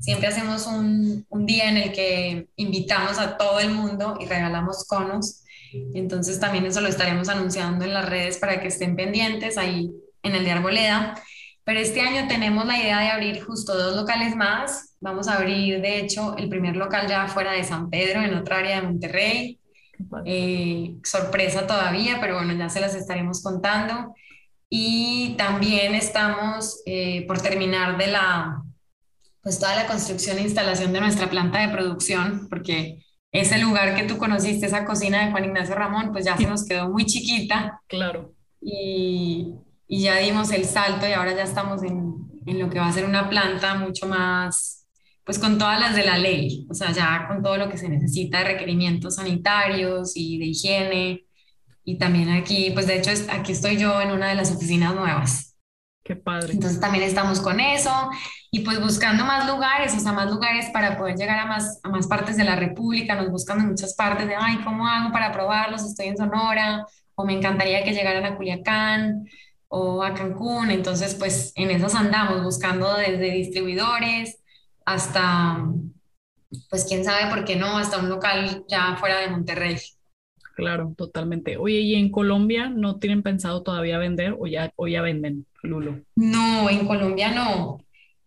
siempre 0.00 0.26
hacemos 0.26 0.66
un, 0.66 1.24
un 1.28 1.46
día 1.46 1.68
en 1.70 1.76
el 1.76 1.92
que 1.92 2.48
invitamos 2.56 3.18
a 3.18 3.36
todo 3.36 3.60
el 3.60 3.70
mundo 3.70 4.18
y 4.20 4.26
regalamos 4.26 4.84
conos. 4.88 5.44
Entonces 5.94 6.40
también 6.40 6.66
eso 6.66 6.80
lo 6.80 6.88
estaremos 6.88 7.28
anunciando 7.28 7.84
en 7.84 7.94
las 7.94 8.08
redes 8.08 8.38
para 8.38 8.60
que 8.60 8.66
estén 8.68 8.96
pendientes 8.96 9.56
ahí 9.56 9.90
en 10.24 10.34
el 10.34 10.44
de 10.44 10.50
Arboleda. 10.50 11.14
Pero 11.62 11.78
este 11.78 12.00
año 12.00 12.26
tenemos 12.26 12.66
la 12.66 12.78
idea 12.78 12.98
de 13.00 13.08
abrir 13.10 13.42
justo 13.44 13.76
dos 13.78 13.94
locales 13.94 14.34
más. 14.34 14.96
Vamos 15.00 15.28
a 15.28 15.36
abrir, 15.36 15.80
de 15.80 16.00
hecho, 16.00 16.36
el 16.36 16.48
primer 16.48 16.74
local 16.76 17.06
ya 17.08 17.28
fuera 17.28 17.52
de 17.52 17.62
San 17.62 17.90
Pedro, 17.90 18.22
en 18.22 18.34
otra 18.34 18.58
área 18.58 18.80
de 18.80 18.86
Monterrey 18.88 19.59
eh, 20.24 20.96
sorpresa 21.04 21.66
todavía, 21.66 22.18
pero 22.20 22.34
bueno, 22.34 22.54
ya 22.54 22.68
se 22.68 22.80
las 22.80 22.94
estaremos 22.94 23.42
contando. 23.42 24.14
Y 24.68 25.34
también 25.36 25.94
estamos 25.94 26.80
eh, 26.86 27.26
por 27.26 27.40
terminar 27.40 27.98
de 27.98 28.06
la, 28.06 28.62
pues 29.42 29.58
toda 29.58 29.74
la 29.74 29.86
construcción 29.86 30.38
e 30.38 30.42
instalación 30.42 30.92
de 30.92 31.00
nuestra 31.00 31.28
planta 31.28 31.60
de 31.60 31.68
producción, 31.68 32.46
porque 32.48 33.02
ese 33.32 33.58
lugar 33.58 33.96
que 33.96 34.04
tú 34.04 34.16
conociste, 34.18 34.66
esa 34.66 34.84
cocina 34.84 35.24
de 35.24 35.30
Juan 35.30 35.44
Ignacio 35.44 35.74
Ramón, 35.74 36.12
pues 36.12 36.24
ya 36.24 36.36
se 36.36 36.46
nos 36.46 36.64
quedó 36.64 36.88
muy 36.88 37.04
chiquita. 37.04 37.80
Claro. 37.88 38.32
Y, 38.60 39.54
y 39.88 40.02
ya 40.02 40.18
dimos 40.18 40.52
el 40.52 40.64
salto 40.64 41.08
y 41.08 41.12
ahora 41.12 41.34
ya 41.34 41.42
estamos 41.42 41.82
en, 41.82 42.14
en 42.46 42.58
lo 42.58 42.70
que 42.70 42.78
va 42.78 42.88
a 42.88 42.92
ser 42.92 43.04
una 43.04 43.28
planta 43.28 43.74
mucho 43.74 44.06
más 44.06 44.79
pues 45.30 45.38
con 45.38 45.58
todas 45.58 45.78
las 45.78 45.94
de 45.94 46.02
la 46.02 46.18
ley, 46.18 46.66
o 46.68 46.74
sea, 46.74 46.90
ya 46.90 47.28
con 47.28 47.40
todo 47.40 47.56
lo 47.56 47.70
que 47.70 47.78
se 47.78 47.88
necesita 47.88 48.38
de 48.38 48.46
requerimientos 48.46 49.14
sanitarios 49.14 50.16
y 50.16 50.38
de 50.38 50.46
higiene. 50.46 51.24
Y 51.84 51.98
también 51.98 52.30
aquí, 52.30 52.72
pues 52.72 52.88
de 52.88 52.96
hecho, 52.96 53.12
aquí 53.30 53.52
estoy 53.52 53.76
yo 53.76 54.00
en 54.00 54.10
una 54.10 54.30
de 54.30 54.34
las 54.34 54.50
oficinas 54.50 54.92
nuevas. 54.92 55.56
Qué 56.02 56.16
padre. 56.16 56.54
Entonces 56.54 56.80
también 56.80 57.04
estamos 57.04 57.38
con 57.38 57.60
eso 57.60 58.10
y 58.50 58.62
pues 58.64 58.80
buscando 58.80 59.24
más 59.24 59.46
lugares, 59.46 59.94
o 59.94 60.00
sea, 60.00 60.12
más 60.12 60.28
lugares 60.28 60.68
para 60.72 60.98
poder 60.98 61.14
llegar 61.14 61.38
a 61.38 61.46
más, 61.46 61.78
a 61.84 61.90
más 61.90 62.08
partes 62.08 62.36
de 62.36 62.42
la 62.42 62.56
República. 62.56 63.14
Nos 63.14 63.30
buscan 63.30 63.60
en 63.60 63.68
muchas 63.68 63.94
partes 63.94 64.26
de, 64.26 64.34
ay, 64.34 64.58
¿cómo 64.64 64.88
hago 64.88 65.12
para 65.12 65.30
probarlos? 65.30 65.84
Estoy 65.84 66.08
en 66.08 66.16
Sonora 66.16 66.84
o 67.14 67.24
me 67.24 67.34
encantaría 67.34 67.84
que 67.84 67.92
llegaran 67.92 68.24
a 68.24 68.36
Culiacán 68.36 69.26
o 69.68 70.02
a 70.02 70.12
Cancún. 70.12 70.72
Entonces, 70.72 71.14
pues 71.14 71.52
en 71.54 71.70
esas 71.70 71.94
andamos 71.94 72.42
buscando 72.42 72.96
desde 72.96 73.30
distribuidores 73.30 74.39
hasta, 74.92 75.64
pues 76.68 76.84
quién 76.84 77.04
sabe 77.04 77.30
por 77.30 77.44
qué 77.44 77.56
no, 77.56 77.78
hasta 77.78 77.98
un 77.98 78.08
local 78.08 78.64
ya 78.68 78.96
fuera 78.96 79.20
de 79.20 79.28
Monterrey. 79.28 79.76
Claro, 80.54 80.94
totalmente. 80.96 81.56
Oye, 81.56 81.80
¿y 81.80 81.94
en 81.94 82.10
Colombia 82.10 82.68
no 82.68 82.98
tienen 82.98 83.22
pensado 83.22 83.62
todavía 83.62 83.98
vender 83.98 84.36
o 84.38 84.46
ya, 84.46 84.72
o 84.76 84.88
ya 84.88 85.00
venden, 85.00 85.46
Lulo? 85.62 86.00
No, 86.16 86.68
en 86.68 86.86
Colombia 86.86 87.32
no. 87.32 87.78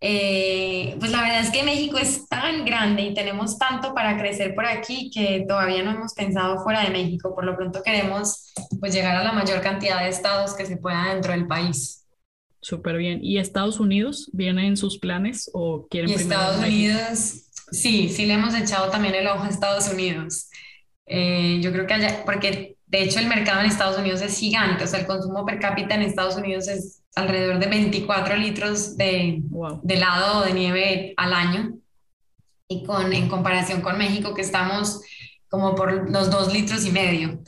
Eh, 0.05 0.97
pues 0.99 1.11
la 1.11 1.21
verdad 1.21 1.39
es 1.39 1.49
que 1.49 1.63
México 1.63 1.97
es 1.97 2.27
tan 2.27 2.65
grande 2.65 3.03
y 3.03 3.13
tenemos 3.13 3.57
tanto 3.57 3.93
para 3.93 4.17
crecer 4.17 4.53
por 4.53 4.65
aquí 4.65 5.09
que 5.09 5.45
todavía 5.47 5.81
no 5.81 5.91
hemos 5.91 6.13
pensado 6.13 6.61
fuera 6.61 6.81
de 6.81 6.89
México. 6.89 7.33
Por 7.33 7.45
lo 7.45 7.55
pronto 7.55 7.81
queremos 7.81 8.51
pues 8.81 8.93
llegar 8.93 9.15
a 9.15 9.23
la 9.23 9.31
mayor 9.31 9.61
cantidad 9.61 10.01
de 10.01 10.09
estados 10.09 10.55
que 10.55 10.65
se 10.65 10.75
pueda 10.75 11.13
dentro 11.13 11.31
del 11.31 11.47
país. 11.47 12.02
Súper 12.63 12.97
bien. 12.97 13.19
¿Y 13.21 13.37
Estados 13.37 13.79
Unidos 13.79 14.29
viene 14.33 14.65
en 14.67 14.77
sus 14.77 14.97
planes 14.97 15.51
o 15.53 15.87
quieren 15.89 16.09
y 16.09 16.13
Estados 16.13 16.57
Unidos, 16.57 17.43
sí, 17.71 18.09
sí 18.09 18.25
le 18.25 18.33
hemos 18.33 18.55
echado 18.55 18.89
también 18.89 19.13
el 19.13 19.27
ojo 19.27 19.43
a 19.43 19.49
Estados 19.49 19.89
Unidos. 19.89 20.49
Eh, 21.05 21.59
yo 21.61 21.71
creo 21.71 21.85
que 21.85 21.93
allá, 21.93 22.23
porque 22.25 22.77
de 22.93 23.01
hecho, 23.01 23.17
el 23.17 23.25
mercado 23.25 23.59
en 23.59 23.65
Estados 23.65 23.97
Unidos 23.97 24.21
es 24.21 24.37
gigante, 24.37 24.83
o 24.83 24.87
sea, 24.87 24.99
el 24.99 25.07
consumo 25.07 25.43
per 25.47 25.59
cápita 25.59 25.95
en 25.95 26.03
Estados 26.03 26.35
Unidos 26.35 26.67
es 26.67 27.01
alrededor 27.15 27.57
de 27.57 27.65
24 27.65 28.35
litros 28.35 28.95
de, 28.95 29.41
de 29.81 29.93
helado 29.95 30.41
o 30.41 30.45
de 30.45 30.53
nieve 30.53 31.13
al 31.17 31.33
año. 31.33 31.73
Y 32.67 32.83
con, 32.85 33.11
en 33.11 33.27
comparación 33.29 33.81
con 33.81 33.97
México, 33.97 34.35
que 34.35 34.43
estamos 34.43 35.01
como 35.53 35.75
por 35.75 36.09
los 36.09 36.31
dos 36.31 36.51
litros 36.51 36.83
y 36.83 36.91
medio. 36.91 37.39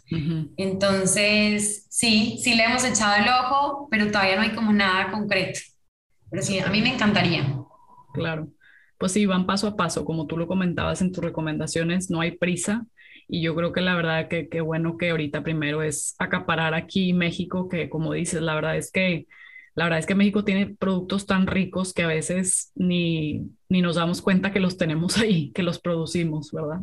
Entonces, 0.57 1.87
sí, 1.89 2.37
sí 2.39 2.53
le 2.53 2.65
hemos 2.65 2.85
echado 2.85 3.15
el 3.15 3.27
ojo, 3.27 3.87
pero 3.89 4.11
todavía 4.11 4.35
no 4.35 4.43
hay 4.43 4.51
como 4.51 4.71
nada 4.71 5.09
concreto. 5.09 5.59
Pero 6.29 6.43
sí, 6.43 6.59
a 6.59 6.67
mí 6.67 6.83
me 6.83 6.93
encantaría. 6.93 7.57
Claro. 8.13 8.47
Pues 8.99 9.11
sí, 9.11 9.25
van 9.25 9.47
paso 9.47 9.65
a 9.65 9.75
paso, 9.75 10.05
como 10.05 10.27
tú 10.27 10.37
lo 10.37 10.45
comentabas 10.45 11.01
en 11.01 11.11
tus 11.11 11.23
recomendaciones, 11.23 12.11
no 12.11 12.21
hay 12.21 12.37
prisa. 12.37 12.85
Y 13.27 13.41
yo 13.41 13.55
creo 13.55 13.71
que 13.71 13.81
la 13.81 13.95
verdad 13.95 14.27
que 14.27 14.49
qué 14.49 14.61
bueno 14.61 14.97
que 14.97 15.09
ahorita 15.09 15.41
primero 15.41 15.81
es 15.81 16.13
acaparar 16.19 16.75
aquí 16.75 17.11
México, 17.11 17.69
que 17.69 17.89
como 17.89 18.13
dices, 18.13 18.39
la 18.39 18.53
verdad 18.53 18.77
es 18.77 18.91
que 18.91 19.25
la 19.73 19.85
verdad 19.85 19.97
es 19.97 20.05
que 20.05 20.13
México 20.13 20.43
tiene 20.43 20.67
productos 20.67 21.25
tan 21.25 21.47
ricos 21.47 21.91
que 21.91 22.03
a 22.03 22.07
veces 22.07 22.71
ni, 22.75 23.49
ni 23.67 23.81
nos 23.81 23.95
damos 23.95 24.21
cuenta 24.21 24.53
que 24.53 24.59
los 24.59 24.77
tenemos 24.77 25.17
ahí, 25.17 25.51
que 25.53 25.63
los 25.63 25.79
producimos, 25.79 26.51
¿verdad? 26.51 26.81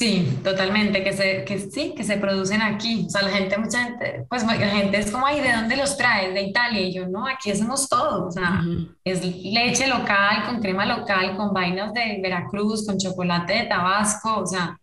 Sí, 0.00 0.26
totalmente, 0.42 1.04
que 1.04 1.12
se, 1.12 1.44
que 1.44 1.58
sí, 1.58 1.92
que 1.94 2.04
se 2.04 2.16
producen 2.16 2.62
aquí. 2.62 3.04
O 3.06 3.10
sea, 3.10 3.20
la 3.20 3.32
gente, 3.32 3.58
mucha 3.58 3.84
gente, 3.84 4.24
pues 4.30 4.42
la 4.44 4.54
gente 4.54 4.98
es 4.98 5.10
como, 5.10 5.26
ay, 5.26 5.42
¿de 5.42 5.52
dónde 5.52 5.76
los 5.76 5.94
traes? 5.98 6.32
De 6.32 6.40
Italia. 6.40 6.80
Y 6.80 6.94
yo, 6.94 7.06
no, 7.06 7.26
aquí 7.26 7.50
hacemos 7.50 7.86
todo. 7.86 8.26
O 8.26 8.30
sea, 8.30 8.62
es 9.04 9.22
leche 9.22 9.88
local, 9.88 10.46
con 10.46 10.62
crema 10.62 10.86
local, 10.86 11.36
con 11.36 11.52
vainas 11.52 11.92
de 11.92 12.18
Veracruz, 12.22 12.86
con 12.86 12.96
chocolate 12.96 13.52
de 13.52 13.64
Tabasco. 13.64 14.38
O 14.38 14.46
sea, 14.46 14.80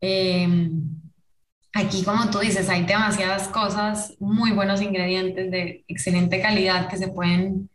em, 0.00 0.84
aquí, 1.74 2.04
como 2.04 2.30
tú 2.30 2.38
dices, 2.38 2.68
hay 2.68 2.84
demasiadas 2.84 3.48
cosas, 3.48 4.14
muy 4.20 4.52
buenos 4.52 4.80
ingredientes 4.80 5.50
de 5.50 5.84
excelente 5.88 6.40
calidad 6.40 6.88
que 6.88 6.96
se 6.96 7.08
pueden 7.08 7.68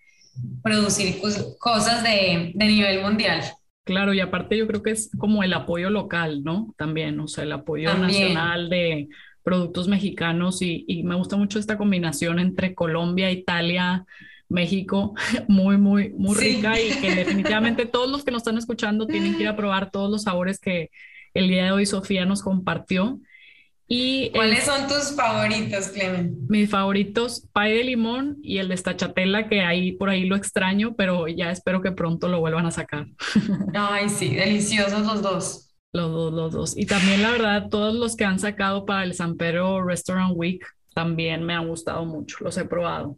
producir 0.63 1.19
cosas 1.59 2.03
de, 2.03 2.53
de 2.55 2.65
nivel 2.65 3.01
mundial. 3.01 3.43
Claro, 3.83 4.13
y 4.13 4.21
aparte 4.21 4.57
yo 4.57 4.65
creo 4.65 4.81
que 4.81 4.91
es 4.91 5.11
como 5.17 5.43
el 5.43 5.53
apoyo 5.53 5.89
local, 5.89 6.43
¿no? 6.43 6.73
También, 6.77 7.19
o 7.19 7.27
sea, 7.27 7.43
el 7.43 7.51
apoyo 7.51 7.93
nacional 7.95 8.69
de 8.69 9.09
productos 9.43 9.89
mexicanos 9.89 10.61
y, 10.61 10.85
y, 10.87 11.03
me 11.03 11.15
gusta 11.15 11.35
mucho 11.35 11.59
esta 11.59 11.77
combinación 11.77 12.39
entre 12.39 12.73
Colombia, 12.75 13.29
Italia, 13.29 14.05
México, 14.47 15.15
muy, 15.49 15.77
muy, 15.77 16.13
muy 16.13 16.35
rica 16.35 16.79
y 16.79 16.91
que 17.01 17.13
definitivamente 17.13 17.85
todos 17.85 18.09
los 18.09 18.23
que 18.23 18.31
nos 18.31 18.41
están 18.41 18.57
escuchando 18.57 19.05
tienen 19.05 19.35
que 19.35 19.43
ir 19.43 19.49
a 19.49 19.55
probar 19.57 19.91
todos 19.91 20.09
los 20.09 20.23
sabores 20.23 20.59
que 20.59 20.89
el 21.33 21.49
día 21.49 21.65
de 21.65 21.71
hoy 21.71 21.85
Sofía 21.85 22.25
nos 22.25 22.41
compartió. 22.41 23.19
¿Cuáles 24.33 24.63
son 24.63 24.87
tus 24.87 25.15
favoritos, 25.15 25.87
Clemen? 25.89 26.37
Mis 26.47 26.69
favoritos, 26.69 27.47
pay 27.53 27.77
de 27.77 27.83
limón 27.83 28.37
y 28.41 28.57
el 28.59 28.67
de 28.67 28.75
estachatela, 28.75 29.47
que 29.47 29.61
ahí 29.61 29.91
por 29.91 30.09
ahí 30.09 30.25
lo 30.25 30.35
extraño, 30.35 30.95
pero 30.95 31.27
ya 31.27 31.51
espero 31.51 31.81
que 31.81 31.91
pronto 31.91 32.27
lo 32.27 32.39
vuelvan 32.39 32.65
a 32.65 32.71
sacar. 32.71 33.07
Ay, 33.73 34.09
sí, 34.09 34.35
deliciosos 34.35 35.05
los 35.05 35.21
dos. 35.21 35.69
Los 35.91 36.11
dos, 36.11 36.33
los 36.33 36.53
dos. 36.53 36.77
Y 36.77 36.85
también 36.85 37.21
la 37.21 37.31
verdad, 37.31 37.69
todos 37.69 37.93
los 37.93 38.15
que 38.15 38.25
han 38.25 38.39
sacado 38.39 38.85
para 38.85 39.03
el 39.03 39.13
San 39.13 39.37
Pedro 39.37 39.83
Restaurant 39.83 40.33
Week 40.35 40.65
también 40.93 41.43
me 41.43 41.53
han 41.53 41.67
gustado 41.67 42.05
mucho, 42.05 42.37
los 42.41 42.57
he 42.57 42.65
probado. 42.65 43.17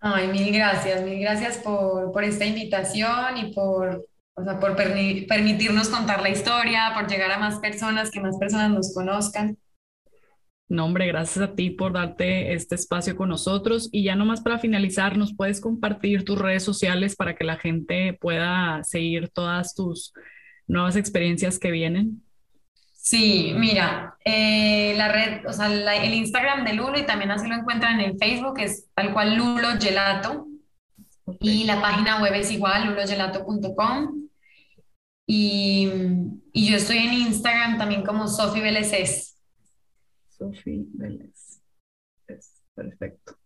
Ay, 0.00 0.28
mil 0.28 0.52
gracias, 0.52 1.02
mil 1.02 1.18
gracias 1.20 1.58
por, 1.58 2.12
por 2.12 2.22
esta 2.22 2.44
invitación 2.44 3.36
y 3.36 3.52
por 3.52 4.06
o 4.38 4.44
sea, 4.44 4.60
por 4.60 4.76
permitirnos 4.76 5.88
contar 5.88 6.22
la 6.22 6.30
historia, 6.30 6.92
por 6.94 7.08
llegar 7.08 7.32
a 7.32 7.38
más 7.38 7.58
personas, 7.58 8.10
que 8.10 8.20
más 8.20 8.36
personas 8.38 8.70
nos 8.70 8.94
conozcan. 8.94 9.58
No, 10.68 10.84
hombre, 10.84 11.06
gracias 11.06 11.42
a 11.42 11.54
ti 11.54 11.70
por 11.70 11.94
darte 11.94 12.52
este 12.52 12.74
espacio 12.74 13.16
con 13.16 13.30
nosotros. 13.30 13.88
Y 13.90 14.04
ya 14.04 14.14
nomás 14.14 14.42
para 14.42 14.58
finalizar, 14.58 15.16
¿nos 15.16 15.34
puedes 15.34 15.60
compartir 15.60 16.24
tus 16.24 16.38
redes 16.38 16.62
sociales 16.62 17.16
para 17.16 17.34
que 17.34 17.44
la 17.44 17.56
gente 17.56 18.16
pueda 18.20 18.84
seguir 18.84 19.30
todas 19.30 19.74
tus 19.74 20.12
nuevas 20.66 20.96
experiencias 20.96 21.58
que 21.58 21.70
vienen? 21.70 22.22
Sí, 22.92 23.54
mira, 23.56 24.18
eh, 24.24 24.92
la 24.98 25.08
red, 25.08 25.46
o 25.46 25.52
sea, 25.54 25.68
el 25.68 26.12
Instagram 26.12 26.64
de 26.66 26.74
Lulo 26.74 26.98
y 26.98 27.06
también 27.06 27.30
así 27.30 27.48
lo 27.48 27.54
encuentran 27.54 27.98
en 28.00 28.18
Facebook, 28.18 28.58
es 28.58 28.86
tal 28.94 29.14
cual 29.14 29.36
Lulo 29.36 29.68
Gelato. 29.80 30.46
Y 31.40 31.64
la 31.64 31.80
página 31.80 32.20
web 32.20 32.34
es 32.34 32.50
igual, 32.50 32.88
lulogelato.com. 32.88 34.27
Y, 35.30 35.90
y, 36.54 36.70
yo 36.70 36.76
estoy 36.78 36.96
en 36.98 37.12
Instagram 37.12 37.76
también 37.76 38.02
como 38.02 38.26
Sofi 38.26 38.62
Vélez. 38.62 39.36
Sofi 40.30 40.86
Vélez. 40.94 41.60
Perfecto. 42.74 43.36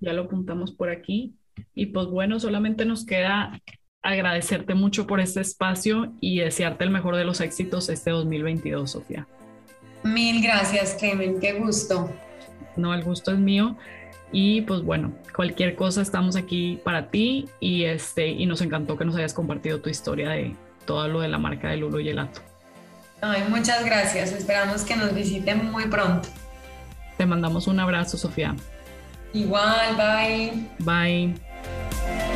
Ya 0.00 0.12
lo 0.12 0.22
apuntamos 0.22 0.72
por 0.72 0.90
aquí. 0.90 1.36
Y 1.72 1.86
pues 1.86 2.08
bueno, 2.08 2.40
solamente 2.40 2.84
nos 2.84 3.06
queda 3.06 3.60
agradecerte 4.02 4.74
mucho 4.74 5.06
por 5.06 5.20
este 5.20 5.40
espacio 5.40 6.14
y 6.20 6.40
desearte 6.40 6.82
el 6.82 6.90
mejor 6.90 7.14
de 7.14 7.24
los 7.24 7.40
éxitos 7.40 7.88
este 7.90 8.10
2022, 8.10 8.90
Sofía. 8.90 9.28
Mil 10.02 10.42
gracias, 10.42 10.96
Clemen. 10.98 11.38
Qué 11.38 11.52
gusto. 11.52 12.10
No, 12.76 12.92
el 12.92 13.04
gusto 13.04 13.30
es 13.30 13.38
mío. 13.38 13.76
Y 14.32 14.62
pues 14.62 14.82
bueno, 14.82 15.12
cualquier 15.36 15.76
cosa 15.76 16.02
estamos 16.02 16.34
aquí 16.34 16.80
para 16.82 17.08
ti 17.08 17.46
y 17.60 17.84
este 17.84 18.26
y 18.28 18.46
nos 18.46 18.62
encantó 18.62 18.96
que 18.96 19.04
nos 19.04 19.14
hayas 19.14 19.34
compartido 19.34 19.80
tu 19.80 19.90
historia 19.90 20.30
de, 20.30 20.56
todo 20.90 21.06
lo 21.06 21.20
de 21.20 21.28
la 21.28 21.38
marca 21.38 21.68
de 21.68 21.76
Lulo 21.76 21.98
Gelato. 21.98 22.40
Ay, 23.20 23.44
muchas 23.48 23.84
gracias. 23.84 24.32
Esperamos 24.32 24.82
que 24.82 24.96
nos 24.96 25.14
visiten 25.14 25.70
muy 25.70 25.86
pronto. 25.86 26.28
Te 27.16 27.26
mandamos 27.26 27.68
un 27.68 27.78
abrazo, 27.78 28.18
Sofía. 28.18 28.56
Igual, 29.32 29.96
bye. 29.96 30.66
Bye. 30.80 32.29